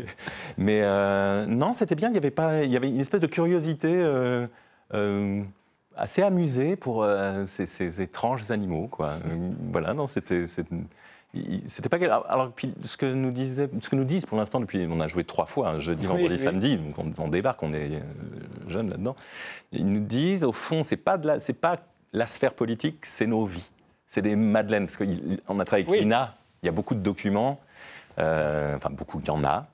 Mais 0.57 0.81
euh, 0.83 1.45
non, 1.45 1.73
c'était 1.73 1.95
bien. 1.95 2.09
Il 2.09 2.15
y 2.15 2.17
avait 2.17 2.31
pas. 2.31 2.63
Il 2.63 2.71
y 2.71 2.77
avait 2.77 2.89
une 2.89 2.99
espèce 2.99 3.21
de 3.21 3.27
curiosité 3.27 3.93
euh, 3.93 4.47
assez 5.95 6.21
amusée 6.21 6.75
pour 6.75 7.07
ces, 7.45 8.01
étranges 8.01 8.49
animaux, 8.51 8.87
quoi. 8.87 9.13
voilà. 9.71 9.93
Non, 9.93 10.07
c'était. 10.07 10.45
C'était 11.65 11.89
pas 11.89 11.97
alors 12.29 12.51
puis 12.53 12.73
ce 12.83 12.97
que 12.97 13.05
nous 13.05 13.31
disait, 13.31 13.69
ce 13.81 13.89
que 13.89 13.95
nous 13.95 14.05
disent 14.05 14.25
pour 14.25 14.37
l'instant 14.37 14.59
depuis 14.59 14.87
on 14.89 14.99
a 15.01 15.07
joué 15.07 15.23
trois 15.23 15.45
fois 15.45 15.69
hein, 15.69 15.79
jeudi 15.79 16.07
vendredi 16.07 16.37
samedi 16.37 16.77
donc 16.77 16.95
on, 17.19 17.27
débarque 17.27 17.61
on 17.61 17.73
est 17.73 18.01
jeunes 18.67 18.89
là-dedans 18.89 19.13
ils 19.73 19.85
nous 19.85 19.99
disent 19.99 20.45
au 20.45 20.53
fond 20.53 20.81
c'est 20.83 20.97
pas 20.97 21.17
de 21.17 21.27
la 21.27 21.39
c'est 21.39 21.53
pas 21.53 21.77
la 22.17 22.27
sphère 22.27 22.53
politique, 22.53 23.06
c'est 23.06 23.27
nos 23.27 23.45
vies. 23.45 23.69
C'est 24.08 24.21
des 24.21 24.36
madeleines. 24.36 24.88
Parce 24.88 24.97
qu'on 24.97 25.60
a 25.60 25.65
travaillé 25.65 25.88
avec 25.88 26.01
l'INA, 26.01 26.34
il 26.63 26.65
y 26.65 26.69
a 26.69 26.71
beaucoup 26.71 26.95
de 26.95 26.99
documents. 26.99 27.60
Euh, 28.19 28.75
enfin, 28.75 28.89
beaucoup, 28.89 29.19
il 29.19 29.27
y 29.27 29.32
en 29.32 29.43
a. 29.43 29.67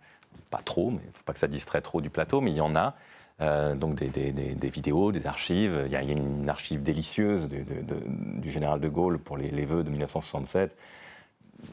Pas 0.49 0.61
trop, 0.63 0.91
mais 0.91 0.99
il 1.03 1.07
ne 1.07 1.13
faut 1.13 1.23
pas 1.23 1.33
que 1.33 1.39
ça 1.39 1.47
distrait 1.47 1.81
trop 1.81 2.01
du 2.01 2.09
plateau, 2.09 2.41
mais 2.41 2.51
il 2.51 2.57
y 2.57 2.61
en 2.61 2.75
a. 2.75 2.93
Euh, 3.41 3.73
donc 3.73 3.95
des, 3.95 4.69
vidéos, 4.69 5.11
des 5.11 5.25
archives. 5.25 5.83
Il 5.85 5.91
y 5.91 5.95
a, 5.95 6.01
une 6.01 6.49
archive 6.49 6.83
délicieuse 6.83 7.47
du 7.47 8.51
général 8.51 8.79
de 8.79 8.89
Gaulle 8.89 9.17
pour 9.17 9.37
les, 9.37 9.65
vœux 9.65 9.83
de 9.83 9.89
1967, 9.89 10.75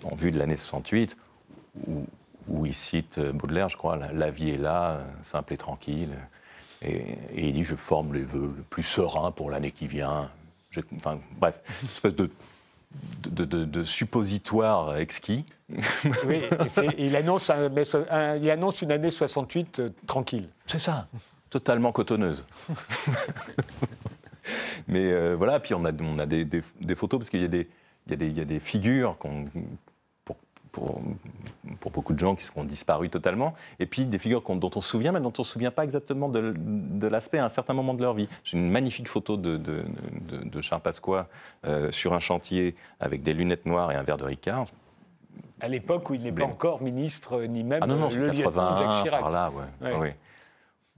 en 0.04 0.14
vue 0.14 0.32
de 0.32 0.38
l'année 0.38 0.56
68, 0.56 1.16
où, 1.86 2.66
il 2.66 2.74
cite 2.74 3.20
Baudelaire, 3.20 3.68
je 3.68 3.76
crois, 3.76 3.96
la, 3.96 4.30
vie 4.30 4.50
est 4.50 4.58
là, 4.58 5.00
simple 5.22 5.52
et 5.54 5.56
tranquille. 5.56 6.14
Et, 6.82 7.16
il 7.36 7.52
dit 7.52 7.64
Je 7.64 7.74
forme 7.74 8.14
les 8.14 8.22
vœux 8.22 8.54
le 8.56 8.62
plus 8.62 8.82
serein 8.82 9.30
pour 9.30 9.50
l'année 9.50 9.70
qui 9.70 9.86
vient. 9.86 10.30
Enfin, 10.96 11.20
bref, 11.38 11.60
une 11.82 11.88
espèce 11.88 12.14
de, 12.14 12.30
de, 13.64 13.82
suppositoire 13.82 14.96
exquis. 14.96 15.44
Oui, 16.26 16.42
il, 16.98 17.14
annonce 17.14 17.50
il 18.40 18.50
annonce 18.50 18.82
une 18.82 18.90
année 18.90 19.10
68 19.10 19.78
euh, 19.78 19.90
tranquille. 20.06 20.48
C'est 20.66 20.80
ça, 20.80 21.06
totalement 21.48 21.92
cotonneuse. 21.92 22.44
Mais 24.88 25.12
euh, 25.12 25.36
voilà, 25.36 25.60
puis 25.60 25.74
on 25.74 25.84
a, 25.84 25.92
on 26.00 26.18
a 26.18 26.26
des, 26.26 26.44
des 26.44 26.94
photos, 26.96 27.20
parce 27.20 27.30
qu'il 27.30 27.42
y 27.42 27.44
a 27.44 27.48
des, 27.48 27.68
il 28.08 28.36
y, 28.36 28.40
a 28.40 28.44
des, 28.44 28.60
figures 28.60 29.16
pour, 30.72 31.00
pour, 31.80 31.90
beaucoup 31.90 32.12
de 32.12 32.18
gens 32.18 32.34
qui 32.34 32.48
ont 32.56 32.64
disparu 32.64 33.08
totalement, 33.08 33.54
et 33.78 33.86
puis 33.86 34.04
des 34.04 34.18
figures 34.18 34.42
dont 34.42 34.70
on 34.74 34.80
se 34.80 34.88
souvient, 34.88 35.12
mais 35.12 35.20
dont 35.20 35.32
on 35.36 35.42
ne 35.42 35.44
se 35.44 35.52
souvient 35.52 35.70
pas 35.70 35.84
exactement 35.84 36.28
de, 36.28 37.06
l'aspect 37.06 37.38
à 37.38 37.44
un 37.44 37.48
certain 37.48 37.74
moment 37.74 37.94
de 37.94 38.02
leur 38.02 38.14
vie. 38.14 38.28
J'ai 38.44 38.58
une 38.58 38.70
magnifique 38.70 39.08
photo 39.08 39.36
de, 39.36 39.56
de, 39.56 40.60
Charles 40.60 40.82
Pasqua 40.82 41.28
euh, 41.64 41.90
sur 41.90 42.12
un 42.12 42.20
chantier 42.20 42.74
avec 43.00 43.22
des 43.22 43.32
lunettes 43.32 43.66
noires 43.66 43.90
et 43.92 43.94
un 43.94 44.02
verre 44.02 44.18
de 44.18 44.24
Ricard. 44.24 44.66
À 45.60 45.68
l'époque 45.68 46.10
où 46.10 46.14
il 46.14 46.22
n'est 46.22 46.32
pas 46.32 46.44
encore 46.44 46.82
ministre, 46.82 47.42
ni 47.42 47.64
même 47.64 47.80
ah 47.82 47.86
non, 47.86 47.96
non, 47.96 48.08
le 48.08 48.28
lieutenant 48.28 48.76
Jacques 48.76 49.02
Chirac. 49.02 49.20
Par 49.20 49.30
là, 49.30 49.50
ouais. 49.80 49.92
Oui 49.98 50.08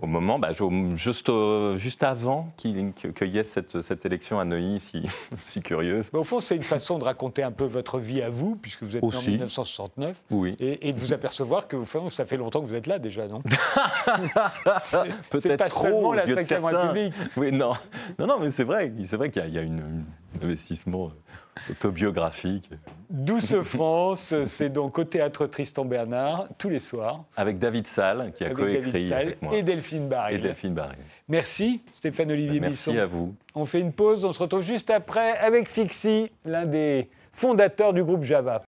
au 0.02 0.06
moment, 0.06 0.38
bah, 0.38 0.50
juste, 0.94 1.30
juste 1.76 2.02
avant 2.02 2.52
qu'il 2.56 2.92
y 3.22 3.38
ait 3.38 3.44
cette, 3.44 4.04
élection 4.04 4.40
à 4.40 4.44
Neuilly 4.44 4.80
si, 4.80 5.04
si 5.38 5.62
curieuse. 5.62 6.10
au 6.12 6.24
fond, 6.24 6.40
c'est 6.40 6.56
une 6.56 6.62
façon 6.62 6.98
de 6.98 7.04
raconter 7.04 7.42
un 7.42 7.52
peu 7.52 7.64
votre 7.64 7.98
vie 7.98 8.20
à 8.20 8.28
vous, 8.28 8.56
puisque 8.56 8.82
vous 8.82 8.96
êtes 8.96 9.02
né 9.02 9.08
en 9.16 9.22
1969, 9.22 10.22
oui. 10.30 10.56
et, 10.58 10.92
de 10.92 10.98
vous 10.98 11.12
apercevoir 11.12 11.68
que 11.68 11.76
ça 12.10 12.26
fait 12.26 12.36
longtemps 12.36 12.60
que 12.60 12.66
vous 12.66 12.74
êtes 12.74 12.86
là 12.86 12.98
déjà, 12.98 13.28
non 13.28 13.42
Peut-être 15.30 15.56
pas 15.56 15.68
trop, 15.68 15.86
seulement 16.44 16.70
la 16.70 16.82
République. 16.82 17.14
Oui, 17.36 17.52
non, 17.52 17.72
non, 18.18 18.26
non 18.26 18.38
mais 18.40 18.50
c'est 18.50 18.64
vrai, 18.64 18.92
c'est 19.04 19.16
vrai 19.16 19.30
qu'il 19.30 19.48
y, 19.48 19.58
a, 19.58 19.62
une, 19.62 19.80
un 19.80 20.21
investissement 20.42 21.12
autobiographique. 21.70 22.70
Douce 23.11 23.55
France, 23.62 24.35
c'est 24.46 24.70
donc 24.70 24.98
au 24.98 25.05
théâtre 25.05 25.46
Tristan 25.46 25.85
Bernard, 25.85 26.48
tous 26.59 26.68
les 26.68 26.78
soirs. 26.78 27.24
Avec 27.37 27.59
David 27.59 27.87
Salle, 27.87 28.33
qui 28.35 28.44
a 28.44 28.50
coécrit 28.50 29.12
avec 29.12 29.42
moi. 29.42 29.55
Et 29.55 29.62
Delphine 29.62 30.09
Barry. 30.09 30.35
Et 30.35 30.38
Delphine. 30.38 30.78
Merci, 31.28 31.83
Stéphane-Olivier 31.92 32.61
Bisson. 32.61 32.92
Merci 32.92 32.98
à 32.98 33.07
vous. 33.07 33.35
On 33.55 33.66
fait 33.66 33.81
une 33.81 33.92
pause, 33.92 34.24
on 34.24 34.33
se 34.33 34.38
retrouve 34.38 34.62
juste 34.62 34.90
après 34.90 35.37
avec 35.38 35.68
Fixie, 35.68 36.31
l'un 36.44 36.66
des 36.66 37.09
fondateurs 37.33 37.92
du 37.92 38.02
groupe 38.02 38.24
Java. 38.24 38.62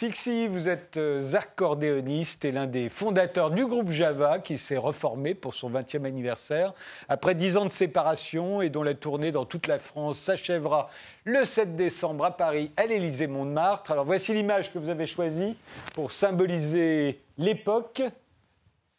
Fixie, 0.00 0.46
vous 0.46 0.68
êtes 0.68 0.96
euh, 0.96 1.34
accordéoniste 1.34 2.44
et 2.44 2.52
l'un 2.52 2.68
des 2.68 2.88
fondateurs 2.88 3.50
du 3.50 3.66
groupe 3.66 3.90
Java 3.90 4.38
qui 4.38 4.56
s'est 4.56 4.76
reformé 4.76 5.34
pour 5.34 5.54
son 5.54 5.68
20e 5.68 6.04
anniversaire 6.04 6.72
après 7.08 7.34
10 7.34 7.56
ans 7.56 7.64
de 7.64 7.72
séparation 7.72 8.62
et 8.62 8.68
dont 8.68 8.84
la 8.84 8.94
tournée 8.94 9.32
dans 9.32 9.44
toute 9.44 9.66
la 9.66 9.80
France 9.80 10.20
s'achèvera 10.20 10.88
le 11.24 11.44
7 11.44 11.74
décembre 11.74 12.26
à 12.26 12.36
Paris 12.36 12.70
à 12.76 12.86
l'Élysée-Montmartre. 12.86 13.90
Alors 13.90 14.04
voici 14.04 14.32
l'image 14.32 14.72
que 14.72 14.78
vous 14.78 14.88
avez 14.88 15.08
choisie 15.08 15.56
pour 15.94 16.12
symboliser 16.12 17.20
l'époque. 17.36 18.00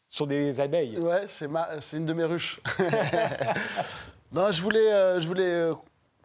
Ce 0.09 0.17
sont 0.17 0.25
des 0.25 0.59
abeilles. 0.59 0.97
Ouais, 0.97 1.27
c'est 1.29 1.95
une 1.95 2.05
de 2.05 2.13
mes 2.13 2.25
ruches. 2.25 2.59
non, 4.33 4.51
je 4.51 4.61
voulais, 4.61 4.91
euh, 4.91 5.21
je 5.21 5.27
voulais 5.29 5.43
euh, 5.43 5.73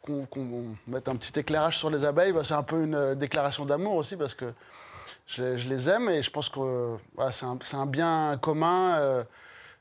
qu'on 0.05 0.77
mette 0.87 1.09
un 1.09 1.17
petit 1.17 1.39
éclairage 1.39 1.79
sur 1.79 1.91
les 1.91 2.05
abeilles, 2.05 2.33
bah, 2.33 2.45
c'est 2.45 2.55
un 2.55 2.63
peu 2.63 2.83
une 2.83 2.95
euh, 2.95 3.15
déclaration 3.15 3.65
d'amour 3.65 3.95
aussi 3.95 4.17
parce 4.17 4.35
que 4.35 4.53
je, 5.27 5.69
les 5.69 5.89
aime 5.89 6.09
et 6.09 6.23
je 6.23 6.31
pense 6.31 6.49
que 6.49 6.97
c'est 7.31 7.77
un, 7.77 7.87
bien 7.87 8.39
commun 8.41 8.97
euh, 8.97 9.25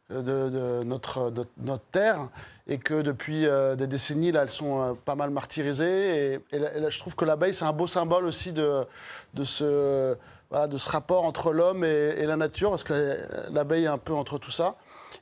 de, 0.09 0.83
notre, 0.83 1.31
notre, 1.57 1.83
terre 1.91 2.29
et 2.67 2.77
que 2.77 3.01
depuis 3.01 3.45
euh, 3.45 3.75
des 3.75 3.88
décennies, 3.88 4.31
là, 4.31 4.43
elles 4.43 4.51
sont 4.51 4.97
pas 5.05 5.15
mal 5.15 5.29
martyrisées. 5.29 6.33
Et, 6.33 6.39
je 6.51 6.99
trouve 6.99 7.15
que 7.15 7.25
l'abeille, 7.25 7.53
c'est 7.53 7.65
un 7.65 7.73
beau 7.73 7.88
symbole 7.88 8.25
aussi 8.25 8.53
de, 8.53 8.86
de, 9.33 9.43
ce, 9.43 10.15
de 10.51 10.77
ce 10.77 10.89
rapport 10.89 11.23
entre 11.23 11.51
l'homme 11.51 11.83
et, 11.83 12.25
la 12.25 12.38
nature 12.38 12.69
parce 12.69 12.83
que 12.83 13.17
l'abeille 13.51 13.86
est 13.86 13.88
un 13.88 13.97
peu 13.97 14.13
entre 14.13 14.38
tout 14.38 14.51
ça. 14.51 14.75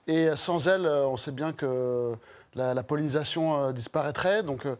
Et 0.07 0.35
sans 0.35 0.67
elle, 0.67 0.87
on 0.87 1.17
sait 1.17 1.31
bien 1.31 1.51
que 1.51 2.15
la, 2.55 2.83
pollinisation 2.83 3.59
euh, 3.67 3.71
disparaîtrait. 3.71 4.43
Donc, 4.43 4.65
euh, 4.65 4.75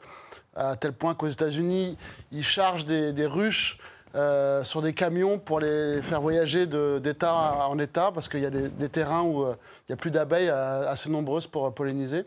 à 0.55 0.75
tel 0.75 0.93
point 0.93 1.13
qu'aux 1.15 1.27
États-Unis, 1.27 1.97
ils 2.31 2.43
chargent 2.43 2.86
des, 2.86 3.25
ruches 3.25 3.77
euh, 4.15 4.63
sur 4.63 4.81
des 4.81 4.93
camions 4.93 5.39
pour 5.39 5.60
les 5.60 6.01
faire 6.01 6.21
voyager 6.21 6.67
d'État 6.67 7.67
en 7.67 7.79
État, 7.79 8.12
parce 8.13 8.27
qu'il 8.27 8.41
y 8.41 8.45
a 8.45 8.49
des, 8.49 8.89
terrains 8.89 9.21
où 9.21 9.45
il 9.45 9.91
n'y 9.91 9.93
a 9.93 9.95
plus 9.95 10.12
d'abeilles 10.12 10.49
assez 10.49 11.10
nombreuses 11.10 11.47
pour 11.47 11.73
polliniser. 11.73 12.25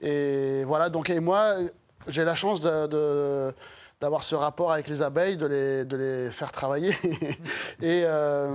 Et 0.00 0.62
voilà, 0.64 0.90
donc, 0.90 1.08
et 1.08 1.20
moi, 1.20 1.54
j'ai 2.06 2.24
la 2.24 2.34
chance 2.34 2.60
de, 2.60 3.54
d'avoir 3.98 4.22
ce 4.22 4.34
rapport 4.34 4.70
avec 4.70 4.88
les 4.90 5.00
abeilles, 5.00 5.38
de 5.38 5.46
les, 5.46 5.84
de 5.86 5.96
les 5.96 6.30
faire 6.30 6.52
travailler. 6.52 6.94
et, 7.82 8.04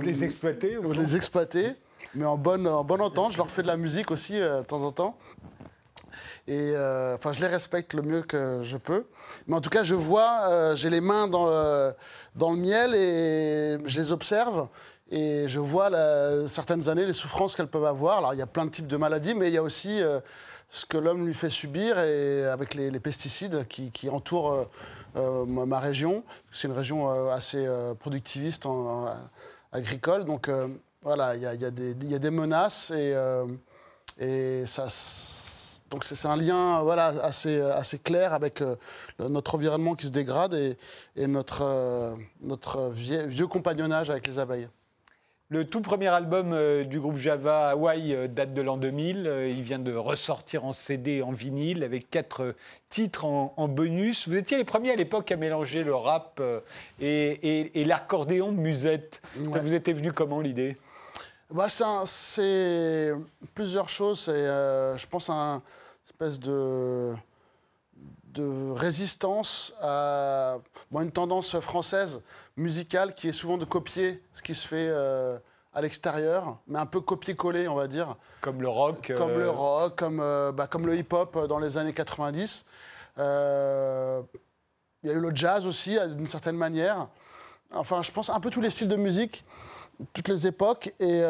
les 0.02 0.22
exploiter 0.22 0.78
Les 0.92 1.16
exploiter, 1.16 1.74
mais 2.14 2.24
en 2.24 2.36
bonne, 2.36 2.68
en 2.68 2.84
bonne 2.84 3.00
entente. 3.00 3.32
Je 3.32 3.38
leur 3.38 3.50
fais 3.50 3.62
de 3.62 3.66
la 3.66 3.76
musique 3.76 4.12
aussi 4.12 4.34
de 4.34 4.62
temps 4.62 4.82
en 4.82 4.92
temps. 4.92 5.18
Et 6.46 6.72
euh, 6.74 7.14
enfin, 7.14 7.32
je 7.32 7.40
les 7.40 7.46
respecte 7.46 7.94
le 7.94 8.02
mieux 8.02 8.20
que 8.20 8.60
je 8.62 8.76
peux. 8.76 9.06
Mais 9.46 9.56
en 9.56 9.60
tout 9.60 9.70
cas, 9.70 9.82
je 9.82 9.94
vois, 9.94 10.40
euh, 10.48 10.76
j'ai 10.76 10.90
les 10.90 11.00
mains 11.00 11.26
dans 11.26 11.46
le, 11.46 11.94
dans 12.36 12.52
le 12.52 12.58
miel 12.58 12.94
et 12.94 13.78
je 13.86 13.98
les 13.98 14.12
observe. 14.12 14.68
Et 15.10 15.48
je 15.48 15.60
vois 15.60 15.90
certaines 16.48 16.88
années 16.88 17.06
les 17.06 17.12
souffrances 17.12 17.56
qu'elles 17.56 17.68
peuvent 17.68 17.84
avoir. 17.84 18.18
Alors, 18.18 18.34
il 18.34 18.38
y 18.38 18.42
a 18.42 18.46
plein 18.46 18.66
de 18.66 18.70
types 18.70 18.86
de 18.86 18.96
maladies, 18.96 19.34
mais 19.34 19.48
il 19.48 19.54
y 19.54 19.58
a 19.58 19.62
aussi 19.62 20.02
euh, 20.02 20.20
ce 20.70 20.84
que 20.84 20.98
l'homme 20.98 21.26
lui 21.26 21.34
fait 21.34 21.50
subir 21.50 21.98
et 21.98 22.44
avec 22.44 22.74
les, 22.74 23.00
pesticides 23.00 23.66
qui, 23.68 24.08
entourent 24.10 24.68
ma 25.14 25.78
région. 25.78 26.24
C'est 26.50 26.68
une 26.68 26.74
région 26.74 27.30
assez 27.30 27.64
productiviste 28.00 28.66
agricole. 29.72 30.24
Donc, 30.24 30.50
voilà, 31.02 31.36
il 31.36 31.42
y, 31.42 31.46
a, 31.46 31.70
des 31.70 32.30
menaces 32.30 32.92
et 34.18 34.66
ça 34.66 34.86
donc 35.94 36.02
c'est 36.04 36.26
un 36.26 36.36
lien 36.36 36.82
voilà, 36.82 37.06
assez, 37.22 37.60
assez 37.60 38.00
clair 38.00 38.34
avec 38.34 38.62
euh, 38.62 38.74
notre 39.20 39.54
environnement 39.54 39.94
qui 39.94 40.06
se 40.06 40.10
dégrade 40.10 40.52
et, 40.52 40.76
et 41.14 41.28
notre, 41.28 41.62
euh, 41.62 42.14
notre 42.40 42.90
vieux, 42.90 43.46
compagnonnage 43.46 44.10
avec 44.10 44.26
les 44.26 44.40
abeilles. 44.40 44.66
Le 45.50 45.64
tout 45.64 45.82
premier 45.82 46.08
album 46.08 46.52
euh, 46.52 46.82
du 46.82 46.98
groupe 46.98 47.16
Java, 47.16 47.68
Hawaii, 47.68 48.28
date 48.28 48.54
de 48.54 48.62
l'an 48.62 48.76
2000. 48.76 49.46
il 49.50 49.62
vient 49.62 49.78
de 49.78 49.94
ressortir 49.94 50.64
en 50.64 50.72
CD, 50.72 51.22
en 51.22 51.30
vinyle, 51.30 51.84
avec 51.84 52.10
quatre 52.10 52.56
titres 52.88 53.24
en, 53.24 53.68
bonus. 53.68 54.26
Vous 54.26 54.34
étiez 54.34 54.56
les 54.56 54.64
premiers 54.64 54.90
à 54.90 54.96
l'époque 54.96 55.30
à 55.30 55.36
mélanger 55.36 55.84
le 55.84 55.94
rap 55.94 56.42
et, 57.00 57.70
et, 57.80 57.84
l'accordéon 57.84 58.50
musette. 58.50 59.22
Ça 59.52 59.60
vous 59.60 59.74
était 59.74 59.92
venu 59.92 60.12
comment 60.12 60.40
l'idée? 60.40 60.76
Bah, 61.52 61.68
C'est 61.68 63.12
plusieurs 63.54 63.88
choses. 63.88 64.22
C'est, 64.22 64.32
je 64.98 65.06
pense, 65.06 65.30
un 65.30 65.62
espèce 66.04 66.38
de, 66.38 67.14
de 68.34 68.70
résistance 68.72 69.72
à 69.80 70.58
une 70.92 71.10
tendance 71.10 71.58
française 71.60 72.22
musicale 72.56 73.14
qui 73.14 73.28
est 73.28 73.32
souvent 73.32 73.56
de 73.56 73.64
copier 73.64 74.22
ce 74.32 74.42
qui 74.42 74.54
se 74.54 74.66
fait 74.66 74.88
euh, 74.88 75.38
à 75.72 75.80
l'extérieur, 75.80 76.58
mais 76.66 76.78
un 76.78 76.86
peu 76.86 77.00
copier-coller, 77.00 77.68
on 77.68 77.74
va 77.74 77.88
dire. 77.88 78.16
Comme 78.40 78.60
le 78.60 78.68
rock 78.68 79.12
Comme 79.16 79.38
le 79.38 79.46
euh, 79.46 79.50
rock, 79.50 79.96
comme, 79.96 80.20
euh, 80.20 80.52
bah, 80.52 80.66
comme 80.66 80.86
le 80.86 80.96
hip-hop 80.96 81.46
dans 81.48 81.58
les 81.58 81.78
années 81.78 81.94
90. 81.94 82.64
Il 83.16 83.22
y 83.22 85.10
a 85.10 85.12
eu 85.12 85.20
le 85.20 85.34
jazz 85.34 85.66
aussi, 85.66 85.98
d'une 86.16 86.26
certaine 86.26 86.56
manière. 86.56 87.08
Enfin, 87.72 88.02
je 88.02 88.10
pense 88.10 88.30
un 88.30 88.40
peu 88.40 88.50
tous 88.50 88.60
les 88.60 88.70
styles 88.70 88.88
de 88.88 88.96
musique, 88.96 89.44
toutes 90.12 90.28
les 90.28 90.46
époques. 90.46 90.94
Et 91.00 91.22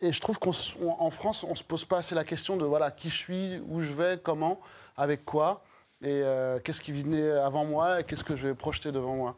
et 0.00 0.12
je 0.12 0.20
trouve 0.20 0.38
qu'en 0.38 1.10
France, 1.10 1.44
on 1.44 1.50
ne 1.50 1.54
se 1.54 1.64
pose 1.64 1.84
pas 1.84 1.98
assez 1.98 2.14
la 2.14 2.24
question 2.24 2.56
de 2.56 2.64
voilà, 2.64 2.90
qui 2.90 3.08
je 3.08 3.16
suis, 3.16 3.62
où 3.68 3.80
je 3.80 3.92
vais, 3.92 4.18
comment, 4.22 4.60
avec 4.96 5.24
quoi, 5.24 5.62
et 6.02 6.20
euh, 6.22 6.58
qu'est-ce 6.58 6.82
qui 6.82 6.92
venait 6.92 7.30
avant 7.30 7.64
moi, 7.64 8.00
et 8.00 8.04
qu'est-ce 8.04 8.24
que 8.24 8.36
je 8.36 8.48
vais 8.48 8.54
projeter 8.54 8.92
devant 8.92 9.16
moi. 9.16 9.36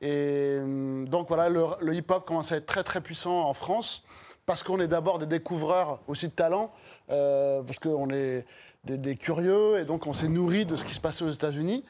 Et 0.00 0.58
hum, 0.60 1.08
donc 1.08 1.28
voilà, 1.28 1.48
le, 1.48 1.94
hip-hop 1.94 2.26
commence 2.26 2.50
à 2.50 2.56
être 2.56 2.66
très 2.66 2.82
très 2.82 3.00
puissant 3.00 3.48
en 3.48 3.54
France, 3.54 4.02
parce 4.46 4.62
qu'on 4.62 4.80
est 4.80 4.88
d'abord 4.88 5.18
des 5.18 5.26
découvreurs 5.26 6.00
aussi 6.08 6.26
de 6.26 6.32
talent, 6.32 6.72
euh, 7.10 7.62
parce 7.62 7.78
qu'on 7.78 8.10
est 8.10 8.44
des, 8.84 9.16
curieux, 9.16 9.78
et 9.78 9.84
donc 9.84 10.06
on 10.08 10.12
s'est 10.12 10.28
nourri 10.28 10.66
de 10.66 10.76
ce 10.76 10.84
qui 10.84 10.94
se 10.94 11.00
passait 11.00 11.24
aux 11.24 11.30
États-Unis. 11.30 11.84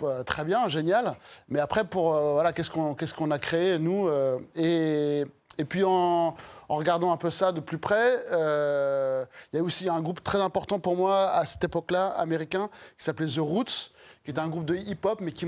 Bah, 0.00 0.24
très 0.24 0.44
bien, 0.44 0.66
génial. 0.66 1.14
Mais 1.50 1.60
après, 1.60 1.84
pour 1.84 2.14
euh, 2.14 2.32
voilà, 2.32 2.54
qu'est-ce 2.54 2.70
qu'on 2.70 2.94
qu'est-ce 2.94 3.12
qu'on 3.12 3.30
a 3.30 3.38
créé, 3.38 3.78
nous 3.78 4.08
et 4.56 5.24
Et 5.58 5.64
puis 5.66 5.84
en, 5.84 6.34
regardant 6.76 7.12
un 7.12 7.16
peu 7.16 7.30
ça 7.30 7.52
de 7.52 7.60
plus 7.60 7.78
près, 7.78 8.16
il 8.32 9.56
y 9.56 9.58
a 9.58 9.62
aussi 9.62 9.88
un 9.88 10.00
groupe 10.00 10.22
très 10.22 10.40
important 10.40 10.78
pour 10.78 10.96
moi 10.96 11.30
à 11.30 11.46
cette 11.46 11.64
époque-là, 11.64 12.08
américain, 12.08 12.68
qui 12.98 13.04
s'appelait 13.04 13.26
The 13.26 13.38
Roots, 13.38 13.90
qui 14.24 14.30
était 14.30 14.40
un 14.40 14.48
groupe 14.48 14.66
de 14.66 14.76
hip-hop, 14.76 15.20
mais 15.20 15.32
qui, 15.32 15.46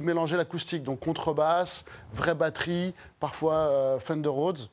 mélangeait 0.00 0.36
l'acoustique, 0.36 0.82
donc 0.82 1.00
contrebasse, 1.00 1.84
vraie 2.12 2.34
batterie, 2.34 2.94
parfois 3.18 3.98
Fender 4.00 4.28
Rhodes. 4.28 4.68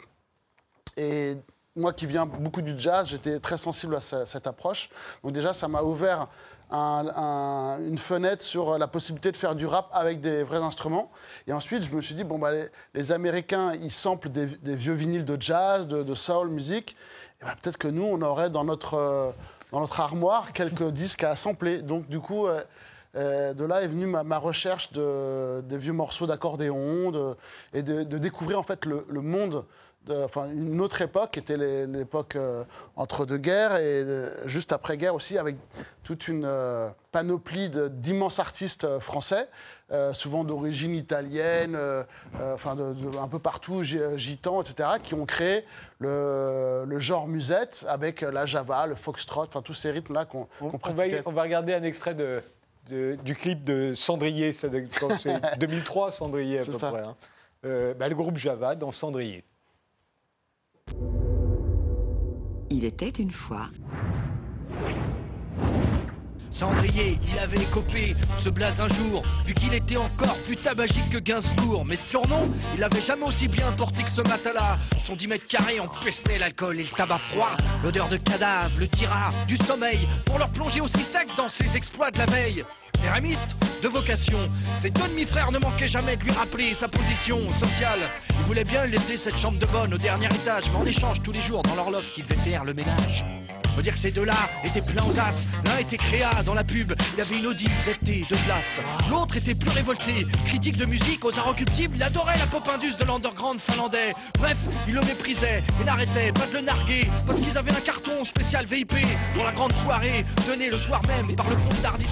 Et 0.97 1.37
moi 1.75 1.93
qui 1.93 2.07
viens 2.07 2.25
beaucoup 2.25 2.61
du 2.61 2.77
jazz, 2.77 3.07
j'étais 3.07 3.39
très 3.39 3.57
sensible 3.57 3.95
à 3.95 4.01
cette 4.01 4.47
approche. 4.47 4.89
Donc 5.23 5.33
déjà, 5.33 5.53
ça 5.53 5.67
m'a 5.67 5.83
ouvert 5.83 6.27
une 6.69 7.97
fenêtre 7.97 8.43
sur 8.43 8.77
la 8.77 8.87
possibilité 8.87 9.31
de 9.31 9.37
faire 9.37 9.55
du 9.55 9.65
rap 9.65 9.89
avec 9.93 10.19
des 10.19 10.43
vrais 10.43 10.57
instruments. 10.57 11.09
Et 11.47 11.53
ensuite, 11.53 11.83
je 11.83 11.95
me 11.95 12.01
suis 12.01 12.15
dit, 12.15 12.23
bon, 12.23 12.39
bah, 12.39 12.51
les, 12.93 13.11
Américains, 13.11 13.73
ils 13.73 13.91
samplent 13.91 14.29
des, 14.29 14.75
vieux 14.75 14.93
vinyles 14.93 15.25
de 15.25 15.37
jazz, 15.39 15.87
de, 15.87 16.15
soul 16.15 16.49
music. 16.49 16.95
Bah, 17.41 17.55
peut-être 17.61 17.77
que 17.77 17.87
nous, 17.87 18.03
on 18.03 18.21
aurait 18.21 18.49
dans 18.49 18.63
notre, 18.63 18.95
euh, 18.95 19.31
dans 19.71 19.79
notre 19.79 19.99
armoire 19.99 20.51
quelques 20.53 20.89
disques 20.91 21.23
à 21.23 21.35
sampler. 21.35 21.81
Donc 21.81 22.07
du 22.09 22.19
coup... 22.19 22.47
Euh, 22.47 22.61
euh, 23.15 23.53
de 23.53 23.65
là 23.65 23.81
est 23.81 23.87
venue 23.87 24.05
ma, 24.05 24.37
recherche 24.37 24.91
de, 24.91 25.61
des 25.61 25.77
vieux 25.77 25.93
morceaux 25.93 26.27
d'accordéon 26.27 27.35
et 27.73 27.81
de, 27.81 28.03
découvrir 28.03 28.59
en 28.59 28.63
fait 28.63 28.85
le 28.85 29.21
monde 29.21 29.65
enfin, 30.09 30.49
une 30.51 30.81
autre 30.81 31.01
époque, 31.01 31.31
qui 31.31 31.39
était 31.39 31.57
l'époque 31.87 32.35
euh, 32.35 32.63
entre 32.95 33.25
deux 33.25 33.37
guerres 33.37 33.77
et 33.77 34.03
euh, 34.03 34.47
juste 34.47 34.71
après-guerre 34.71 35.15
aussi, 35.15 35.37
avec 35.37 35.55
toute 36.03 36.27
une 36.27 36.45
euh, 36.45 36.89
panoplie 37.11 37.69
d'immenses 37.69 38.39
artistes 38.39 38.99
français, 38.99 39.47
souvent 40.13 40.43
d'origine 40.43 40.95
italienne, 40.95 41.77
enfin 42.39 42.77
un 42.77 43.27
peu 43.27 43.39
partout, 43.39 43.83
gitans, 43.83 44.61
etc., 44.61 44.89
qui 45.01 45.13
ont 45.13 45.25
créé 45.25 45.65
le, 45.99 46.99
genre 46.99 47.27
musette 47.27 47.85
avec 47.89 48.21
la 48.21 48.45
java, 48.45 48.85
le 48.85 48.95
foxtrot, 48.95 49.43
enfin 49.43 49.61
tous 49.61 49.73
ces 49.73 49.91
rythmes-là 49.91 50.25
qu'on 50.25 50.47
pratiquait. 50.77 51.23
On 51.25 51.31
va, 51.31 51.43
regarder 51.43 51.73
un 51.73 51.83
extrait 51.83 52.15
de, 52.15 52.41
du 52.87 53.35
clip 53.35 53.63
de 53.63 53.93
Cendrier, 53.95 54.53
c'est 54.53 54.69
2003 54.69 56.11
Cendrier 56.11 56.59
à 56.59 56.65
peu 56.65 56.71
près. 56.73 57.01
Hein. 57.01 57.15
Bah, 57.97 58.07
le 58.07 58.15
groupe 58.15 58.37
Java 58.37 58.75
dans 58.75 58.91
Cendrier. 58.91 59.43
Il 62.69 62.85
était 62.85 63.09
une 63.09 63.31
fois. 63.31 63.69
Cendrier, 66.49 67.19
il 67.31 67.37
avait 67.37 67.65
copé 67.65 68.15
ce 68.39 68.49
blaze 68.49 68.81
un 68.81 68.87
jour, 68.87 69.21
vu 69.45 69.53
qu'il 69.53 69.73
était 69.75 69.97
encore 69.97 70.37
plus 70.39 70.55
tabagique 70.55 71.09
que 71.11 71.19
Gainsbourg. 71.19 71.85
Mais 71.85 71.95
surnom, 71.95 72.49
il 72.75 72.83
avait 72.83 73.01
jamais 73.01 73.25
aussi 73.25 73.47
bien 73.47 73.71
porté 73.73 74.03
que 74.03 74.09
ce 74.09 74.21
matin-là. 74.21 74.79
Son 75.03 75.15
10 75.15 75.27
mètres 75.27 75.45
carrés 75.45 75.79
empestait 75.79 76.39
l'alcool 76.39 76.79
et 76.79 76.83
le 76.83 76.89
tabac 76.89 77.19
froid. 77.19 77.51
L'odeur 77.83 78.09
de 78.09 78.17
cadavre, 78.17 78.79
le 78.79 78.87
tirard, 78.87 79.33
du 79.47 79.55
sommeil, 79.55 80.07
pour 80.25 80.39
leur 80.39 80.49
plonger 80.49 80.81
aussi 80.81 81.01
sec 81.01 81.27
dans 81.37 81.49
ses 81.49 81.75
exploits 81.75 82.09
de 82.09 82.17
la 82.17 82.25
veille. 82.25 82.65
Céramiste 83.01 83.55
de 83.83 83.87
vocation, 83.87 84.49
ses 84.75 84.89
deux 84.89 85.07
demi-frères 85.07 85.51
ne 85.51 85.59
manquaient 85.59 85.87
jamais 85.87 86.17
de 86.17 86.23
lui 86.23 86.31
rappeler 86.31 86.73
sa 86.73 86.87
position 86.87 87.49
sociale. 87.49 88.09
Ils 88.31 88.45
voulaient 88.45 88.63
bien 88.63 88.85
laisser 88.85 89.17
cette 89.17 89.37
chambre 89.37 89.59
de 89.59 89.65
bonne 89.67 89.93
au 89.93 89.97
dernier 89.97 90.27
étage, 90.27 90.63
mais 90.71 90.77
en 90.77 90.85
échange 90.85 91.21
tous 91.21 91.31
les 91.31 91.41
jours 91.41 91.61
dans 91.63 91.75
leur 91.75 91.91
loft, 91.91 92.17
il 92.17 92.25
devait 92.25 92.41
faire 92.41 92.63
le 92.63 92.73
ménage. 92.73 93.23
Faut 93.75 93.81
dire 93.81 93.93
que 93.93 93.99
ces 93.99 94.11
deux-là 94.11 94.49
étaient 94.63 94.81
pleins 94.81 95.05
aux 95.05 95.19
as. 95.19 95.45
L'un 95.65 95.77
était 95.77 95.97
créa 95.97 96.43
dans 96.43 96.53
la 96.53 96.63
pub, 96.63 96.93
il 97.15 97.21
avait 97.21 97.37
une 97.37 97.47
Audi 97.47 97.67
ZT 97.81 98.27
de 98.29 98.35
place. 98.45 98.79
L'autre 99.09 99.37
était 99.37 99.55
plus 99.55 99.69
révolté, 99.69 100.25
critique 100.45 100.77
de 100.77 100.85
musique 100.85 101.23
aux 101.25 101.37
arts 101.37 101.49
occultibles, 101.49 101.95
il 101.95 102.03
adorait 102.03 102.37
la 102.37 102.47
pop 102.47 102.67
indus 102.67 102.97
de 102.97 103.05
l'underground 103.05 103.59
finlandais. 103.59 104.13
Bref, 104.39 104.57
il 104.87 104.93
le 104.93 105.01
méprisait 105.01 105.63
et 105.79 105.83
n'arrêtait 105.83 106.31
pas 106.31 106.45
de 106.47 106.53
le 106.53 106.61
narguer 106.61 107.07
parce 107.25 107.39
qu'ils 107.39 107.57
avaient 107.57 107.71
un 107.71 107.81
carton 107.81 108.23
spécial 108.23 108.65
VIP 108.65 108.95
pour 109.33 109.43
la 109.43 109.51
grande 109.51 109.73
soirée 109.73 110.25
tenue 110.45 110.69
le 110.69 110.77
soir 110.77 111.01
même 111.07 111.35
par 111.35 111.49
le 111.49 111.55
comte 111.55 111.81
d'Hardy 111.81 112.07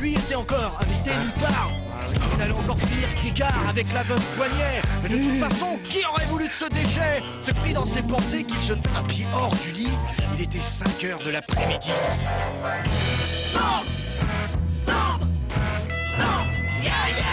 lui 0.00 0.12
était 0.12 0.34
encore 0.34 0.78
invité 0.80 1.10
nulle 1.10 1.32
part. 1.34 1.70
Krikar 3.14 3.68
avec 3.68 3.86
la 3.92 4.02
veuve 4.02 4.26
poignée. 4.36 4.80
Mais 5.02 5.08
de 5.08 5.16
toute 5.16 5.38
façon, 5.38 5.78
qui 5.84 6.04
aurait 6.04 6.26
voulu 6.26 6.48
de 6.48 6.52
ce 6.52 6.66
déchet? 6.66 7.22
Se 7.40 7.50
pris 7.52 7.72
dans 7.72 7.84
ses 7.84 8.02
pensées 8.02 8.44
qu'il 8.44 8.60
jette 8.60 8.86
un 8.96 9.04
pied 9.04 9.26
hors 9.34 9.54
du 9.56 9.72
lit. 9.72 9.88
Il 10.36 10.42
était 10.42 10.60
5 10.60 11.04
heures 11.04 11.22
de 11.22 11.30
l'après-midi. 11.30 11.90
Yeah, 16.80 17.08
yeah 17.08 17.28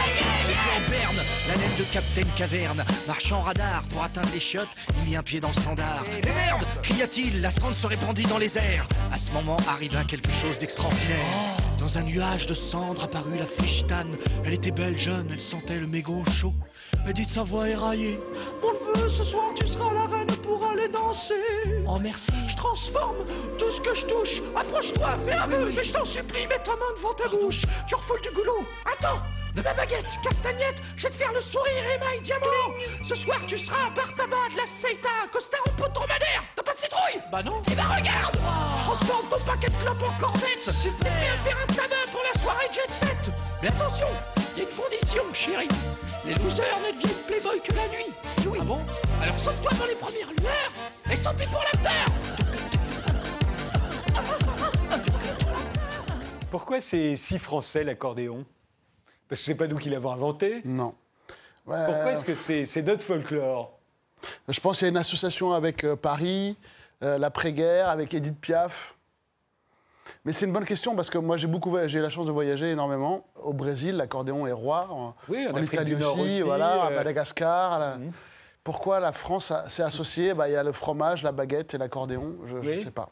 en 0.76 0.90
berne, 0.90 1.22
la 1.48 1.56
naine 1.58 1.78
de 1.78 1.84
Captain 1.84 2.28
Caverne, 2.36 2.84
marchant 3.08 3.42
radar 3.42 3.84
pour 3.84 4.04
atteindre 4.04 4.30
les 4.34 4.40
chiottes, 4.40 4.68
il 4.98 5.10
mit 5.10 5.16
un 5.16 5.24
pied 5.24 5.40
dans 5.40 5.50
le 5.50 5.62
standard. 5.62 6.04
Et 6.24 6.34
merde 6.34 6.66
cria-t-il, 6.82 7.42
la 7.42 7.52
sonde 7.52 7.76
se 7.76 7.88
répandit 7.88 8.24
dans 8.24 8.38
les 8.38 8.58
airs. 8.58 8.88
À 9.12 9.18
ce 9.18 9.32
moment 9.32 9.58
arriva 9.68 10.04
quelque 10.04 10.32
chose 10.32 10.60
d'extraordinaire. 10.60 11.65
Dans 11.86 12.00
un 12.00 12.02
nuage 12.02 12.48
de 12.48 12.56
cendres 12.56 13.04
apparut 13.04 13.38
la 13.38 13.46
fichtane. 13.46 14.18
Elle 14.44 14.54
était 14.54 14.72
belle, 14.72 14.98
jeune, 14.98 15.28
elle 15.32 15.40
sentait 15.40 15.78
le 15.78 15.86
mégot 15.86 16.24
chaud. 16.32 16.56
Elle 17.06 17.14
dit 17.14 17.28
de 17.28 17.30
sa 17.30 17.44
voix 17.44 17.70
éraillée 17.70 18.20
Mon 18.60 18.74
neveu, 18.74 19.08
ce 19.08 19.24
soir 19.24 19.54
tu 19.54 19.68
seras 19.68 19.94
la 19.94 20.08
reine 20.08 20.26
pour 20.42 20.66
aller 20.66 20.90
danser. 20.90 21.36
Oh 21.88 22.00
merci. 22.02 22.32
Je 22.48 22.56
transforme 22.56 23.18
tout 23.60 23.70
ce 23.70 23.80
que 23.82 23.94
je 23.94 24.04
touche. 24.08 24.42
Approche-toi, 24.56 25.16
fais 25.28 25.34
un 25.34 25.46
vœu, 25.46 25.74
mais 25.76 25.84
je 25.84 25.94
t'en 25.94 26.06
supplie, 26.06 26.48
mets 26.48 26.64
ta 26.64 26.72
main 26.72 26.92
devant 26.96 27.14
ta 27.14 27.28
bouche. 27.28 27.62
Tu 27.86 27.94
refoules 27.94 28.22
du 28.22 28.32
goulot. 28.32 28.66
Attends 28.92 29.22
de 29.56 29.62
ma 29.62 29.74
baguette, 29.74 30.20
castagnette, 30.22 30.82
je 30.98 31.04
vais 31.04 31.12
te 31.12 31.16
faire 31.16 31.32
le 31.32 31.40
sourire 31.40 31.84
émail 31.96 32.20
diamant 32.22 32.76
Ce 33.02 33.16
soir 33.16 33.40
tu 33.48 33.58
seras 33.58 33.88
à 33.88 33.90
bar 33.90 34.14
tabac 34.14 34.50
de 34.52 34.58
la 34.58 34.66
Seita, 34.66 35.08
costard 35.32 35.62
en 35.66 35.72
peau 35.72 35.88
de 35.88 35.94
dromadaire 35.94 36.44
T'as 36.58 36.64
pas 36.64 36.74
de 36.74 36.80
citrouille? 36.80 37.22
Bah 37.32 37.42
non 37.42 37.62
Eh 37.72 37.76
bah 37.76 37.84
regarde 37.98 38.36
Transforme 38.84 39.30
ton 39.30 39.40
paquet 39.40 39.68
de 39.68 39.78
clopes 39.78 40.04
en 40.04 40.20
corvette 40.20 40.62
Super 40.62 41.10
à 41.10 41.38
faire 41.38 41.58
un 41.64 41.74
tabac 41.76 42.08
pour 42.12 42.22
la 42.34 42.42
soirée 42.42 42.68
jet 42.72 42.92
set 42.92 43.32
Mais 43.62 43.68
attention, 43.70 44.08
il 44.56 44.64
y 44.64 44.66
a 44.66 44.70
une 44.70 44.76
condition, 44.76 45.24
chérie 45.34 45.68
les 46.26 46.34
losers 46.44 46.80
ne 46.80 47.02
deviennent 47.02 47.24
playboy 47.28 47.62
que 47.62 47.74
la 47.74 47.88
nuit. 47.88 48.12
Oui. 48.48 48.58
Ah 48.60 48.64
bon? 48.64 48.80
Alors 49.22 49.40
sauve-toi 49.40 49.72
dans 49.78 49.86
les 49.86 49.96
premières 49.96 50.32
lueurs 50.40 50.72
et 51.12 51.22
tant 51.22 51.34
pis 51.36 51.46
pour 51.46 51.62
l'after 51.62 51.90
Pourquoi 56.50 56.82
c'est 56.82 57.16
si 57.16 57.38
français 57.38 57.84
l'accordéon? 57.84 58.46
Parce 59.28 59.42
que 59.42 59.46
c'est 59.46 59.56
pas 59.56 59.68
nous 59.68 59.78
qui 59.78 59.90
l'avons 59.90 60.12
inventé. 60.12 60.62
Non. 60.66 60.96
Pourquoi 61.66 62.14
est-ce 62.14 62.24
que 62.24 62.66
c'est 62.66 62.82
notre 62.82 63.04
folklore? 63.04 63.78
Je 64.48 64.60
pense 64.60 64.80
qu'il 64.80 64.86
y 64.86 64.90
a 64.90 64.92
une 64.92 64.98
association 64.98 65.54
avec 65.54 65.84
euh, 65.84 65.96
Paris, 65.96 66.58
euh, 67.04 67.18
l'après-guerre, 67.18 67.90
avec 67.90 68.14
Edith 68.14 68.40
Piaf. 68.40 68.95
Mais 70.24 70.32
c'est 70.32 70.46
une 70.46 70.54
bonne 70.54 70.66
question 70.66 70.96
parce 70.96 71.10
que 71.10 71.18
moi 71.18 71.38
j'ai 71.38 71.48
beaucoup 71.48 71.76
j'ai 71.88 72.00
la 72.00 72.10
chance 72.10 72.26
de 72.26 72.32
voyager 72.32 72.72
énormément 72.72 73.26
au 73.42 73.54
Brésil, 73.54 73.96
l'accordéon 73.96 74.46
est 74.46 74.52
roi, 74.52 74.88
en, 74.92 75.16
oui, 75.30 75.48
en, 75.52 75.62
Italie 75.62 75.96
aussi, 75.96 76.42
voilà, 76.42 76.84
à 76.84 76.92
euh, 76.92 76.96
Madagascar. 76.96 77.98
Mhm. 77.98 78.12
Pourquoi 78.64 79.00
la 79.00 79.14
France 79.14 79.54
s'est 79.68 79.84
associée? 79.84 80.34
Bah, 80.34 80.50
Il 80.50 80.54
y 80.54 80.56
a 80.56 80.64
le 80.64 80.72
fromage, 80.72 81.22
la 81.22 81.32
baguette 81.32 81.76
et 81.76 81.78
l'accordéon, 81.78 82.36
je 82.46 82.56
ne 82.58 82.80
sais 82.80 82.92
pas. 82.92 83.10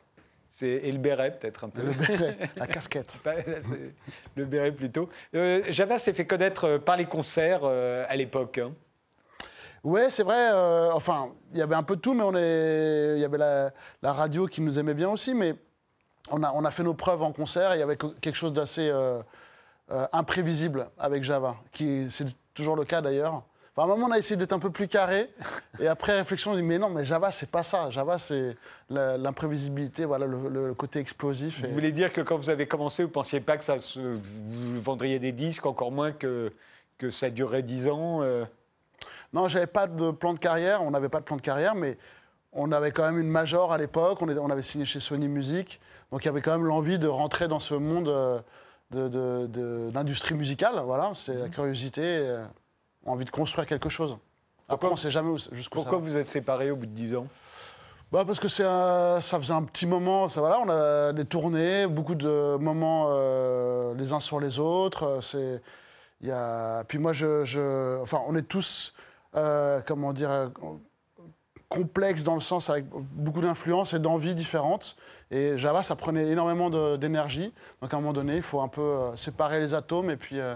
Et 0.61 0.91
le 0.91 0.99
béret, 0.99 1.31
peut-être 1.31 1.63
un 1.63 1.69
peu. 1.69 1.81
Le 1.81 1.91
béret, 1.91 2.37
la 2.55 2.67
casquette. 2.67 3.21
le 4.35 4.45
béret 4.45 4.71
plutôt. 4.71 5.09
Euh, 5.33 5.63
Java 5.69 5.97
s'est 5.97 6.13
fait 6.13 6.27
connaître 6.27 6.65
euh, 6.65 6.79
par 6.79 6.95
les 6.95 7.05
concerts 7.05 7.61
euh, 7.63 8.05
à 8.07 8.15
l'époque. 8.15 8.59
Hein. 8.59 8.71
Oui, 9.83 10.01
c'est 10.09 10.23
vrai. 10.23 10.51
enfin, 10.93 11.31
il 11.51 11.57
y 11.57 11.61
avait 11.61 11.75
un 11.75 11.83
peu 11.83 11.97
de 11.97 12.01
tout, 12.01 12.13
mais 12.13 12.23
on 12.23 12.35
est... 12.35 13.15
il 13.15 13.21
y 13.21 13.25
avait 13.25 13.37
la, 13.37 13.73
radio 14.13 14.47
qui 14.47 14.61
nous 14.61 14.79
aimait 14.79 14.93
bien 14.93 15.09
aussi. 15.09 15.33
Mais 15.33 15.55
on 16.29 16.43
a, 16.43 16.51
on 16.53 16.65
a 16.65 16.71
fait 16.71 16.83
nos 16.83 16.93
preuves 16.93 17.21
en 17.21 17.31
concert 17.31 17.73
et 17.73 17.77
il 17.77 17.79
y 17.79 17.83
avait 17.83 17.97
quelque 17.97 18.35
chose 18.35 18.53
d'assez 18.53 18.91
imprévisible 20.11 20.89
avec 20.97 21.23
Java, 21.23 21.57
qui 21.71 22.09
c'est 22.09 22.27
toujours 22.53 22.75
le 22.75 22.85
cas 22.85 23.01
d'ailleurs 23.01 23.43
à 23.81 23.85
un 23.85 23.87
moment, 23.87 24.07
on 24.07 24.11
a 24.11 24.19
essayé 24.19 24.37
d'être 24.37 24.53
un 24.53 24.59
peu 24.59 24.69
plus 24.69 24.87
carré. 24.87 25.29
Et 25.79 25.87
après 25.87 26.17
réflexion, 26.17 26.51
on 26.51 26.55
dit 26.55 26.61
mais 26.61 26.77
non, 26.77 26.89
mais 26.89 27.05
Java, 27.05 27.31
c'est 27.31 27.49
pas 27.49 27.63
ça. 27.63 27.89
Java, 27.89 28.19
c'est 28.19 28.55
l'imprévisibilité, 28.89 30.05
voilà, 30.05 30.27
le, 30.27 30.73
côté 30.75 30.99
explosif. 30.99 31.65
Vous 31.65 31.73
voulez 31.73 31.91
dire 31.91 32.13
que 32.13 32.21
quand 32.21 32.37
vous 32.37 32.49
avez 32.49 32.67
commencé, 32.67 33.03
vous 33.03 33.09
pensiez 33.09 33.39
pas 33.39 33.57
que 33.57 33.63
ça 33.63 33.79
se, 33.79 33.99
vous 33.99 34.81
vendriez 34.81 35.17
des 35.17 35.31
disques, 35.31 35.65
encore 35.65 35.91
moins 35.91 36.11
que, 36.11 36.53
que 36.97 37.09
ça 37.09 37.29
durerait 37.29 37.63
10 37.63 37.87
ans 37.87 38.21
euh? 38.21 38.45
Non, 39.33 39.47
j'avais 39.47 39.67
pas 39.67 39.87
de 39.87 40.11
plan 40.11 40.33
de 40.33 40.39
carrière. 40.39 40.83
On 40.83 40.91
n'avait 40.91 41.09
pas 41.09 41.19
de 41.19 41.25
plan 41.25 41.35
de 41.35 41.41
carrière, 41.41 41.73
mais 41.73 41.97
on 42.51 42.71
avait 42.71 42.91
quand 42.91 43.03
même 43.03 43.17
une 43.17 43.29
major 43.29 43.73
à 43.73 43.79
l'époque. 43.79 44.21
On, 44.21 44.29
on, 44.29 44.49
avait 44.51 44.61
signé 44.61 44.85
chez 44.85 44.99
Sony 44.99 45.27
Music. 45.27 45.81
Donc 46.13 46.23
il 46.25 46.27
y 46.27 46.29
avait 46.29 46.41
quand 46.41 46.51
même 46.51 46.67
l'envie 46.67 46.99
de 46.99 47.07
rentrer 47.07 47.47
dans 47.47 47.59
ce 47.59 47.73
monde 47.73 48.07
euh, 48.07 49.47
d'industrie 49.89 50.35
musicale. 50.35 50.79
Voilà, 50.85 51.11
c'est 51.15 51.33
la 51.33 51.47
mmh. 51.47 51.49
curiosité. 51.49 52.03
Euh, 52.03 52.45
envie 53.03 53.25
de 53.25 53.31
construire 53.31 53.65
quelque 53.65 53.89
chose. 53.89 54.15
Après, 54.69 54.87
on 54.87 54.91
ne 54.91 54.95
sait 54.95 55.09
jamais 55.09 55.35
jusqu'où 55.51 55.79
Pourquoi 55.79 55.97
vous 55.97 56.15
êtes 56.15 56.29
séparés 56.29 56.69
au 56.69 56.75
bout 56.75 56.85
de 56.85 56.91
10 56.91 57.15
ans? 57.15 57.27
Bah 58.11 58.25
parce 58.27 58.39
que 58.39 58.47
ça 58.47 59.19
faisait 59.19 59.53
un 59.53 59.63
petit 59.63 59.87
moment, 59.87 60.29
ça, 60.29 60.39
voilà, 60.39 60.59
on 60.59 60.69
a 60.69 61.13
des 61.13 61.25
tournées, 61.25 61.87
beaucoup 61.87 62.13
de 62.13 62.57
moments 62.57 63.07
euh, 63.09 63.95
les 63.95 64.13
uns 64.13 64.19
sur 64.19 64.39
les 64.39 64.59
autres. 64.59 65.17
C'est, 65.23 65.63
y 66.21 66.29
a, 66.29 66.83
puis 66.83 66.99
moi, 66.99 67.11
je, 67.13 67.99
enfin, 68.03 68.21
on 68.27 68.35
est 68.35 68.47
tous, 68.47 68.93
euh, 69.35 69.81
comment 69.83 70.13
dire, 70.13 70.51
complexe 71.73 72.23
dans 72.23 72.35
le 72.35 72.41
sens 72.41 72.69
avec 72.69 72.85
beaucoup 72.87 73.41
d'influences 73.41 73.93
et 73.93 73.99
d'envies 73.99 74.35
différentes. 74.35 74.95
Et 75.31 75.57
Java, 75.57 75.81
ça 75.81 75.95
prenait 75.95 76.27
énormément 76.27 76.69
d'énergie. 76.97 77.51
Donc 77.81 77.93
à 77.93 77.97
un 77.97 77.99
moment 77.99 78.13
donné, 78.13 78.35
il 78.35 78.41
faut 78.43 78.61
un 78.61 78.67
peu 78.67 78.81
euh, 78.81 79.15
séparer 79.15 79.59
les 79.59 79.73
atomes 79.73 80.11
et 80.11 80.17
puis 80.17 80.39
euh, 80.39 80.53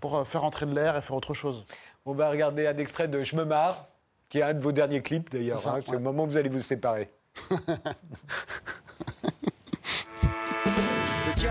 pour 0.00 0.16
euh, 0.16 0.24
faire 0.24 0.42
entrer 0.42 0.64
de 0.64 0.74
l'air 0.74 0.96
et 0.96 1.02
faire 1.02 1.16
autre 1.16 1.34
chose. 1.34 1.66
On 2.06 2.14
va 2.14 2.30
regarder 2.30 2.66
un 2.66 2.78
extrait 2.78 3.08
de 3.08 3.22
Je 3.22 3.36
me 3.36 3.44
marre, 3.44 3.88
qui 4.30 4.38
est 4.38 4.42
un 4.42 4.54
de 4.54 4.60
vos 4.60 4.72
derniers 4.72 5.02
clips 5.02 5.30
d'ailleurs. 5.30 5.58
C'est 5.58 5.68
hein. 5.68 5.74
Ouais. 5.86 5.92
le 5.92 5.98
moment 5.98 6.24
où 6.24 6.28
vous 6.28 6.36
allez 6.38 6.48
vous 6.48 6.60
séparer. 6.60 7.10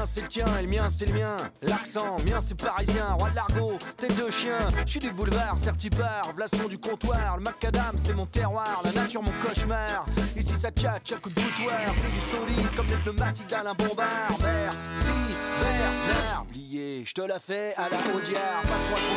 C'est 0.05 0.21
le 0.21 0.27
tien 0.27 0.45
et 0.59 0.63
le 0.63 0.67
mien 0.67 0.87
c'est 0.89 1.05
le 1.05 1.13
mien. 1.13 1.37
L'accent, 1.61 2.17
mien 2.25 2.39
c'est 2.45 2.59
parisien, 2.59 3.13
roi 3.13 3.29
de 3.29 3.35
l'argot, 3.35 3.77
tête 3.97 4.15
de 4.17 4.29
chien. 4.29 4.57
Je 4.85 4.91
suis 4.91 4.99
du 4.99 5.11
boulevard, 5.11 5.57
certipar, 5.57 6.33
blason 6.35 6.67
du 6.67 6.77
comptoir. 6.77 7.37
Le 7.37 7.43
macadam 7.43 7.95
c'est 8.03 8.13
mon 8.13 8.25
terroir, 8.25 8.81
la 8.83 8.91
nature 8.91 9.23
mon 9.23 9.31
cauchemar. 9.41 10.05
Ici 10.35 10.53
ça 10.59 10.71
tchatche 10.71 11.13
à 11.13 11.15
coup 11.15 11.29
de 11.29 11.35
boutoir, 11.35 11.79
c'est 11.95 12.11
du 12.11 12.19
solide 12.19 12.75
comme 12.75 12.87
les 12.87 12.95
pneumatiques 12.97 13.47
d'Alain 13.47 13.73
Bombard. 13.73 14.37
Vert, 14.39 14.73
si, 14.99 15.35
Bernard. 15.61 16.43
Oublié, 16.43 17.05
je 17.05 17.13
te 17.13 17.21
la 17.21 17.39
fais 17.39 17.73
à 17.75 17.89
la 17.89 17.97
Audiard, 18.13 18.61
pas 18.61 18.67
trop. 18.67 19.13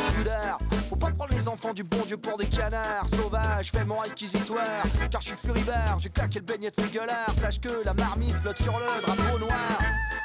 Faut 0.89 0.95
pas 0.95 1.11
prendre 1.11 1.33
les 1.33 1.47
enfants 1.49 1.73
du 1.73 1.83
bon 1.83 2.03
Dieu 2.05 2.15
pour 2.15 2.37
des 2.37 2.45
canards 2.45 3.09
sauvages, 3.09 3.71
fais 3.71 3.83
mon 3.83 3.99
réquisitoire. 3.99 4.83
Car 5.11 5.21
je 5.21 5.27
suis 5.27 5.37
furibard, 5.37 5.99
j'ai 5.99 6.09
claqué 6.09 6.39
le 6.39 6.45
beignet 6.45 6.71
de 6.71 6.81
ces 6.81 6.87
gueulards. 6.87 7.33
Sache 7.41 7.59
que 7.59 7.83
la 7.83 7.93
marmite 7.93 8.35
flotte 8.37 8.61
sur 8.61 8.77
le 8.79 9.01
drapeau 9.01 9.37
noir. 9.39 9.79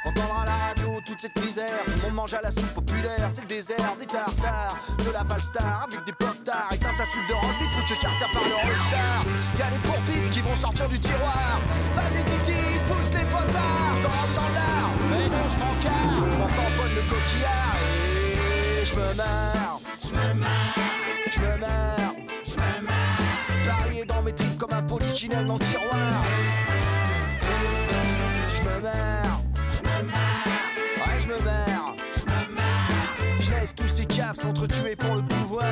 Entendre 0.04 0.40
à 0.42 0.44
la 0.44 0.56
radio 0.56 1.00
toute 1.06 1.20
cette 1.20 1.44
misère, 1.44 1.84
monde 2.02 2.14
mange 2.14 2.34
à 2.34 2.40
la 2.42 2.50
soupe 2.50 2.74
populaire, 2.74 3.28
c'est 3.30 3.42
le 3.42 3.46
désert 3.46 3.96
des 4.00 4.06
tartares, 4.06 4.76
de 4.98 5.12
la 5.12 5.22
Valstar 5.22 5.84
avec 5.84 6.04
des 6.04 6.12
pop-tards 6.12 6.70
et 6.72 6.78
ta 6.78 7.04
soupe 7.04 7.28
de 7.28 7.34
rugby, 7.34 7.72
foot 7.72 7.84
je 7.86 7.94
charter 7.94 8.26
par 8.32 8.42
le 8.42 8.54
All-Star. 8.68 9.24
Y'a 9.58 9.70
les 9.70 9.78
pourpifs 9.78 10.30
qui 10.32 10.40
vont 10.40 10.56
sortir 10.56 10.88
du 10.88 10.98
tiroir, 10.98 11.60
vas-y 11.94 12.24
Titi, 12.24 12.78
pousse 12.88 13.12
les 13.14 13.24
potards, 13.26 13.96
je 14.00 14.06
rentre 14.08 14.34
dans 14.34 14.50
l'art, 14.56 14.90
mais 15.10 15.28
non 15.28 15.46
je 15.52 15.58
m'en 15.60 15.74
carre, 15.82 16.32
je 16.32 16.38
m'en 16.38 16.48
tamponne 16.48 16.94
le 16.96 17.02
coquillard. 17.08 17.76
Et 18.82 18.84
je 18.84 18.94
me 18.96 19.14
marre, 19.14 19.80
je 20.02 20.10
me 20.10 20.34
marre, 20.34 20.74
je 21.32 21.38
me 21.38 21.56
marre, 21.58 22.14
je 22.44 22.54
me 22.54 22.86
marre, 22.86 23.78
varié 23.78 24.04
dans 24.04 24.22
mes 24.22 24.34
tripes 24.34 24.58
comme 24.58 24.72
un 24.72 24.82
polichinelle 24.82 25.46
dans 25.46 25.58
le 25.58 25.64
tiroir. 25.64 26.24
Je 28.56 28.62
me 28.62 28.80
marre, 28.80 29.21
caves 34.32 34.44
s'entretuer 34.44 34.96
pour 34.96 35.14
le 35.14 35.22
pouvoir. 35.22 35.64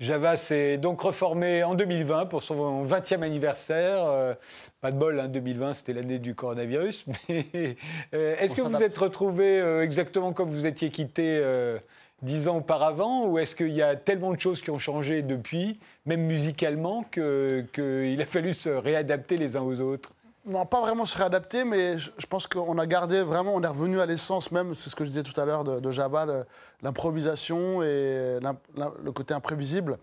Java 0.00 0.36
s'est 0.36 0.78
donc 0.78 1.00
reformé 1.00 1.62
en 1.62 1.74
2020 1.76 2.26
pour 2.26 2.42
son 2.42 2.84
20e 2.84 3.22
anniversaire. 3.22 4.04
Euh, 4.06 4.34
pas 4.80 4.90
de 4.90 4.98
bol, 4.98 5.20
hein, 5.20 5.28
2020 5.28 5.74
c'était 5.74 5.92
l'année 5.92 6.18
du 6.18 6.34
coronavirus. 6.34 7.06
Mais 7.28 7.76
euh, 8.14 8.34
est-ce 8.38 8.54
que 8.56 8.62
vous 8.62 8.82
êtes 8.82 8.96
retrouvé 8.98 9.60
euh, 9.60 9.82
exactement 9.82 10.32
comme 10.32 10.50
vous 10.50 10.66
étiez 10.66 10.90
quitté 10.90 11.38
euh, 11.40 11.78
dix 12.20 12.48
ans 12.48 12.56
auparavant 12.56 13.26
Ou 13.26 13.38
est-ce 13.38 13.54
qu'il 13.54 13.72
y 13.72 13.82
a 13.82 13.94
tellement 13.94 14.32
de 14.32 14.40
choses 14.40 14.60
qui 14.60 14.70
ont 14.70 14.80
changé 14.80 15.22
depuis, 15.22 15.78
même 16.04 16.22
musicalement, 16.22 17.04
que- 17.08 17.64
qu'il 17.72 18.20
a 18.20 18.26
fallu 18.26 18.54
se 18.54 18.70
réadapter 18.70 19.36
les 19.36 19.56
uns 19.56 19.62
aux 19.62 19.78
autres? 19.80 20.12
Non, 20.44 20.66
pas 20.66 20.80
vraiment 20.80 21.06
se 21.06 21.16
réadapter, 21.16 21.62
mais 21.64 21.98
je, 21.98 22.26
pense 22.26 22.48
qu'on 22.48 22.76
a 22.76 22.86
gardé 22.86 23.22
vraiment, 23.22 23.54
on 23.54 23.62
est 23.62 23.66
revenu 23.68 24.00
à 24.00 24.06
l'essence 24.06 24.50
même, 24.50 24.74
c'est 24.74 24.90
ce 24.90 24.96
que 24.96 25.04
je 25.04 25.10
disais 25.10 25.22
tout 25.22 25.40
à 25.40 25.44
l'heure 25.44 25.62
de, 25.62 25.78
de 25.78 25.92
Java, 25.92 26.26
le- 26.26 26.44
l'improvisation 26.82 27.80
et 27.84 28.40
le 28.40 29.12
côté 29.12 29.34
imprévisible, 29.34 29.98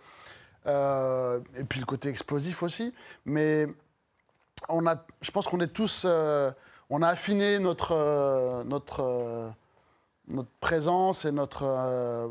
Euh, 0.67 1.39
et 1.55 1.63
puis 1.63 1.79
le 1.79 1.85
côté 1.85 2.09
explosif 2.09 2.63
aussi. 2.63 2.93
Mais 3.25 3.65
on 4.67 4.85
a, 4.87 4.95
je 5.21 5.31
pense 5.31 5.47
qu'on 5.47 5.61
est 5.61 5.73
tous, 5.73 6.03
euh, 6.05 6.51
on 6.89 7.01
a 7.01 7.07
affiné 7.07 7.59
notre, 7.59 7.93
euh, 7.93 8.63
notre, 8.65 9.01
euh, 9.01 9.49
notre 10.27 10.49
présence 10.59 11.25
et 11.25 11.31
notre 11.31 11.63
euh, 11.63 12.27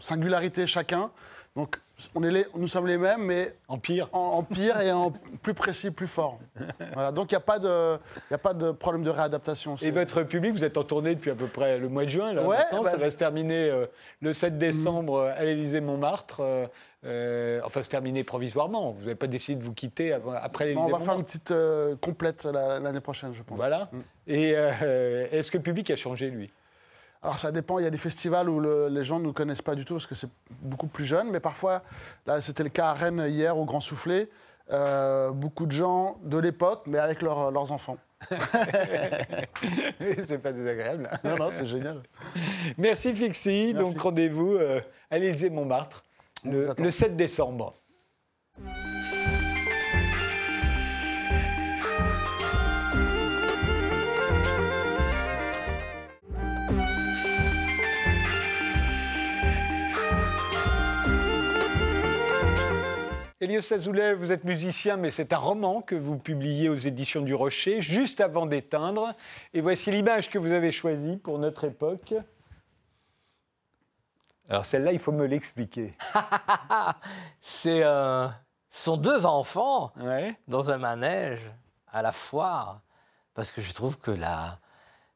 singularité 0.00 0.66
chacun. 0.66 1.10
Donc 1.56 1.80
on 2.14 2.22
est 2.22 2.30
les, 2.30 2.46
nous 2.56 2.68
sommes 2.68 2.86
les 2.86 2.98
mêmes, 2.98 3.22
mais 3.24 3.54
En 3.68 3.78
pire 3.78 4.08
en, 4.12 4.18
en 4.18 4.42
pire 4.42 4.80
et 4.80 4.90
en 4.92 5.12
plus 5.42 5.54
précis, 5.54 5.90
plus 5.90 6.06
fort. 6.06 6.38
Voilà, 6.94 7.12
donc 7.12 7.30
il 7.30 7.34
n'y 7.34 7.38
a, 7.38 7.40
pas 7.40 7.58
de- 7.58 7.96
y 8.30 8.34
a 8.34 8.38
pas 8.38 8.54
de 8.54 8.70
problème 8.72 9.02
de 9.04 9.10
réadaptation. 9.10 9.76
Et 9.82 9.90
votre 9.90 10.22
public, 10.22 10.52
vous 10.52 10.64
êtes 10.64 10.76
en 10.78 10.84
tournée 10.84 11.14
depuis 11.14 11.30
à 11.30 11.34
peu 11.34 11.46
près 11.46 11.78
le 11.78 11.88
mois 11.88 12.04
de 12.04 12.10
juin. 12.10 12.32
Là, 12.32 12.46
Ouais, 12.46 12.56
bah, 12.72 12.90
ça 12.90 12.96
va 12.96 13.10
se 13.10 13.16
terminer 13.16 13.68
euh, 13.70 13.86
le 14.20 14.32
7 14.32 14.58
décembre 14.58 15.14
euh, 15.16 15.32
à 15.36 15.44
l'Élysée-Montmartre. 15.44 16.40
euh, 16.40 16.66
euh, 17.04 17.60
enfin, 17.64 17.82
se 17.82 17.88
terminer 17.88 18.22
provisoirement. 18.22 18.92
Vous 18.92 19.00
n'avez 19.00 19.16
pas 19.16 19.26
décidé 19.26 19.58
de 19.58 19.64
vous 19.64 19.72
quitter 19.72 20.12
avant- 20.12 20.34
après 20.40 20.72
Non, 20.72 20.82
on 20.82 20.88
va 20.88 21.00
faire 21.00 21.14
une 21.14 21.22
l'Élysée-Montmartre. 21.22 21.24
petite 21.90 22.00
complète 22.00 22.44
la- 22.44 22.78
l'année 22.78 23.00
prochaine, 23.00 23.34
je 23.34 23.42
pense. 23.42 23.56
Voilà. 23.56 23.88
Mm. 23.92 23.98
Et 24.28 24.50
est-ce 24.50 25.50
que 25.50 25.56
le 25.56 25.62
public 25.64 25.90
a 25.90 25.96
changé, 25.96 26.30
lui? 26.30 26.50
Alors 27.22 27.38
ça 27.38 27.52
dépend, 27.52 27.78
il 27.78 27.84
y 27.84 27.86
a 27.86 27.90
des 27.90 27.98
festivals 27.98 28.48
où 28.48 28.58
le- 28.58 28.88
les 28.88 29.04
gens 29.04 29.18
ne 29.20 29.24
nous 29.24 29.32
connaissent 29.32 29.62
pas 29.62 29.74
du 29.76 29.84
tout 29.84 29.94
parce 29.94 30.06
que 30.08 30.14
c'est 30.16 30.28
beaucoup 30.60 30.88
plus 30.88 31.04
jeune, 31.04 31.30
mais 31.30 31.38
parfois, 31.40 31.82
là 32.26 32.40
c'était 32.40 32.64
le 32.64 32.68
cas 32.68 32.88
à 32.88 32.92
Rennes 32.94 33.24
hier 33.28 33.56
au 33.56 33.64
Grand 33.64 33.80
Soufflé, 33.80 34.28
euh, 34.72 35.30
beaucoup 35.30 35.66
de 35.66 35.72
gens 35.72 36.18
de 36.24 36.38
l'époque, 36.38 36.82
mais 36.86 36.98
avec 36.98 37.22
leurs- 37.22 37.50
leurs 37.52 37.70
enfants. 37.70 37.96
C'est 40.26 40.38
pas 40.38 40.52
désagréable. 40.52 41.08
Non, 41.24 41.36
non, 41.36 41.48
c'est 41.52 41.66
génial. 41.66 42.02
Merci 42.78 43.12
Fixie. 43.14 43.72
Merci. 43.74 43.92
Donc 43.92 44.00
rendez-vous 44.00 44.54
euh, 44.54 44.80
à 45.10 45.18
l'Élysée-Montmartre 45.18 46.04
On 46.44 46.50
vous 46.50 46.58
le, 46.60 46.74
le 46.84 46.90
7 46.90 47.16
décembre. 47.16 47.74
Elios 63.42 63.72
Azoulay, 63.72 64.14
vous 64.14 64.30
êtes 64.30 64.44
musicien, 64.44 64.96
mais 64.96 65.10
c'est 65.10 65.32
un 65.32 65.36
roman 65.36 65.82
que 65.82 65.96
vous 65.96 66.16
publiez 66.16 66.68
aux 66.68 66.76
éditions 66.76 67.22
du 67.22 67.34
Rocher, 67.34 67.80
juste 67.80 68.20
avant 68.20 68.46
d'éteindre. 68.46 69.16
Et 69.52 69.60
voici 69.60 69.90
l'image 69.90 70.30
que 70.30 70.38
vous 70.38 70.52
avez 70.52 70.70
choisie 70.70 71.16
pour 71.16 71.40
notre 71.40 71.64
époque. 71.64 72.14
Alors 74.48 74.64
celle-là, 74.64 74.92
il 74.92 75.00
faut 75.00 75.10
me 75.10 75.26
l'expliquer. 75.26 75.96
C'est 77.40 77.82
euh, 77.82 78.28
sont 78.68 78.96
deux 78.96 79.26
enfants 79.26 79.92
Ouais. 80.00 80.38
dans 80.46 80.70
un 80.70 80.78
manège 80.78 81.50
à 81.88 82.00
la 82.00 82.12
foire, 82.12 82.80
parce 83.34 83.50
que 83.50 83.60
je 83.60 83.72
trouve 83.72 83.98
que 83.98 84.12
la, 84.12 84.60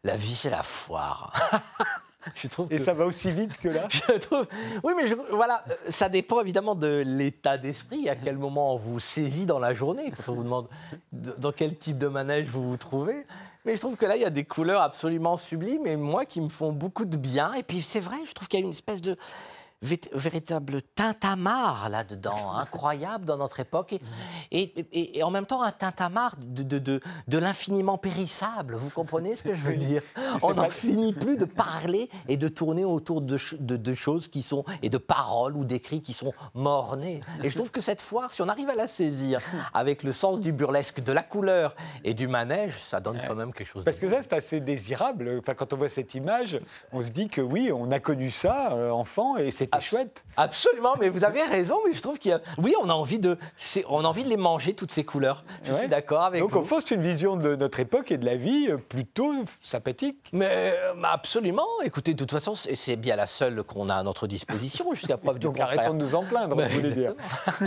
la 0.02 0.16
vie, 0.16 0.34
c'est 0.34 0.50
la 0.50 0.64
foire. 0.64 1.32
je 2.34 2.48
trouve 2.48 2.66
Et 2.72 2.76
que- 2.76 2.82
ça 2.82 2.94
va 2.94 3.06
aussi 3.06 3.30
vite 3.30 3.56
que 3.58 3.68
là 3.68 3.88
je 3.90 4.18
trouve... 4.18 4.46
Oui, 4.82 4.92
mais 4.96 5.06
je- 5.06 5.14
voilà, 5.32 5.64
ça 5.88 6.08
dépend 6.08 6.40
évidemment 6.40 6.74
de 6.74 7.02
l'état 7.06 7.58
d'esprit, 7.58 8.08
à 8.08 8.16
quel 8.16 8.36
moment 8.38 8.74
on 8.74 8.76
vous 8.76 9.00
saisit 9.00 9.46
dans 9.46 9.58
la 9.58 9.74
journée, 9.74 10.10
quand 10.16 10.32
on 10.32 10.36
vous 10.36 10.42
demande 10.44 10.68
de- 11.12 11.34
dans 11.38 11.52
quel 11.52 11.76
type 11.76 11.98
de 11.98 12.08
manège 12.08 12.46
vous 12.46 12.68
vous 12.70 12.76
trouvez. 12.76 13.26
Mais 13.64 13.74
je 13.74 13.80
trouve 13.80 13.96
que 13.96 14.06
là, 14.06 14.14
il 14.14 14.22
y 14.22 14.24
a 14.24 14.30
des 14.30 14.44
couleurs 14.44 14.80
absolument 14.80 15.36
sublimes 15.36 15.86
et 15.88 15.96
moi 15.96 16.24
qui 16.24 16.40
me 16.40 16.48
font 16.48 16.70
beaucoup 16.70 17.04
de 17.04 17.16
bien. 17.16 17.52
Et 17.54 17.64
puis 17.64 17.82
c'est 17.82 17.98
vrai, 17.98 18.16
je 18.24 18.32
trouve 18.32 18.46
qu'il 18.46 18.60
y 18.60 18.62
a 18.62 18.64
une 18.64 18.70
espèce 18.70 19.00
de 19.00 19.16
véritable 19.82 20.80
tintamarre 20.94 21.88
là-dedans, 21.90 22.52
incroyable 22.54 23.24
dans 23.24 23.36
notre 23.36 23.60
époque, 23.60 23.92
et, 23.92 24.00
et- 24.50 24.86
et- 24.92 25.18
et 25.18 25.22
en 25.22 25.30
même 25.30 25.46
temps 25.46 25.62
un 25.62 25.70
tintamarre 25.72 26.34
de, 26.38 26.62
de, 26.62 26.78
de, 26.78 27.00
de 27.28 27.38
l'infiniment 27.38 27.98
périssable. 27.98 28.74
Vous 28.76 28.90
comprenez 28.90 29.36
ce 29.36 29.42
que 29.42 29.52
je 29.54 29.60
veux 29.62 29.76
dire? 29.76 30.02
On 30.42 30.54
n'en 30.54 30.70
finit 30.70 31.12
plus 31.12 31.36
de 31.36 31.44
parler 31.44 32.08
et 32.28 32.36
de 32.36 32.48
tourner 32.48 32.84
autour 32.84 33.20
de, 33.20 33.36
de, 33.60 33.92
choses 33.94 34.28
qui 34.28 34.42
sont, 34.42 34.64
et 34.82 34.88
de 34.88 34.98
paroles 34.98 35.56
ou 35.56 35.64
d'écrits 35.64 36.02
qui 36.02 36.12
sont 36.12 36.32
mornés. 36.54 37.20
Et 37.42 37.50
je 37.50 37.54
trouve 37.56 37.70
que 37.70 37.80
cette 37.80 38.00
foire, 38.00 38.30
si 38.32 38.42
on 38.42 38.48
arrive 38.48 38.68
à 38.70 38.74
la 38.74 38.86
saisir 38.86 39.40
avec 39.74 40.02
le 40.02 40.12
sens 40.12 40.40
du 40.40 40.52
burlesque, 40.52 41.00
de 41.02 41.12
la 41.12 41.22
couleur 41.22 41.74
et 42.04 42.14
du 42.14 42.28
manège, 42.28 42.76
ça 42.78 43.00
donne 43.00 43.20
quand 43.26 43.34
même 43.34 43.52
quelque 43.52 43.68
chose 43.68 43.84
Parce 43.84 43.98
que 43.98 44.08
ça, 44.08 44.22
c'est 44.22 44.32
assez 44.32 44.60
désirable. 44.60 45.38
Enfin, 45.40 45.54
quand 45.54 45.72
on 45.72 45.76
voit 45.76 45.88
cette 45.88 46.14
image, 46.14 46.58
on 46.92 47.02
se 47.02 47.10
dit 47.10 47.28
que 47.28 47.40
oui, 47.40 47.70
on 47.72 47.90
a 47.90 48.00
connu 48.00 48.30
ça, 48.30 48.72
euh, 48.72 48.90
enfant, 48.90 49.36
et 49.36 49.50
c'était 49.72 49.84
chouette. 49.84 50.24
Absolument, 50.36 50.94
mais 51.00 51.08
vous 51.08 51.24
avez 51.24 51.42
raison, 51.42 51.78
mais 51.86 51.92
je 51.92 52.00
trouve 52.02 52.18
qu'il 52.18 52.30
y 52.30 52.34
a... 52.34 52.40
Oui, 52.58 52.74
on 52.82 52.88
a 52.88 52.92
envie 52.92 53.18
de, 53.18 53.36
c'est- 53.56 53.84
on 53.88 54.04
a 54.04 54.08
envie 54.08 54.24
de 54.24 54.28
les 54.28 54.36
manger, 54.36 54.74
toutes 54.74 54.92
ces 54.92 55.04
couleurs. 55.04 55.44
Je 55.64 55.72
Ouais. 55.72 55.78
suis 55.80 55.88
d'accord 55.88 56.22
avec 56.22 56.40
Donc, 56.40 56.52
vous. 56.52 56.58
au 56.58 56.62
fond, 56.62 56.78
c'est 56.84 56.94
une 56.94 57.00
vision 57.02 57.36
de 57.36 57.56
notre 57.56 57.80
époque 57.80 58.10
et 58.10 58.18
de 58.18 58.24
la 58.26 58.36
vie 58.36 58.68
euh, 58.70 58.76
plutôt 58.78 59.34
sympathique. 59.62 60.18
Mais 60.32 60.48
euh, 60.50 60.94
bah, 60.94 61.10
absolument. 61.12 61.66
Écoutez, 61.84 62.12
de 62.14 62.18
toute 62.18 62.32
façon, 62.32 62.54
c'est 62.54 62.74
c'est 62.74 62.96
bien 62.96 63.16
la 63.16 63.26
seule 63.26 63.62
qu'on 63.62 63.88
a 63.88 63.94
à 63.96 64.02
notre 64.02 64.26
disposition, 64.26 64.92
jusqu'à 64.94 65.16
preuve 65.18 65.38
du 65.38 65.46
Donc, 65.46 65.56
contraire. 65.56 65.78
arrêtons 65.78 65.94
de 65.94 65.98
nous 66.04 66.14
en 66.14 66.22
plaindre, 66.24 66.56
vous 66.60 66.68
voulez 66.68 66.92
dire. 66.92 67.14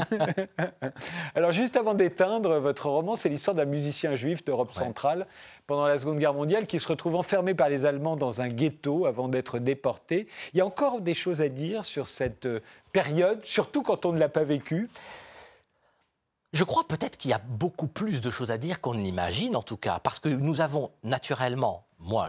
Alors, 1.36 1.52
juste 1.52 1.76
avant 1.78 1.94
d'éteindre, 1.94 2.60
votre 2.60 2.90
roman, 2.90 3.16
c'est 3.16 3.30
l'histoire 3.30 3.56
d'un 3.56 3.66
musicien 3.66 4.16
juif 4.16 4.44
d'Europe 4.46 4.72
centrale 4.72 5.28
pendant 5.70 5.86
la 5.86 6.00
Seconde 6.00 6.18
Guerre 6.18 6.34
mondiale 6.34 6.66
qui 6.66 6.80
se 6.80 6.88
retrouve 6.88 7.14
enfermé 7.14 7.54
par 7.54 7.70
les 7.70 7.86
Allemands 7.86 8.18
dans 8.18 8.42
un 8.42 8.48
ghetto 8.48 9.06
avant 9.06 9.28
d'être 9.28 9.60
déporté. 9.60 10.28
Il 10.54 10.58
y 10.58 10.62
a 10.62 10.66
encore 10.66 11.00
des 11.00 11.14
choses 11.14 11.42
à 11.42 11.48
dire 11.48 11.86
sur 11.86 12.08
cette 12.08 12.48
euh, 12.48 12.60
période, 12.92 13.46
surtout 13.46 13.84
quand 13.84 14.08
on 14.08 14.12
ne 14.12 14.18
l'a 14.20 14.30
pas 14.30 14.44
vécu 14.44 14.90
je 16.52 16.64
crois 16.64 16.84
peut-être 16.88 17.16
qu'il 17.18 17.30
y 17.30 17.34
a 17.36 17.42
beaucoup 17.48 17.86
plus 17.86 18.22
de 18.22 18.32
choses 18.32 18.50
à 18.50 18.58
dire 18.58 18.82
qu'on 18.82 18.96
ne 18.96 19.04
l'imagine, 19.04 19.56
en 19.56 19.62
tout 19.62 19.78
cas, 19.78 20.00
parce 20.00 20.18
que 20.18 20.30
nous 20.30 20.62
avons 20.62 20.90
naturellement, 21.04 21.86
moi, 22.00 22.28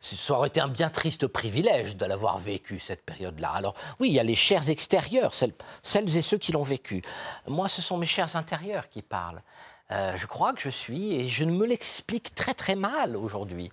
ça 0.00 0.32
aurait 0.32 0.48
été 0.48 0.58
un 0.58 0.68
bien 0.68 0.88
triste 0.88 1.26
privilège 1.26 1.98
de 1.98 2.06
l'avoir 2.06 2.38
vécu, 2.38 2.78
cette 2.78 3.04
période-là. 3.04 3.50
Alors 3.50 3.74
oui, 4.00 4.08
il 4.08 4.14
y 4.14 4.18
a 4.18 4.22
les 4.22 4.34
chairs 4.34 4.70
extérieures, 4.70 5.34
celles, 5.34 5.52
celles 5.82 6.16
et 6.16 6.22
ceux 6.22 6.38
qui 6.38 6.52
l'ont 6.52 6.62
vécu. 6.62 7.02
Moi, 7.46 7.68
ce 7.68 7.82
sont 7.82 7.98
mes 7.98 8.06
chairs 8.06 8.36
intérieures 8.36 8.88
qui 8.88 9.02
parlent. 9.02 9.42
Euh, 9.90 10.16
je 10.16 10.26
crois 10.26 10.52
que 10.52 10.60
je 10.60 10.70
suis, 10.70 11.14
et 11.14 11.28
je 11.28 11.44
ne 11.44 11.50
me 11.50 11.66
l'explique 11.66 12.34
très 12.34 12.54
très 12.54 12.76
mal 12.76 13.16
aujourd'hui, 13.16 13.70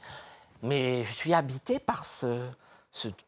mais 0.64 1.03
je 1.03 1.14
suis 1.14 1.34
habité 1.34 1.80
par 1.80 2.05
ce, 2.05 2.49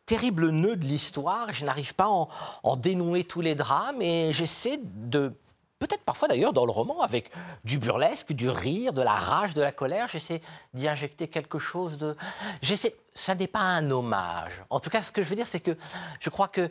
terrible 0.05 0.49
nœud 0.49 0.75
de 0.75 0.85
l'histoire, 0.85 1.53
je 1.53 1.63
n'arrive 1.63 1.93
pas 1.93 2.05
à 2.05 2.09
en, 2.09 2.29
en, 2.63 2.75
dénouer 2.75 3.23
tous 3.23 3.41
les 3.41 3.55
drames, 3.55 4.01
et 4.01 4.31
j'essaie 4.31 4.79
de 4.83 5.33
peut-être 5.81 6.03
parfois 6.03 6.27
d'ailleurs 6.27 6.53
dans 6.53 6.65
le 6.65 6.71
roman, 6.71 7.01
avec 7.01 7.31
du 7.65 7.77
burlesque, 7.79 8.31
du 8.33 8.49
rire, 8.49 8.93
de 8.93 9.01
la 9.01 9.15
rage, 9.15 9.53
de 9.53 9.61
la 9.61 9.71
colère. 9.71 10.07
J'essaie 10.07 10.41
d'y 10.73 10.87
injecter 10.87 11.27
quelque 11.27 11.59
chose 11.59 11.97
de. 11.97 12.15
J'essaie. 12.61 12.95
Ça 13.13 13.35
n'est 13.35 13.47
pas 13.47 13.59
un 13.59 13.91
hommage. 13.91 14.63
En 14.69 14.79
tout 14.79 14.89
cas, 14.89 15.01
ce 15.01 15.11
que 15.11 15.21
je 15.21 15.27
veux 15.27 15.35
dire, 15.35 15.47
c'est 15.47 15.59
que 15.59 15.75
je 16.21 16.29
crois 16.29 16.47
que 16.47 16.69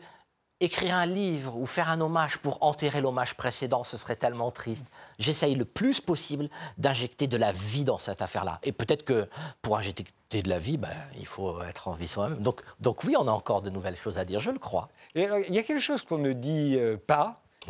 écrire 0.61 0.95
un 0.95 1.07
livre 1.07 1.57
ou 1.57 1.67
faire 1.67 1.89
un 1.89 2.01
hommage 2.01 2.39
pour 2.39 2.63
enterrer 2.63 3.01
l'hommage 3.01 3.35
précédent, 3.35 3.83
ce 3.83 3.97
serait 3.97 4.17
tellement 4.17 4.51
triste. 4.51 4.85
J'essaye 5.19 5.55
le 5.55 5.65
plus 5.65 6.01
possible 6.01 6.49
d'injecter 6.79 7.27
de 7.27 7.37
la 7.37 7.53
vie 7.53 7.85
dans 7.85 7.99
cette 7.99 8.23
affaire-là. 8.23 8.61
Et 8.63 8.73
peut-être 8.73 9.05
que 9.05 9.29
pour 9.63 9.77
injecter 9.77 10.05
de 10.43 10.49
la 10.49 10.59
vie, 10.59 10.77
ben, 10.77 10.89
il 11.19 11.27
faut 11.27 11.61
être 11.63 11.89
en 11.89 11.93
vie 11.93 12.09
soi-même. 12.09 12.41
Donc, 12.41 12.61
donc 12.81 13.05
oui, 13.05 13.15
on 13.19 13.27
a 13.27 13.33
encore 13.33 13.63
de 13.63 13.71
nouvelles 13.71 13.97
choses 13.97 14.19
à 14.19 14.25
dire, 14.25 14.41
je 14.41 14.51
le 14.51 14.59
crois. 14.59 14.89
Il 15.15 15.23
y 15.23 15.59
a 15.59 15.63
quelque 15.63 15.81
chose 15.81 16.03
qu'on 16.03 16.19
ne 16.19 16.33
dit 16.33 16.77
euh, 16.79 16.97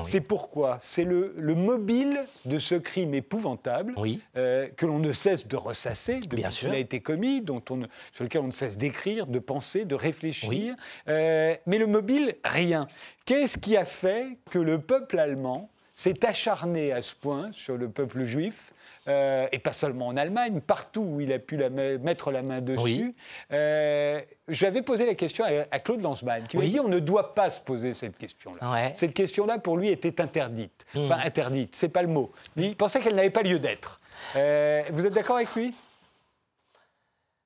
c'est 0.02 0.20
pourquoi 0.20 0.78
C'est 0.82 1.04
le, 1.04 1.34
mobile 1.54 2.24
de 2.44 2.58
ce 2.58 2.74
crime 2.74 3.14
épouvantable 3.14 3.94
euh, 4.36 4.68
que 4.76 4.86
l'on 4.86 4.98
ne 4.98 5.12
cesse 5.12 5.46
de 5.46 5.56
ressasser 5.56 6.20
depuis 6.20 6.42
qu'il 6.42 6.68
a 6.68 6.78
été 6.78 7.00
commis, 7.00 7.40
dont 7.40 7.62
on, 7.70 7.82
sur 8.12 8.24
lequel 8.24 8.42
on 8.42 8.46
ne 8.46 8.52
cesse 8.52 8.78
d'écrire, 8.78 9.26
de 9.26 9.38
penser, 9.38 9.84
de 9.84 9.94
réfléchir. 9.94 10.74
Euh, 11.08 11.54
mais 11.66 11.78
le 11.78 11.86
mobile, 11.86 12.36
rien. 12.44 12.86
Qu'est-ce 13.24 13.58
qui 13.58 13.76
a 13.76 13.84
fait 13.84 14.38
que 14.50 14.58
le 14.58 14.80
peuple 14.80 15.18
allemand 15.18 15.70
s'est 15.94 16.24
acharné 16.24 16.92
à 16.92 17.02
ce 17.02 17.14
point 17.14 17.50
sur 17.52 17.76
le 17.76 17.90
peuple 17.90 18.24
juif 18.24 18.72
euh, 19.10 19.48
et 19.50 19.58
pas 19.58 19.72
seulement 19.72 20.06
en 20.06 20.16
Allemagne, 20.16 20.60
partout 20.60 21.02
où 21.02 21.20
il 21.20 21.32
a 21.32 21.38
pu 21.38 21.56
la 21.56 21.68
mettre 21.70 22.30
la 22.30 22.42
main 22.42 22.60
dessus. 22.60 23.14
Euh, 23.52 24.20
je 24.48 24.58
lui 24.60 24.66
avais 24.66 24.82
posé 24.82 25.04
la 25.04 25.14
question 25.14 25.44
à, 25.44 25.78
Claude 25.80 26.00
Lanzmann, 26.00 26.46
qui 26.46 26.56
m'a 26.56 26.64
dit 26.64 26.78
on 26.78 26.88
ne 26.88 27.00
doit 27.00 27.34
pas 27.34 27.50
se 27.50 27.60
poser 27.60 27.94
cette 27.94 28.16
question-là. 28.16 28.92
Cette 28.94 29.14
question-là, 29.14 29.58
pour 29.58 29.76
lui, 29.76 29.88
était 29.88 30.20
interdite. 30.20 30.86
Mmh. 30.94 31.00
Enfin, 31.00 31.18
interdite, 31.24 31.74
c'est 31.74 31.88
pas 31.88 32.02
le 32.02 32.08
mot. 32.08 32.30
Il 32.56 32.76
pensait 32.76 33.00
qu'elle 33.00 33.14
n'avait 33.14 33.30
pas 33.30 33.42
lieu 33.42 33.58
d'être. 33.58 34.00
Euh, 34.36 34.82
vous 34.92 35.06
êtes 35.06 35.12
d'accord 35.12 35.36
avec 35.36 35.54
lui? 35.54 35.74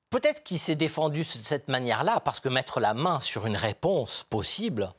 Peut-être 0.09 0.43
qu'il 0.43 0.59
s'est 0.59 0.75
défendu 0.75 1.21
de 1.21 1.25
cette 1.25 1.67
manière-là, 1.67 2.19
parce 2.19 2.39
que 2.39 2.47
mettre 2.47 2.79
la 2.79 2.93
main 2.93 3.19
sur 3.21 3.47
une 3.47 3.57
réponse 3.57 4.25
possible, 4.29 4.93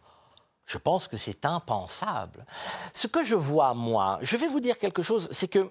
je 0.67 0.79
pense 0.79 1.07
que 1.07 1.17
c'est 1.17 1.47
impensable. 1.47 2.45
Ce 2.93 3.07
que 3.07 3.25
je 3.25 3.35
vois, 3.35 3.73
moi, 3.73 4.19
je 4.21 4.37
vais 4.37 4.49
vous 4.49 4.61
dire 4.61 4.79
quelque 4.79 5.03
chose, 5.03 5.29
c'est 5.31 5.49
que 5.49 5.71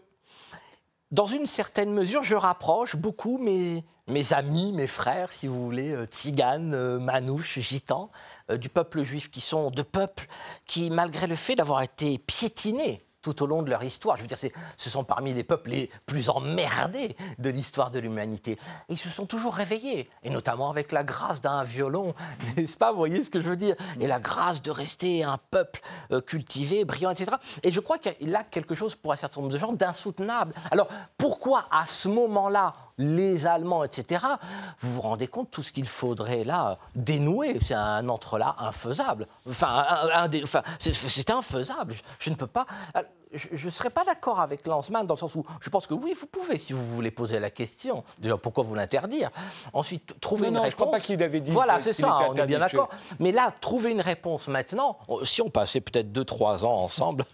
dans 1.16 1.28
une 1.28 1.46
certaine 1.46 1.94
mesure, 1.94 2.24
je 2.24 2.36
rapproche 2.36 2.98
beaucoup 2.98 3.38
mes, 3.38 3.86
amis, 4.34 4.74
mes 4.74 4.86
frères, 4.86 5.32
si 5.32 5.48
vous 5.48 5.64
voulez, 5.64 5.92
euh, 5.94 6.06
tziganes, 6.06 6.74
euh, 6.74 7.00
manouches, 7.00 7.60
gitans, 7.60 8.12
euh, 8.52 8.58
du 8.58 8.68
peuple 8.68 9.02
juif, 9.02 9.32
qui 9.32 9.40
sont 9.40 9.72
de 9.72 9.82
peuples 9.82 10.28
qui, 10.68 10.90
malgré 10.90 11.26
le 11.26 11.36
fait 11.36 11.56
d'avoir 11.56 11.82
été 11.84 12.18
piétinés 12.18 13.00
tout 13.26 13.44
au 13.44 13.48
long 13.48 13.64
de 13.64 13.70
leur 13.72 13.84
histoire. 13.84 14.18
Je 14.18 14.22
veux 14.22 14.28
dire, 14.28 14.38
ce 14.38 14.90
sont 14.90 15.04
parmi 15.04 15.34
les 15.34 15.44
peuples 15.44 15.72
les 15.72 15.90
plus 16.06 16.30
emmerdés 16.30 17.16
de 17.40 17.50
l'histoire 17.50 17.90
de 17.90 17.98
l'humanité. 17.98 18.60
Ils 18.88 18.98
se 18.98 19.10
sont 19.10 19.26
toujours 19.26 19.56
réveillés, 19.56 20.08
et 20.24 20.30
notamment 20.30 20.70
avec 20.70 20.92
la 20.92 21.04
grâce 21.04 21.42
d'un 21.42 21.64
violon, 21.64 22.14
n'est-ce 22.58 22.78
pas? 22.78 22.92
Vous 22.92 22.98
voyez 22.98 23.24
ce 23.24 23.32
que 23.32 23.42
je 23.42 23.50
veux 23.50 23.56
dire? 23.56 23.76
Et 24.00 24.06
la 24.06 24.20
grâce 24.20 24.62
de 24.62 24.70
rester 24.70 25.24
un 25.24 25.40
peuple 25.50 25.82
euh, 26.12 26.22
cultivé, 26.22 26.86
brillant, 26.86 27.10
etc. 27.10 27.32
Et 27.64 27.72
je 27.72 27.80
crois 27.80 27.98
qu'il 27.98 28.36
a 28.36 28.44
quelque 28.44 28.76
chose 28.76 28.96
pour 28.96 29.12
un 29.12 29.16
certain 29.16 29.42
nombre 29.42 29.54
de 29.54 29.58
gens 29.58 29.72
d'insoutenable. 29.72 30.54
Alors, 30.70 30.88
pourquoi 31.18 31.66
à 31.72 31.86
ce 31.86 32.08
moment-là, 32.08 32.76
les 32.98 33.46
Allemands, 33.46 33.84
etc., 33.84 34.26
vous 34.80 34.94
vous 34.94 35.02
rendez 35.02 35.28
compte 35.28 35.52
tout 35.52 35.64
ce 35.64 35.72
qu'il 35.72 35.88
faudrait 35.88 36.44
là 36.44 36.78
dénouer 36.96 37.60
C'est 37.62 37.74
un 37.74 38.08
entre-là 38.10 38.56
infaisable. 38.60 39.28
Enfin 39.50 39.86
c'est 40.80 41.30
infaisable. 41.30 41.96
Je, 42.20 42.30
ne 42.30 42.36
peux 42.36 42.48
pas 42.48 42.66
je 43.36 43.66
ne 43.66 43.72
serais 43.72 43.90
pas 43.90 44.04
d'accord 44.04 44.40
avec 44.40 44.66
Lanzmann 44.68 45.06
dans 45.06 45.14
le 45.14 45.20
sens 45.20 45.36
où 45.36 45.46
je 45.62 45.70
pense 45.70 45.88
que 45.88 45.94
oui, 45.94 46.14
vous 46.20 46.28
pouvez, 46.28 46.58
si 46.58 46.74
vous 46.74 46.86
voulez 46.86 47.12
poser 47.12 47.40
la 47.40 47.50
question. 47.50 48.04
Déjà, 48.20 48.38
pourquoi 48.38 48.64
vous 48.64 48.76
l'interdire? 48.76 49.32
Ensuite, 49.74 50.20
trouver 50.20 50.48
une 50.48 50.58
réponse. 50.58 50.72
Je 50.72 50.76
crois 50.76 50.92
pas 50.92 51.00
qu'il 51.00 51.22
avait 51.22 51.40
dit. 51.40 51.52
Voilà, 51.52 51.80
c'est 51.80 51.94
ça, 51.94 52.18
on 52.30 52.36
est 52.36 52.46
bien 52.46 52.60
d'accord. 52.60 52.90
Mais 53.20 53.32
là, 53.32 53.52
trouver 53.52 53.92
une 53.92 54.02
réponse 54.02 54.48
maintenant, 54.48 54.98
si 55.24 55.42
on 55.42 55.50
passait 55.50 55.82
peut-être 55.82 56.12
2-3 56.12 56.66
ans 56.66 56.80
ensemble, 56.80 57.26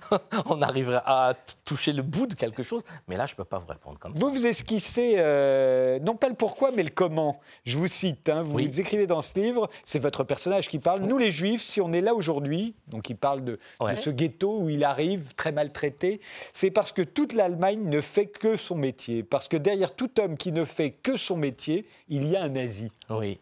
on 0.46 0.62
arriverait 0.62 1.02
à 1.04 1.34
toucher 1.64 1.92
le 1.92 2.02
bout 2.02 2.26
de 2.26 2.34
quelque 2.34 2.62
chose. 2.62 2.82
Mais 3.08 3.16
là, 3.16 3.26
je 3.26 3.32
ne 3.32 3.36
peux 3.36 3.44
pas 3.44 3.58
vous 3.58 3.66
répondre 3.66 3.98
comme 3.98 4.14
ça. 4.14 4.18
Vous, 4.20 4.32
vous 4.32 4.46
esquissez, 4.46 5.16
euh, 5.18 5.98
non 6.00 6.16
pas 6.16 6.28
le 6.28 6.34
pourquoi, 6.34 6.70
mais 6.70 6.82
le 6.82 6.90
comment. 6.90 7.40
Je 7.64 7.78
vous 7.78 7.88
cite, 7.88 8.28
hein, 8.28 8.42
vous, 8.42 8.60
écrivez 8.60 9.06
dans 9.06 9.22
ce 9.22 9.38
livre, 9.38 9.68
c'est 9.84 9.98
votre 9.98 10.24
personnage 10.24 10.68
qui 10.68 10.78
parle. 10.78 11.02
Nous, 11.02 11.18
les 11.18 11.30
Juifs, 11.30 11.62
si 11.62 11.80
on 11.80 11.92
est 11.92 12.00
là 12.00 12.14
aujourd'hui, 12.14 12.74
donc 12.88 13.10
il 13.10 13.16
parle 13.16 13.44
de, 13.44 13.58
de 13.80 13.94
ce 14.00 14.10
ghetto 14.10 14.58
où 14.60 14.68
il 14.68 14.84
arrive 14.84 15.33
très 15.36 15.52
maltraité, 15.52 16.20
c'est 16.52 16.70
parce 16.70 16.92
que 16.92 17.02
toute 17.02 17.32
l'Allemagne 17.32 17.82
ne 17.84 18.00
fait 18.00 18.26
que 18.26 18.56
son 18.56 18.74
métier. 18.74 19.22
Parce 19.22 19.48
que 19.48 19.56
derrière 19.56 19.94
tout 19.94 20.20
homme 20.20 20.36
qui 20.36 20.52
ne 20.52 20.64
fait 20.64 20.90
que 20.90 21.16
son 21.16 21.36
métier, 21.36 21.86
il 22.08 22.26
y 22.26 22.36
a 22.36 22.42
un 22.42 22.50
nazi. 22.50 22.90
Oui, 23.10 23.40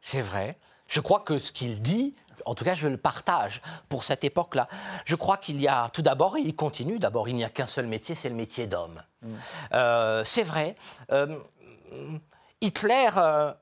c'est 0.00 0.22
vrai. 0.22 0.56
Je 0.88 1.00
crois 1.00 1.20
que 1.20 1.38
ce 1.38 1.52
qu'il 1.52 1.80
dit, 1.82 2.14
en 2.44 2.54
tout 2.54 2.64
cas, 2.64 2.74
je 2.74 2.88
le 2.88 2.96
partage 2.96 3.62
pour 3.88 4.04
cette 4.04 4.24
époque-là. 4.24 4.68
Je 5.04 5.14
crois 5.14 5.36
qu'il 5.36 5.60
y 5.60 5.68
a, 5.68 5.88
tout 5.90 6.02
d'abord, 6.02 6.38
il 6.38 6.54
continue, 6.56 6.98
d'abord, 6.98 7.28
il 7.28 7.36
n'y 7.36 7.44
a 7.44 7.50
qu'un 7.50 7.66
seul 7.66 7.86
métier, 7.86 8.14
c'est 8.14 8.28
le 8.28 8.34
métier 8.34 8.66
d'homme. 8.66 9.02
Mm. 9.22 9.34
Euh, 9.74 10.24
c'est 10.24 10.42
vrai. 10.42 10.74
Euh, 11.12 11.38
Hitler 12.60 13.08
euh, 13.16 13.52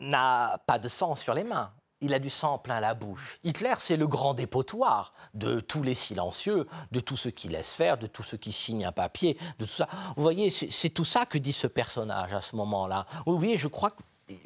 n'a 0.00 0.60
pas 0.66 0.78
de 0.78 0.88
sang 0.88 1.16
sur 1.16 1.34
les 1.34 1.44
mains 1.44 1.72
il 2.00 2.14
a 2.14 2.18
du 2.18 2.30
sang 2.30 2.58
plein 2.58 2.80
la 2.80 2.94
bouche. 2.94 3.38
Hitler, 3.44 3.74
c'est 3.78 3.96
le 3.96 4.06
grand 4.06 4.34
dépotoir 4.34 5.12
de 5.34 5.60
tous 5.60 5.82
les 5.82 5.94
silencieux, 5.94 6.66
de 6.92 7.00
tous 7.00 7.16
ceux 7.16 7.30
qui 7.30 7.48
laissent 7.48 7.72
faire, 7.72 7.98
de 7.98 8.06
tous 8.06 8.22
ceux 8.22 8.36
qui 8.36 8.52
signent 8.52 8.86
un 8.86 8.92
papier, 8.92 9.36
de 9.58 9.64
tout 9.64 9.70
ça. 9.70 9.88
Vous 10.16 10.22
voyez, 10.22 10.50
c'est 10.50 10.90
tout 10.90 11.04
ça 11.04 11.26
que 11.26 11.38
dit 11.38 11.52
ce 11.52 11.66
personnage 11.66 12.32
à 12.32 12.40
ce 12.40 12.56
moment-là. 12.56 13.06
Oui, 13.26 13.56
je 13.56 13.68
crois, 13.68 13.92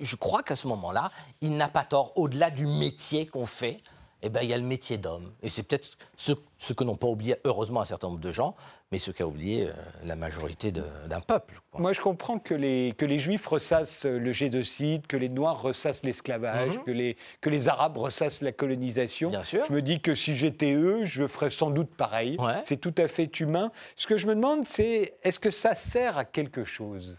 je 0.00 0.16
crois 0.16 0.42
qu'à 0.42 0.56
ce 0.56 0.66
moment-là, 0.68 1.10
il 1.40 1.56
n'a 1.56 1.68
pas 1.68 1.84
tort. 1.84 2.12
Au-delà 2.16 2.50
du 2.50 2.66
métier 2.66 3.26
qu'on 3.26 3.46
fait, 3.46 3.80
eh 4.22 4.30
ben, 4.30 4.40
il 4.42 4.48
y 4.48 4.54
a 4.54 4.58
le 4.58 4.64
métier 4.64 4.96
d'homme. 4.96 5.30
Et 5.42 5.50
c'est 5.50 5.62
peut-être 5.62 5.90
ce, 6.16 6.32
ce, 6.56 6.72
que 6.72 6.82
n'ont 6.82 6.96
pas 6.96 7.08
oublié, 7.08 7.36
heureusement, 7.44 7.82
un 7.82 7.84
certain 7.84 8.08
nombre 8.08 8.20
de 8.20 8.32
gens, 8.32 8.56
mais 8.94 8.98
ce 8.98 9.10
qu'a 9.10 9.26
oublié 9.26 9.66
euh, 9.66 9.72
la 10.04 10.14
majorité 10.14 10.70
d'un 10.70 11.20
peuple. 11.20 11.60
Moi, 11.78 11.92
je 11.92 12.00
comprends 12.00 12.38
que 12.38 12.54
les, 12.54 12.94
que 12.96 13.04
les 13.04 13.18
Juifs 13.18 13.44
ressassent 13.44 14.04
le 14.04 14.30
génocide, 14.30 15.08
que 15.08 15.16
les 15.16 15.28
Noirs 15.28 15.60
ressassent 15.60 16.04
l'esclavage, 16.04 16.76
mhm. 16.76 16.84
que, 16.84 16.90
les, 16.92 17.16
que 17.40 17.50
les 17.50 17.66
Arabes 17.68 17.96
ressassent 17.96 18.40
la 18.40 18.52
colonisation. 18.52 19.30
Bien 19.30 19.42
sûr. 19.42 19.66
Je 19.66 19.72
me 19.72 19.82
dis 19.82 20.00
que 20.00 20.14
si 20.14 20.36
j'étais 20.36 20.74
eux, 20.74 21.06
je 21.06 21.26
ferais 21.26 21.50
sans 21.50 21.70
doute 21.70 21.96
pareil. 21.96 22.36
C'est 22.64 22.76
tout 22.76 22.94
à 22.96 23.08
fait 23.08 23.40
humain. 23.40 23.72
Ce 23.96 24.06
que 24.06 24.16
je 24.16 24.28
me 24.28 24.36
demande, 24.36 24.64
c'est 24.64 25.14
est-ce 25.24 25.40
que 25.40 25.50
ça 25.50 25.74
sert 25.74 26.16
à 26.16 26.24
quelque 26.24 26.62
chose? 26.62 27.18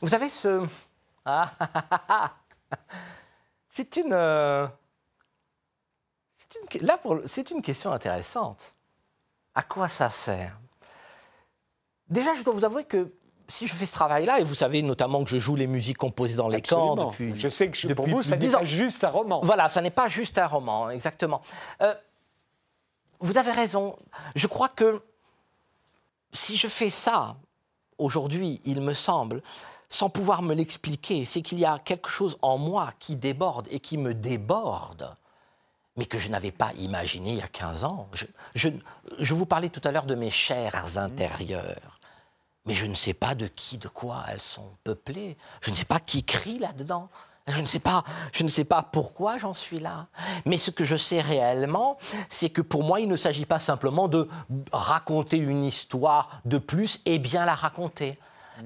Vous 0.00 0.08
savez, 0.08 0.30
ce... 0.30 0.64
Ah, 1.28 1.52
C'est 3.68 3.96
une, 3.96 4.12
euh, 4.12 4.66
une, 6.72 6.86
là 6.86 6.98
c'est 7.26 7.50
une 7.50 7.60
question 7.60 7.90
intéressante. 7.90 8.75
À 9.56 9.62
quoi 9.62 9.88
ça 9.88 10.10
sert? 10.10 10.60
Déjà, 12.08 12.36
je 12.36 12.44
dois 12.44 12.54
vous 12.54 12.64
avouer 12.64 12.84
que 12.84 13.12
si 13.48 13.66
je 13.66 13.74
fais 13.74 13.86
ce 13.86 13.92
travail-là, 13.92 14.40
et 14.40 14.44
vous 14.44 14.54
savez 14.54 14.82
notamment 14.82 15.24
que 15.24 15.30
je 15.30 15.38
joue 15.38 15.56
les 15.56 15.66
musiques 15.66 15.98
composées 15.98 16.36
dans 16.36 16.48
les 16.48 16.62
camps 16.62 16.94
depuis. 16.94 17.34
Je 17.34 17.48
sais 17.48 17.70
que 17.70 17.76
je, 17.76 17.88
pour 17.88 18.08
vous, 18.08 18.22
ça 18.22 18.36
n'est 18.36 18.50
pas 18.50 18.64
juste 18.64 19.02
un 19.02 19.08
roman. 19.08 19.40
Voilà, 19.42 19.68
ça 19.68 19.80
n'est 19.80 19.90
pas 19.90 20.08
juste 20.08 20.38
un 20.38 20.46
roman, 20.46 20.90
exactement. 20.90 21.40
Euh, 21.80 21.94
vous 23.20 23.38
avez 23.38 23.50
raison. 23.50 23.96
Je 24.34 24.46
crois 24.46 24.68
que 24.68 25.02
si 26.32 26.56
je 26.56 26.68
fais 26.68 26.90
ça 26.90 27.36
aujourd'hui, 27.98 28.60
il 28.64 28.80
me 28.82 28.92
semble, 28.92 29.42
sans 29.88 30.10
pouvoir 30.10 30.42
me 30.42 30.54
l'expliquer, 30.54 31.24
c'est 31.24 31.40
qu'il 31.40 31.58
y 31.58 31.64
a 31.64 31.78
quelque 31.78 32.10
chose 32.10 32.36
en 32.42 32.58
moi 32.58 32.92
qui 32.98 33.16
déborde 33.16 33.68
et 33.70 33.80
qui 33.80 33.96
me 33.96 34.12
déborde, 34.12 35.16
mais 35.96 36.06
que 36.06 36.18
je 36.18 36.28
n'avais 36.28 36.52
pas 36.52 36.72
imaginé 36.74 37.32
il 37.32 37.38
y 37.38 37.42
a 37.42 37.48
15 37.48 37.84
ans. 37.84 38.08
Je, 38.54 39.34
vous 39.34 39.46
parlais 39.46 39.68
tout 39.68 39.80
à 39.84 39.92
l'heure 39.92 40.06
de 40.06 40.14
mes 40.14 40.30
chairs 40.30 40.98
intérieures, 40.98 41.98
mais 42.66 42.74
je 42.74 42.86
ne 42.86 42.94
sais 42.94 43.14
pas 43.14 43.34
de 43.34 43.46
qui, 43.46 43.78
de 43.78 43.88
quoi 43.88 44.24
elles 44.28 44.40
sont 44.40 44.70
peuplées. 44.84 45.36
Je 45.62 45.70
ne 45.70 45.76
sais 45.76 45.84
pas 45.84 46.00
qui 46.00 46.24
crie 46.24 46.58
là-dedans. 46.58 47.08
Je 47.48 47.60
ne 47.60 47.66
sais 47.66 47.78
pas, 47.78 48.02
je 48.32 48.42
ne 48.42 48.48
sais 48.48 48.64
pas 48.64 48.82
pourquoi 48.82 49.38
j'en 49.38 49.54
suis 49.54 49.78
là. 49.78 50.08
Mais 50.46 50.56
ce 50.56 50.72
que 50.72 50.82
je 50.82 50.96
sais 50.96 51.20
réellement, 51.20 51.96
c'est 52.28 52.50
que 52.50 52.60
pour 52.60 52.82
moi, 52.82 52.98
il 52.98 53.06
ne 53.08 53.16
s'agit 53.16 53.46
pas 53.46 53.60
simplement 53.60 54.08
de 54.08 54.28
raconter 54.72 55.36
une 55.36 55.62
histoire 55.62 56.40
de 56.44 56.58
plus 56.58 57.00
et 57.06 57.20
bien 57.20 57.44
la 57.44 57.54
raconter. 57.54 58.18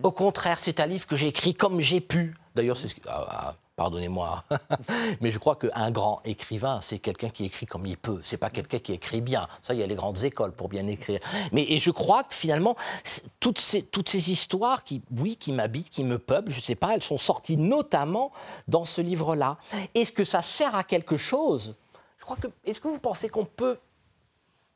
Au 0.03 0.13
contraire, 0.13 0.59
c'est 0.59 0.81
un 0.81 0.87
livre 0.87 1.07
que 1.07 1.17
j'ai 1.17 1.27
écrit 1.29 1.53
comme 1.53 1.83
j'ai 1.83 2.01
pu. 2.01 2.35
D'ailleurs, 2.55 2.77
c'est 2.77 2.89
ce 2.89 2.95
que- 2.95 3.07
ah, 3.07 3.27
ah, 3.29 3.55
pardonnez-moi, 3.81 4.45
mais 5.23 5.31
je 5.31 5.39
crois 5.39 5.57
qu'un 5.57 5.91
grand 5.91 6.21
écrivain, 6.27 6.81
c'est 6.83 6.99
quelqu'un 6.99 7.31
qui 7.31 7.47
écrit 7.47 7.65
comme 7.65 7.87
il 7.87 7.97
peut. 7.97 8.21
C'est 8.23 8.37
pas 8.37 8.51
quelqu'un 8.51 8.79
qui 8.79 8.93
écrit 8.93 9.23
bien. 9.23 9.49
Ça, 9.63 9.73
il 9.73 9.81
y 9.81 9.83
a 9.83 9.87
les 9.87 9.95
grandes 9.95 10.23
écoles 10.23 10.53
pour 10.53 10.69
bien 10.69 10.87
écrire. 10.87 11.19
Mais 11.51 11.65
et 11.67 11.79
je 11.79 11.91
crois 11.91 12.23
que 12.25 12.35
finalement, 12.35 12.77
c'est- 13.05 13.25
toutes 13.41 13.59
ces, 13.59 13.83
toutes 13.83 14.11
ces 14.11 14.31
histoires 14.33 14.85
qui, 14.85 15.01
oui, 15.19 15.37
qui 15.37 15.51
m'habitent, 15.53 15.89
qui 15.89 16.05
me 16.05 16.19
peuplent, 16.19 16.51
je 16.53 16.61
sais 16.61 16.75
pas, 16.75 16.95
elles 16.95 17.03
sont 17.03 17.17
sorties 17.17 17.57
notamment 17.57 18.33
dans 18.69 18.85
ce 18.85 19.01
livre-là. 19.01 19.57
Est-ce 19.95 20.13
que 20.13 20.25
ça 20.25 20.43
sert 20.43 20.75
à 20.75 20.85
quelque 20.85 21.17
chose? 21.17 21.75
Je 22.19 22.25
crois 22.27 22.37
que. 22.37 22.49
Est-ce 22.67 22.81
que 22.81 22.89
vous 22.89 22.99
pensez 22.99 23.31
qu'on 23.31 23.47
peut 23.47 23.79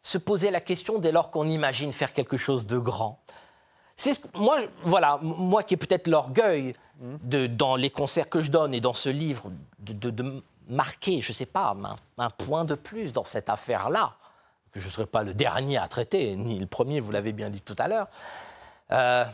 se 0.00 0.16
poser 0.16 0.50
la 0.50 0.62
question 0.62 0.98
dès 0.98 1.12
lors 1.12 1.30
qu'on 1.30 1.46
imagine 1.46 1.92
faire 1.92 2.14
quelque 2.14 2.38
chose 2.38 2.64
de 2.64 2.78
grand? 2.78 3.20
C'est 3.96 4.20
moi, 4.34 4.58
voilà, 4.82 5.18
moi 5.22 5.62
qui 5.62 5.74
ai 5.74 5.76
peut-être 5.76 6.08
l'orgueil 6.08 6.74
de, 7.00 7.46
dans 7.46 7.76
les 7.76 7.90
concerts 7.90 8.28
que 8.28 8.40
je 8.40 8.50
donne 8.50 8.74
et 8.74 8.80
dans 8.80 8.92
ce 8.92 9.08
livre, 9.08 9.50
de, 9.80 10.42
marquer, 10.68 11.20
je 11.20 11.32
sais 11.32 11.46
pas, 11.46 11.76
un, 12.18 12.24
un 12.24 12.30
point 12.30 12.64
de 12.64 12.74
plus 12.74 13.12
dans 13.12 13.24
cette 13.24 13.50
affaire-là, 13.50 14.14
que 14.72 14.80
je 14.80 14.86
ne 14.86 14.92
serai 14.92 15.06
pas 15.06 15.22
le 15.22 15.34
dernier 15.34 15.76
à 15.76 15.86
traiter, 15.88 16.34
ni 16.36 16.58
le 16.58 16.66
premier, 16.66 17.00
vous 17.00 17.12
l'avez 17.12 17.32
bien 17.32 17.50
dit 17.50 17.60
tout 17.60 17.76
à 17.78 17.86
l'heure. 17.86 18.08
euh, 18.92 19.24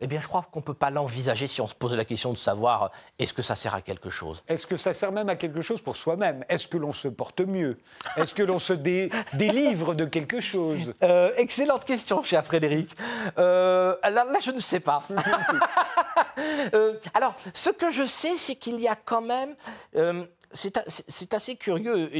eh 0.00 0.06
bien, 0.06 0.20
je 0.20 0.26
crois 0.26 0.46
qu'on 0.50 0.58
ne 0.60 0.64
peut 0.64 0.74
pas 0.74 0.90
l'envisager 0.90 1.46
si 1.46 1.60
on 1.60 1.66
se 1.68 1.74
pose 1.74 1.94
la 1.94 2.04
question 2.04 2.32
de 2.32 2.38
savoir 2.38 2.82
euh, 2.82 2.88
est-ce 3.18 3.32
que 3.32 3.42
ça 3.42 3.54
sert 3.54 3.74
à 3.74 3.80
quelque 3.80 4.10
chose? 4.10 4.42
Est-ce 4.48 4.66
que 4.66 4.76
ça 4.76 4.92
sert 4.92 5.12
même 5.12 5.28
à 5.28 5.36
quelque 5.36 5.62
chose 5.62 5.80
pour 5.80 5.96
soi-même? 5.96 6.44
Est-ce 6.48 6.66
que 6.68 6.76
l'on 6.76 6.92
se 6.92 7.08
porte 7.08 7.40
mieux? 7.40 7.78
Est-ce 8.16 8.34
que 8.34 8.42
l'on 8.42 8.58
se 8.58 8.72
dé- 8.72 9.10
délivre 9.34 9.94
de 9.94 10.04
quelque 10.04 10.40
chose? 10.40 10.92
Euh, 11.02 11.32
excellente 11.36 11.84
question, 11.84 12.22
cher 12.22 12.44
Frédéric. 12.44 12.94
Euh, 13.38 13.96
là, 14.02 14.24
là, 14.24 14.38
je 14.42 14.50
ne 14.50 14.60
sais 14.60 14.80
pas. 14.80 15.02
Euh, 16.74 16.94
alors, 17.12 17.34
ce 17.52 17.70
que 17.70 17.90
je 17.92 18.04
sais, 18.06 18.32
c'est 18.38 18.56
qu'il 18.56 18.80
y 18.80 18.88
a 18.88 18.96
quand 18.96 19.20
même. 19.20 19.54
C'est 20.54 21.34
assez 21.34 21.56
curieux, 21.56 22.10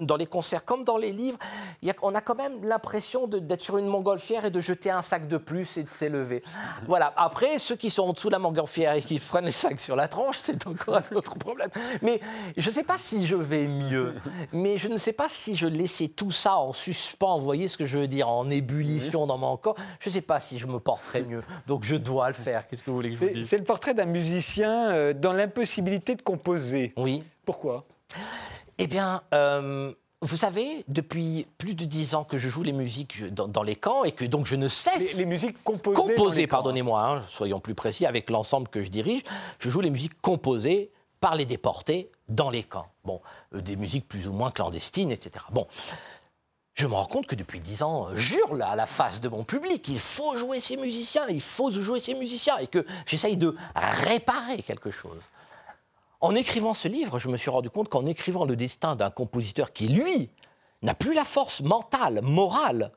dans 0.00 0.16
les 0.16 0.26
concerts 0.26 0.64
comme 0.64 0.84
dans 0.84 0.96
les 0.98 1.12
livres, 1.12 1.38
il 1.82 1.88
y 1.88 1.90
a- 1.90 1.94
on 2.02 2.14
a 2.14 2.20
quand 2.20 2.34
même 2.36 2.62
l'impression 2.64 3.26
d'être 3.26 3.60
sur 3.62 3.78
une 3.78 3.86
montgolfière 3.86 4.44
et 4.44 4.50
de 4.50 4.60
jeter 4.60 4.90
un 4.90 5.02
sac 5.02 5.28
de 5.28 5.36
plus 5.36 5.76
et 5.76 5.84
de 5.84 5.90
s'élever. 5.90 6.42
Voilà. 6.88 7.12
Après, 7.16 7.58
ceux 7.58 7.76
qui 7.76 7.90
sont 7.90 8.02
en 8.02 8.12
dessous 8.12 8.28
de 8.28 8.32
la 8.32 8.38
montgolfière 8.38 8.94
et 8.94 9.02
qui 9.02 9.18
prennent 9.18 9.44
les 9.46 9.50
sacs 9.50 9.80
sur 9.80 9.96
la 9.96 10.08
tranche, 10.08 10.38
c'est 10.42 10.66
encore 10.66 10.96
un 10.96 11.16
autre 11.16 11.34
problème. 11.36 11.70
Mais 12.02 12.20
je 12.56 12.68
ne 12.68 12.74
sais 12.74 12.82
pas 12.84 12.98
si 12.98 13.26
je 13.26 13.36
vais 13.36 13.66
mieux, 13.66 14.14
mais 14.52 14.76
je 14.76 14.88
ne 14.88 14.96
sais 14.96 15.12
pas 15.12 15.28
si 15.28 15.54
je 15.56 15.66
laissais 15.66 16.08
tout 16.08 16.30
ça 16.30 16.56
en 16.56 16.72
suspens, 16.72 17.38
vous 17.38 17.44
voyez 17.44 17.68
ce 17.68 17.76
que 17.78 17.86
je 17.86 17.98
veux 17.98 18.08
dire, 18.08 18.28
en 18.28 18.50
ébullition 18.50 19.26
dans 19.26 19.38
mon 19.38 19.56
corps, 19.56 19.76
je 20.00 20.08
ne 20.10 20.14
sais 20.14 20.20
pas 20.20 20.40
si 20.40 20.58
je 20.58 20.66
me 20.66 20.78
porterais 20.78 21.22
mieux. 21.22 21.42
Donc 21.66 21.84
je 21.84 21.96
dois 21.96 22.28
le 22.28 22.34
faire. 22.34 22.66
Qu'est-ce 22.66 22.82
que 22.82 22.90
vous 22.90 22.96
voulez 22.96 23.10
que 23.10 23.14
je 23.16 23.20
vous 23.20 23.28
C'est 23.28 23.34
dise? 23.34 23.48
c'est 23.48 23.58
le 23.58 23.64
portrait 23.64 23.94
d'un 23.94 24.06
musicien 24.06 24.90
euh, 24.90 25.12
dans 25.12 25.32
l'impossibilité 25.32 26.14
de 26.16 26.22
composer. 26.22 26.92
Oui. 26.96 27.22
Pourquoi? 27.44 27.84
Eh 28.78 28.86
bien, 28.86 29.22
euh, 29.32 29.92
vous 30.20 30.36
savez, 30.36 30.84
depuis 30.88 31.46
plus 31.58 31.74
de 31.74 31.84
dix 31.84 32.14
ans 32.14 32.24
que 32.24 32.38
je 32.38 32.48
joue 32.48 32.62
les 32.62 32.72
musiques 32.72 33.24
dans, 33.32 33.46
dans 33.46 33.62
les 33.62 33.76
camps 33.76 34.04
et 34.04 34.12
que 34.12 34.24
donc 34.24 34.46
je 34.46 34.56
ne 34.56 34.64
les, 34.64 34.68
cesse 34.70 35.16
les 35.16 35.26
musiques 35.26 35.62
composées. 35.62 35.94
composées, 35.94 36.40
les 36.42 36.46
pardonnez-moi, 36.46 37.00
hein, 37.00 37.22
soyons 37.28 37.60
plus 37.60 37.74
précis, 37.74 38.06
avec 38.06 38.30
l'ensemble 38.30 38.68
que 38.68 38.82
je 38.82 38.88
dirige, 38.88 39.22
je 39.58 39.68
joue 39.68 39.80
les 39.80 39.90
musiques 39.90 40.20
composées 40.20 40.90
par 41.20 41.34
les 41.36 41.44
déportés 41.44 42.08
dans 42.28 42.50
les 42.50 42.62
camps. 42.62 42.88
Bon, 43.04 43.20
euh, 43.54 43.60
des 43.60 43.76
musiques 43.76 44.08
plus 44.08 44.26
ou 44.26 44.32
moins 44.32 44.50
clandestines, 44.50 45.10
etc. 45.10 45.44
Bon. 45.52 45.66
Je 46.72 46.88
me 46.88 46.94
rends 46.94 47.06
compte 47.06 47.26
que 47.26 47.36
depuis 47.36 47.60
dix 47.60 47.82
ans, 47.82 48.08
euh, 48.08 48.16
j'hurle 48.16 48.60
à 48.62 48.74
la 48.74 48.86
face 48.86 49.20
de 49.20 49.28
mon 49.28 49.44
public, 49.44 49.86
il 49.88 49.98
faut 49.98 50.36
jouer 50.36 50.58
ces 50.58 50.76
musiciens, 50.76 51.26
il 51.28 51.40
faut 51.40 51.70
jouer 51.70 52.00
ces 52.00 52.14
musiciens, 52.14 52.58
et 52.58 52.66
que 52.66 52.84
j'essaye 53.06 53.36
de 53.36 53.54
réparer 53.76 54.62
quelque 54.62 54.90
chose. 54.90 55.20
En 56.24 56.34
écrivant 56.34 56.72
ce 56.72 56.88
livre, 56.88 57.18
je 57.18 57.28
me 57.28 57.36
suis 57.36 57.50
rendu 57.50 57.68
compte 57.68 57.90
qu'en 57.90 58.06
écrivant 58.06 58.46
le 58.46 58.56
destin 58.56 58.96
d'un 58.96 59.10
compositeur 59.10 59.74
qui, 59.74 59.88
lui, 59.88 60.30
n'a 60.80 60.94
plus 60.94 61.12
la 61.12 61.22
force 61.22 61.60
mentale, 61.60 62.22
morale 62.22 62.92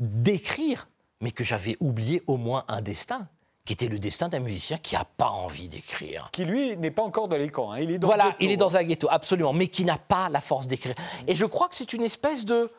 d'écrire, 0.00 0.88
mais 1.20 1.30
que 1.30 1.44
j'avais 1.44 1.76
oublié 1.78 2.24
au 2.26 2.38
moins 2.38 2.64
un 2.66 2.80
destin, 2.80 3.28
qui 3.64 3.72
était 3.72 3.86
le 3.86 4.00
destin 4.00 4.28
d'un 4.28 4.40
musicien 4.40 4.78
qui 4.78 4.96
n'a 4.96 5.04
pas 5.04 5.28
envie 5.28 5.68
d'écrire. 5.68 6.28
Qui, 6.32 6.44
lui, 6.44 6.76
n'est 6.76 6.90
pas 6.90 7.04
encore 7.04 7.28
dans 7.28 7.36
les 7.36 7.50
camps. 7.50 7.70
hein. 7.70 7.78
Il 7.78 7.92
est 7.92 8.00
dans 8.00 8.08
Voilà, 8.08 8.24
ghetto, 8.30 8.36
il 8.40 8.50
est 8.50 8.56
dans 8.56 8.76
un 8.76 8.82
ghetto, 8.82 9.06
absolument, 9.08 9.52
mais 9.52 9.68
qui 9.68 9.84
n'a 9.84 9.98
pas 9.98 10.28
la 10.28 10.40
force 10.40 10.66
d'écrire. 10.66 10.96
Et 11.28 11.36
je 11.36 11.44
crois 11.44 11.68
que 11.68 11.76
c'est 11.76 11.92
une 11.92 12.02
espèce 12.02 12.44
de, 12.44 12.72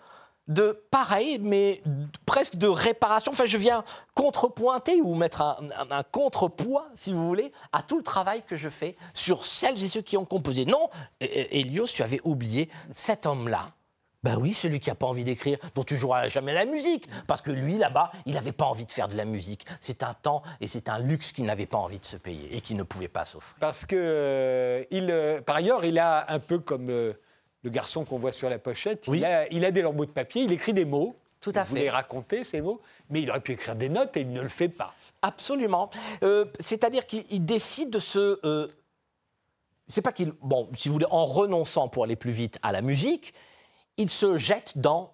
de 0.47 0.83
pareil, 0.91 1.39
mais 1.39 1.81
presque 2.25 2.55
de 2.55 2.67
réparation. 2.67 3.31
Enfin, 3.31 3.45
je 3.45 3.57
viens 3.57 3.83
contrepointer 4.15 5.01
ou 5.01 5.15
mettre 5.15 5.41
un 5.41 6.03
contrepoids, 6.03 6.87
si 6.95 7.13
vous 7.13 7.27
voulez, 7.27 7.51
à 7.71 7.81
tout 7.83 7.97
le 7.97 8.03
travail 8.03 8.43
que 8.47 8.57
je 8.57 8.69
fais 8.69 8.95
sur 9.13 9.45
celles 9.45 9.81
et 9.83 9.87
ceux 9.87 10.01
qui 10.01 10.17
ont 10.17 10.25
composé. 10.25 10.65
Non, 10.65 10.89
E- 11.21 11.25
E- 11.25 11.47
Elios, 11.51 11.87
tu 11.87 12.03
avais 12.03 12.19
oublié 12.23 12.69
cet 12.95 13.25
homme-là. 13.25 13.71
Ben 14.23 14.35
oui, 14.37 14.53
celui 14.53 14.79
qui 14.79 14.89
n'a 14.89 14.95
pas 14.95 15.07
envie 15.07 15.23
d'écrire, 15.23 15.57
dont 15.73 15.83
tu 15.83 15.97
joueras 15.97 16.27
jamais 16.27 16.53
la 16.53 16.65
musique. 16.65 17.07
Parce 17.25 17.41
que 17.41 17.49
lui, 17.49 17.77
là-bas, 17.79 18.11
il 18.27 18.35
n'avait 18.35 18.51
pas 18.51 18.65
envie 18.65 18.85
de 18.85 18.91
faire 18.91 19.07
de 19.07 19.17
la 19.17 19.25
musique. 19.25 19.65
C'est 19.79 20.03
un 20.03 20.13
temps 20.13 20.43
et 20.59 20.67
c'est 20.67 20.89
un 20.89 20.99
luxe 20.99 21.31
qu'il 21.31 21.45
n'avait 21.45 21.65
pas 21.65 21.79
envie 21.79 21.97
de 21.97 22.05
se 22.05 22.17
payer 22.17 22.55
et 22.55 22.61
qu'il 22.61 22.77
ne 22.77 22.83
pouvait 22.83 23.07
pas 23.07 23.25
s'offrir. 23.25 23.55
Parce 23.59 23.83
que, 23.83 23.95
euh, 23.97 24.83
il, 24.91 25.09
euh, 25.09 25.41
par 25.41 25.55
ailleurs, 25.55 25.83
il 25.85 25.97
a 25.97 26.31
un 26.31 26.37
peu 26.37 26.59
comme 26.59 26.91
euh, 26.91 27.13
le 27.63 27.69
garçon 27.69 28.05
qu'on 28.05 28.17
voit 28.19 28.31
sur 28.31 28.49
la 28.49 28.59
pochette, 28.59 29.07
Oui. 29.07 29.19
il, 29.19 29.25
a, 29.25 29.51
il 29.51 29.65
a 29.65 29.71
des 29.71 29.81
lambeaux 29.81 30.05
de 30.05 30.11
papier, 30.11 30.43
il 30.43 30.51
écrit 30.51 30.73
des 30.73 30.85
mots. 30.85 31.15
Tout 31.39 31.51
à 31.55 31.61
il 31.61 31.63
fait. 31.63 31.69
voulait 31.69 31.89
raconter 31.89 32.43
ces 32.43 32.61
mots, 32.61 32.81
mais 33.09 33.21
il 33.23 33.29
aurait 33.31 33.41
pu 33.41 33.53
écrire 33.53 33.75
des 33.75 33.89
notes 33.89 34.15
et 34.15 34.21
il 34.21 34.31
ne 34.31 34.41
le 34.41 34.49
fait 34.49 34.69
pas. 34.69 34.93
Absolument. 35.23 35.89
Euh, 36.23 36.45
C'est-à-dire 36.59 37.07
qu'il 37.07 37.25
il 37.31 37.43
décide 37.45 37.89
de 37.89 37.97
se. 37.99 38.39
euh, 38.45 38.67
c'est 39.87 40.01
pas 40.03 40.11
qu'il. 40.11 40.33
Bon, 40.41 40.69
si 40.75 40.87
vous 40.87 40.93
voulez, 40.93 41.07
en 41.09 41.25
renonçant 41.25 41.87
pour 41.89 42.03
aller 42.03 42.15
plus 42.15 42.31
vite 42.31 42.59
à 42.61 42.71
la 42.71 42.81
musique, 42.81 43.33
il 43.97 44.09
se 44.09 44.37
jette 44.37 44.77
dans 44.77 45.13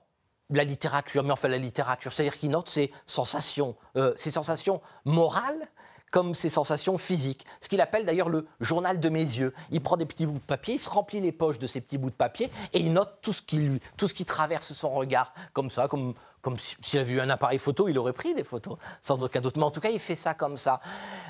la 0.49 0.63
littérature. 0.65 1.23
Mais 1.23 1.31
enfin, 1.31 1.47
la 1.47 1.57
littérature, 1.57 2.11
c'est-à-dire 2.13 2.37
qu'il 2.37 2.49
note 2.51 2.67
ses 2.69 2.91
sensations, 3.05 3.75
euh, 3.95 4.13
ses 4.17 4.31
sensations 4.31 4.81
morales 5.05 5.67
comme 6.11 6.35
ses 6.35 6.49
sensations 6.49 6.97
physiques. 6.97 7.45
Ce 7.61 7.67
qu'il 7.69 7.81
appelle 7.81 8.05
d'ailleurs 8.05 8.29
le 8.29 8.47
journal 8.61 8.99
de 8.99 9.09
mes 9.09 9.19
yeux. 9.23 9.53
Il 9.71 9.81
prend 9.81 9.97
des 9.97 10.05
petits 10.05 10.25
bouts 10.25 10.33
de 10.35 10.39
papier, 10.39 10.75
il 10.75 10.79
se 10.79 10.89
remplit 10.89 11.19
les 11.19 11.31
poches 11.31 11.59
de 11.59 11.67
ces 11.67 11.81
petits 11.81 11.97
bouts 11.97 12.09
de 12.09 12.15
papier 12.15 12.49
et 12.73 12.79
il 12.79 12.93
note 12.93 13.17
tout 13.21 13.33
ce 13.33 13.41
qui 13.41 13.57
lui, 13.57 13.81
tout 13.97 14.07
ce 14.07 14.13
qui 14.13 14.23
traverse 14.25 14.71
son 14.73 14.89
regard, 14.91 15.33
comme 15.53 15.69
ça, 15.69 15.87
comme, 15.87 16.13
comme 16.41 16.57
si- 16.57 16.77
s'il 16.81 16.99
avait 16.99 17.11
eu 17.13 17.19
un 17.19 17.29
appareil 17.29 17.59
photo, 17.59 17.87
il 17.89 17.97
aurait 17.97 18.13
pris 18.13 18.33
des 18.33 18.43
photos, 18.45 18.77
sans 19.01 19.23
aucun 19.23 19.41
doute. 19.41 19.57
Mais 19.57 19.63
en 19.63 19.71
tout 19.71 19.81
cas, 19.81 19.89
il 19.89 19.99
fait 19.99 20.15
ça 20.15 20.33
comme 20.33 20.57
ça. 20.57 20.79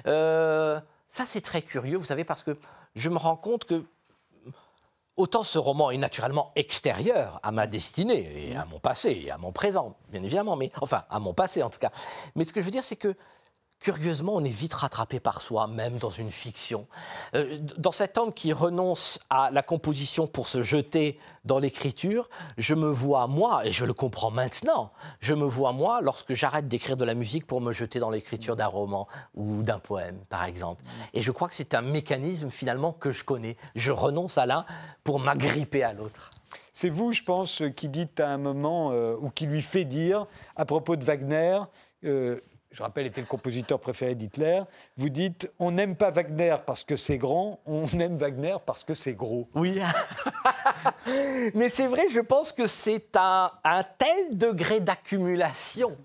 Euh, 0.06 0.80
ça, 1.10 1.26
c'est 1.26 1.42
très 1.42 1.62
curieux, 1.64 1.98
vous 1.98 2.06
savez, 2.06 2.24
parce 2.24 2.44
que 2.44 2.58
je 2.96 3.10
me 3.10 3.18
rends 3.18 3.38
compte 3.38 3.66
que 3.66 3.84
Autant 5.16 5.42
ce 5.42 5.58
roman 5.58 5.90
est 5.90 5.98
naturellement 5.98 6.52
extérieur 6.56 7.40
à 7.42 7.52
ma 7.52 7.66
destinée 7.66 8.50
et 8.52 8.56
à 8.56 8.66
mon 8.66 8.78
passé 8.78 9.24
et 9.26 9.32
à 9.32 9.40
mon 9.40 9.52
présent, 9.52 9.98
bien 10.10 10.22
évidemment, 10.22 10.56
mais 10.56 10.72
enfin 10.80 11.06
à 11.10 11.18
mon 11.18 11.34
passé 11.34 11.64
en 11.64 11.72
tout 11.72 11.80
cas. 11.80 11.90
Mais 12.36 12.46
ce 12.46 12.54
que 12.54 12.62
je 12.62 12.66
veux 12.66 12.72
dire, 12.72 12.84
c'est 12.84 12.98
que 12.98 13.16
curieusement, 13.80 14.34
on 14.36 14.44
est 14.44 14.50
vite 14.50 14.74
rattrapé 14.74 15.20
par 15.20 15.42
soi, 15.42 15.68
même 15.68 15.98
dans 15.98 16.10
une 16.10 16.32
fiction. 16.32 16.88
Euh, 17.36 17.58
dans 17.78 17.92
cet 17.92 18.18
homme 18.18 18.34
qui 18.34 18.54
renonce 18.54 19.20
à 19.30 19.50
la 19.52 19.62
composition 19.62 20.28
pour 20.28 20.48
se 20.48 20.62
jeter 20.64 21.20
dans 21.46 21.60
l'écriture, 21.60 22.30
je 22.58 22.76
me 22.76 22.88
vois 22.88 23.28
moi, 23.28 23.66
et 23.66 23.72
je 23.72 23.86
le 23.86 23.94
comprends 23.94 24.32
maintenant, 24.32 24.92
je 25.20 25.34
me 25.34 25.46
vois 25.46 25.72
moi 25.72 26.02
lorsque 26.02 26.34
j'arrête 26.34 26.68
d'écrire 26.68 26.98
de 26.98 27.06
la 27.06 27.14
musique 27.14 27.46
pour 27.46 27.62
me 27.62 27.74
jeter 27.74 28.00
dans 28.00 28.10
l'écriture 28.10 28.56
d'un 28.56 28.68
roman 28.68 29.08
ou 29.36 29.64
d'un 29.64 29.80
poème, 29.80 30.20
par 30.30 30.44
exemple. 30.44 30.84
Et 31.14 31.22
je 31.22 31.32
crois 31.32 31.48
que 31.48 31.56
c'est 31.56 31.74
un 31.74 31.82
mécanisme 31.82 32.50
finalement 32.50 32.92
que 32.92 33.12
je 33.12 33.24
connais. 33.24 33.58
Je 33.76 33.92
renonce 33.92 34.38
à 34.38 34.46
l'un 34.46 34.66
pour 35.04 35.20
m'agripper 35.20 35.84
à 35.84 35.94
l'autre. 35.94 36.32
C'est 36.74 36.90
vous, 36.90 37.12
je 37.12 37.24
pense, 37.24 37.64
qui 37.76 37.90
dites 37.90 38.20
à 38.20 38.30
un 38.30 38.38
moment, 38.38 38.92
euh, 38.92 39.16
ou 39.20 39.30
qui 39.30 39.48
lui 39.48 39.64
fait 39.64 39.84
dire, 39.84 40.28
à 40.56 40.64
propos 40.66 40.96
de 40.96 41.04
Wagner, 41.04 41.60
euh, 42.04 42.40
je 42.78 42.84
rappelle, 42.84 43.08
était 43.08 43.22
le 43.22 43.28
compositeur 43.28 43.80
préféré 43.80 44.14
d'Hitler, 44.14 44.62
vous 44.98 45.10
dites, 45.10 45.52
on 45.58 45.72
n'aime 45.72 45.96
pas 45.96 46.12
Wagner 46.12 46.58
parce 46.64 46.84
que 46.84 46.96
c'est 46.96 47.18
grand, 47.18 47.60
on 47.66 47.88
aime 48.00 48.18
Wagner 48.18 48.58
parce 48.64 48.84
que 48.84 48.94
c'est 48.94 49.16
gros. 49.16 49.50
Oui. 49.56 49.82
Mais 51.56 51.70
c'est 51.70 51.88
vrai, 51.88 52.04
je 52.12 52.20
pense 52.20 52.52
que 52.52 52.68
c'est 52.68 53.16
un, 53.16 53.52
un 53.64 53.84
tel 53.84 54.38
degré 54.38 54.80
d'accumulation, 54.80 55.98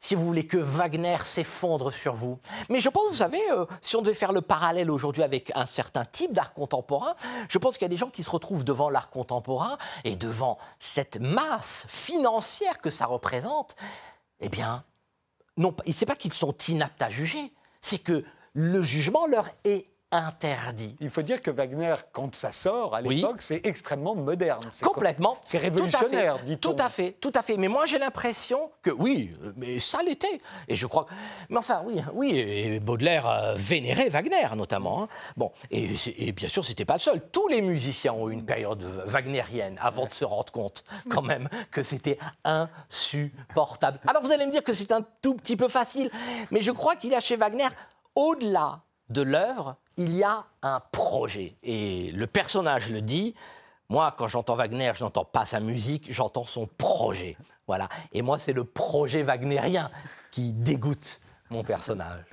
si 0.00 0.16
vous 0.16 0.26
voulez, 0.26 0.44
que 0.44 0.56
Wagner 0.56 1.18
s'effondre 1.22 1.92
sur 1.92 2.16
vous. 2.16 2.40
Mais 2.70 2.80
je 2.80 2.88
pense, 2.88 3.08
vous 3.08 3.18
savez, 3.18 3.40
euh, 3.52 3.64
si 3.80 3.94
on 3.94 4.02
devait 4.02 4.12
faire 4.12 4.32
le 4.32 4.40
parallèle 4.40 4.90
aujourd'hui 4.90 5.22
avec 5.22 5.52
un 5.54 5.66
certain 5.66 6.04
type 6.04 6.32
d'art 6.32 6.54
contemporain, 6.54 7.14
je 7.48 7.58
pense 7.58 7.78
qu'il 7.78 7.84
y 7.84 7.86
a 7.86 7.90
des 7.90 7.96
gens 7.96 8.10
qui 8.10 8.24
se 8.24 8.30
retrouvent 8.30 8.64
devant 8.64 8.90
l'art 8.90 9.10
contemporain 9.10 9.78
et 10.02 10.16
devant 10.16 10.58
cette 10.80 11.20
masse 11.20 11.86
financière 11.88 12.80
que 12.80 12.90
ça 12.90 13.06
représente, 13.06 13.76
eh 14.40 14.48
bien, 14.48 14.82
non, 15.56 15.74
c'est 15.92 16.06
pas 16.06 16.16
qu'ils 16.16 16.32
sont 16.32 16.54
inaptes 16.68 17.02
à 17.02 17.10
juger, 17.10 17.52
c'est 17.80 17.98
que 17.98 18.24
le 18.52 18.82
jugement 18.82 19.26
leur 19.26 19.48
est 19.64 19.86
interdit. 20.16 20.96
Il 21.00 21.10
faut 21.10 21.22
dire 21.22 21.40
que 21.40 21.50
Wagner, 21.50 21.94
quand 22.12 22.34
ça 22.34 22.52
sort 22.52 22.94
à 22.94 23.00
Oui. 23.02 23.16
l'époque, 23.16 23.42
c'est 23.42 23.64
extrêmement 23.64 24.14
moderne. 24.14 24.62
C'est 24.70 24.84
Complètement. 24.84 25.36
C'est 25.44 25.58
révolutionnaire, 25.58 26.38
dit-on. 26.44 26.72
Tout 26.74 26.82
à 26.82 26.88
fait, 26.88 27.12
tout 27.20 27.32
à 27.34 27.42
fait. 27.42 27.56
Mais 27.56 27.68
moi, 27.68 27.86
j'ai 27.86 27.98
l'impression 27.98 28.70
que 28.82 28.90
oui, 28.90 29.30
mais 29.56 29.78
ça 29.78 30.02
l'était. 30.02 30.40
Et 30.68 30.74
je 30.74 30.86
crois. 30.86 31.06
Mais 31.50 31.58
enfin, 31.58 31.82
oui, 31.86 32.00
oui. 32.14 32.36
Et 32.38 32.80
Baudelaire 32.80 33.28
euh, 33.28 33.54
vénérait 33.56 34.08
Wagner, 34.08 34.46
notamment. 34.56 35.02
hein. 35.04 35.08
Bon, 35.36 35.52
et, 35.70 35.86
bien 36.32 36.48
sûr, 36.48 36.64
c'était 36.64 36.84
pas 36.84 36.94
le 36.94 37.00
seul. 37.00 37.20
Tous 37.30 37.48
les 37.48 37.62
musiciens 37.62 38.12
ont 38.12 38.28
eu 38.28 38.32
une 38.32 38.44
période 38.46 38.82
wagnérienne 39.06 39.76
avant 39.80 40.06
de 40.06 40.12
se 40.12 40.24
rendre 40.24 40.52
compte, 40.52 40.84
quand 41.10 41.22
même, 41.32 41.48
que 41.70 41.82
c'était 41.82 42.18
insupportable. 42.44 44.00
Alors, 44.06 44.22
vous 44.22 44.32
allez 44.32 44.46
me 44.46 44.50
dire 44.50 44.62
que 44.64 44.72
c'est 44.72 44.92
un 44.92 45.02
tout 45.22 45.34
petit 45.34 45.56
peu 45.56 45.68
facile, 45.68 46.10
mais 46.50 46.60
je 46.60 46.70
crois 46.70 46.96
qu'il 46.96 47.10
y 47.12 47.14
a 47.14 47.20
chez 47.20 47.36
Wagner, 47.36 47.68
au-delà 48.14 48.80
de 49.08 49.22
l'œuvre, 49.22 49.76
il 49.96 50.14
y 50.14 50.24
a 50.24 50.44
un 50.62 50.80
projet. 50.92 51.56
Et 51.62 52.10
le 52.12 52.26
personnage 52.26 52.90
le 52.90 53.00
dit. 53.00 53.34
Moi, 53.88 54.12
quand 54.18 54.26
j'entends 54.26 54.56
Wagner, 54.56 54.90
je 54.94 55.04
n'entends 55.04 55.24
pas 55.24 55.44
sa 55.44 55.60
musique, 55.60 56.12
j'entends 56.12 56.44
son 56.44 56.66
projet. 56.66 57.36
Voilà. 57.68 57.88
Et 58.12 58.20
moi, 58.20 58.38
c'est 58.38 58.52
le 58.52 58.64
projet 58.64 59.22
wagnérien 59.22 59.90
qui 60.32 60.52
dégoûte 60.52 61.20
mon 61.50 61.62
personnage. 61.62 62.24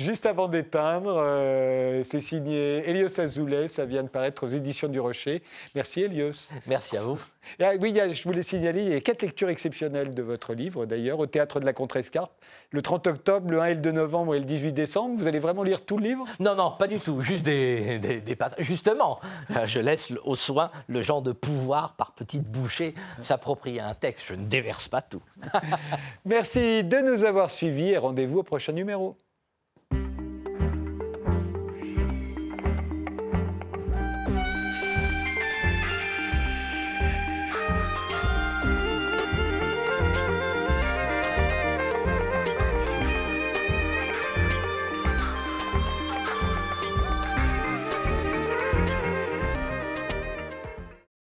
Juste 0.00 0.24
avant 0.24 0.48
d'éteindre, 0.48 1.14
euh, 1.18 2.02
c'est 2.04 2.20
signé 2.22 2.88
Elios 2.88 3.20
Azoulay, 3.20 3.68
ça 3.68 3.84
vient 3.84 4.02
de 4.02 4.08
paraître 4.08 4.46
aux 4.46 4.48
éditions 4.48 4.88
du 4.88 4.98
Rocher. 4.98 5.42
Merci 5.74 6.00
Elios. 6.00 6.32
Merci 6.66 6.96
à 6.96 7.02
vous. 7.02 7.20
Et, 7.58 7.64
ah, 7.64 7.72
oui, 7.78 7.94
je 8.12 8.22
voulais 8.22 8.42
signaler, 8.42 8.82
il 8.82 8.92
y 8.92 8.94
a 8.94 9.00
quatre 9.00 9.20
lectures 9.20 9.50
exceptionnelles 9.50 10.14
de 10.14 10.22
votre 10.22 10.54
livre, 10.54 10.86
d'ailleurs, 10.86 11.18
au 11.18 11.26
Théâtre 11.26 11.60
de 11.60 11.66
la 11.66 11.74
Contrescarpe, 11.74 12.32
le 12.70 12.80
30 12.80 13.08
octobre, 13.08 13.50
le 13.50 13.60
1 13.60 13.64
et 13.66 13.74
le 13.74 13.80
2 13.82 13.90
novembre 13.92 14.34
et 14.34 14.38
le 14.38 14.46
18 14.46 14.72
décembre. 14.72 15.18
Vous 15.18 15.26
allez 15.28 15.38
vraiment 15.38 15.62
lire 15.64 15.84
tout 15.84 15.98
le 15.98 16.04
livre? 16.04 16.24
Non, 16.38 16.54
non, 16.54 16.70
pas 16.78 16.86
du 16.86 16.98
tout. 16.98 17.20
Juste 17.20 17.42
des, 17.44 17.98
des- 17.98 18.22
des 18.22 18.36
passages. 18.36 18.64
Justement, 18.64 19.20
euh, 19.54 19.66
je 19.66 19.80
laisse 19.80 20.12
au 20.24 20.34
soin 20.34 20.70
le 20.88 21.02
genre 21.02 21.20
de 21.20 21.32
pouvoir, 21.32 21.92
par 21.96 22.12
petites 22.12 22.44
bouchées, 22.50 22.94
s'approprier 23.20 23.80
un 23.82 23.92
texte. 23.94 24.24
Je 24.28 24.34
ne 24.34 24.46
déverse 24.46 24.88
pas 24.88 25.02
tout. 25.02 25.22
Merci 26.24 26.84
de 26.84 26.96
nous 27.00 27.24
avoir 27.24 27.50
suivis 27.50 27.90
et 27.90 27.98
rendez-vous 27.98 28.38
au 28.38 28.42
prochain 28.44 28.72
numéro. 28.72 29.16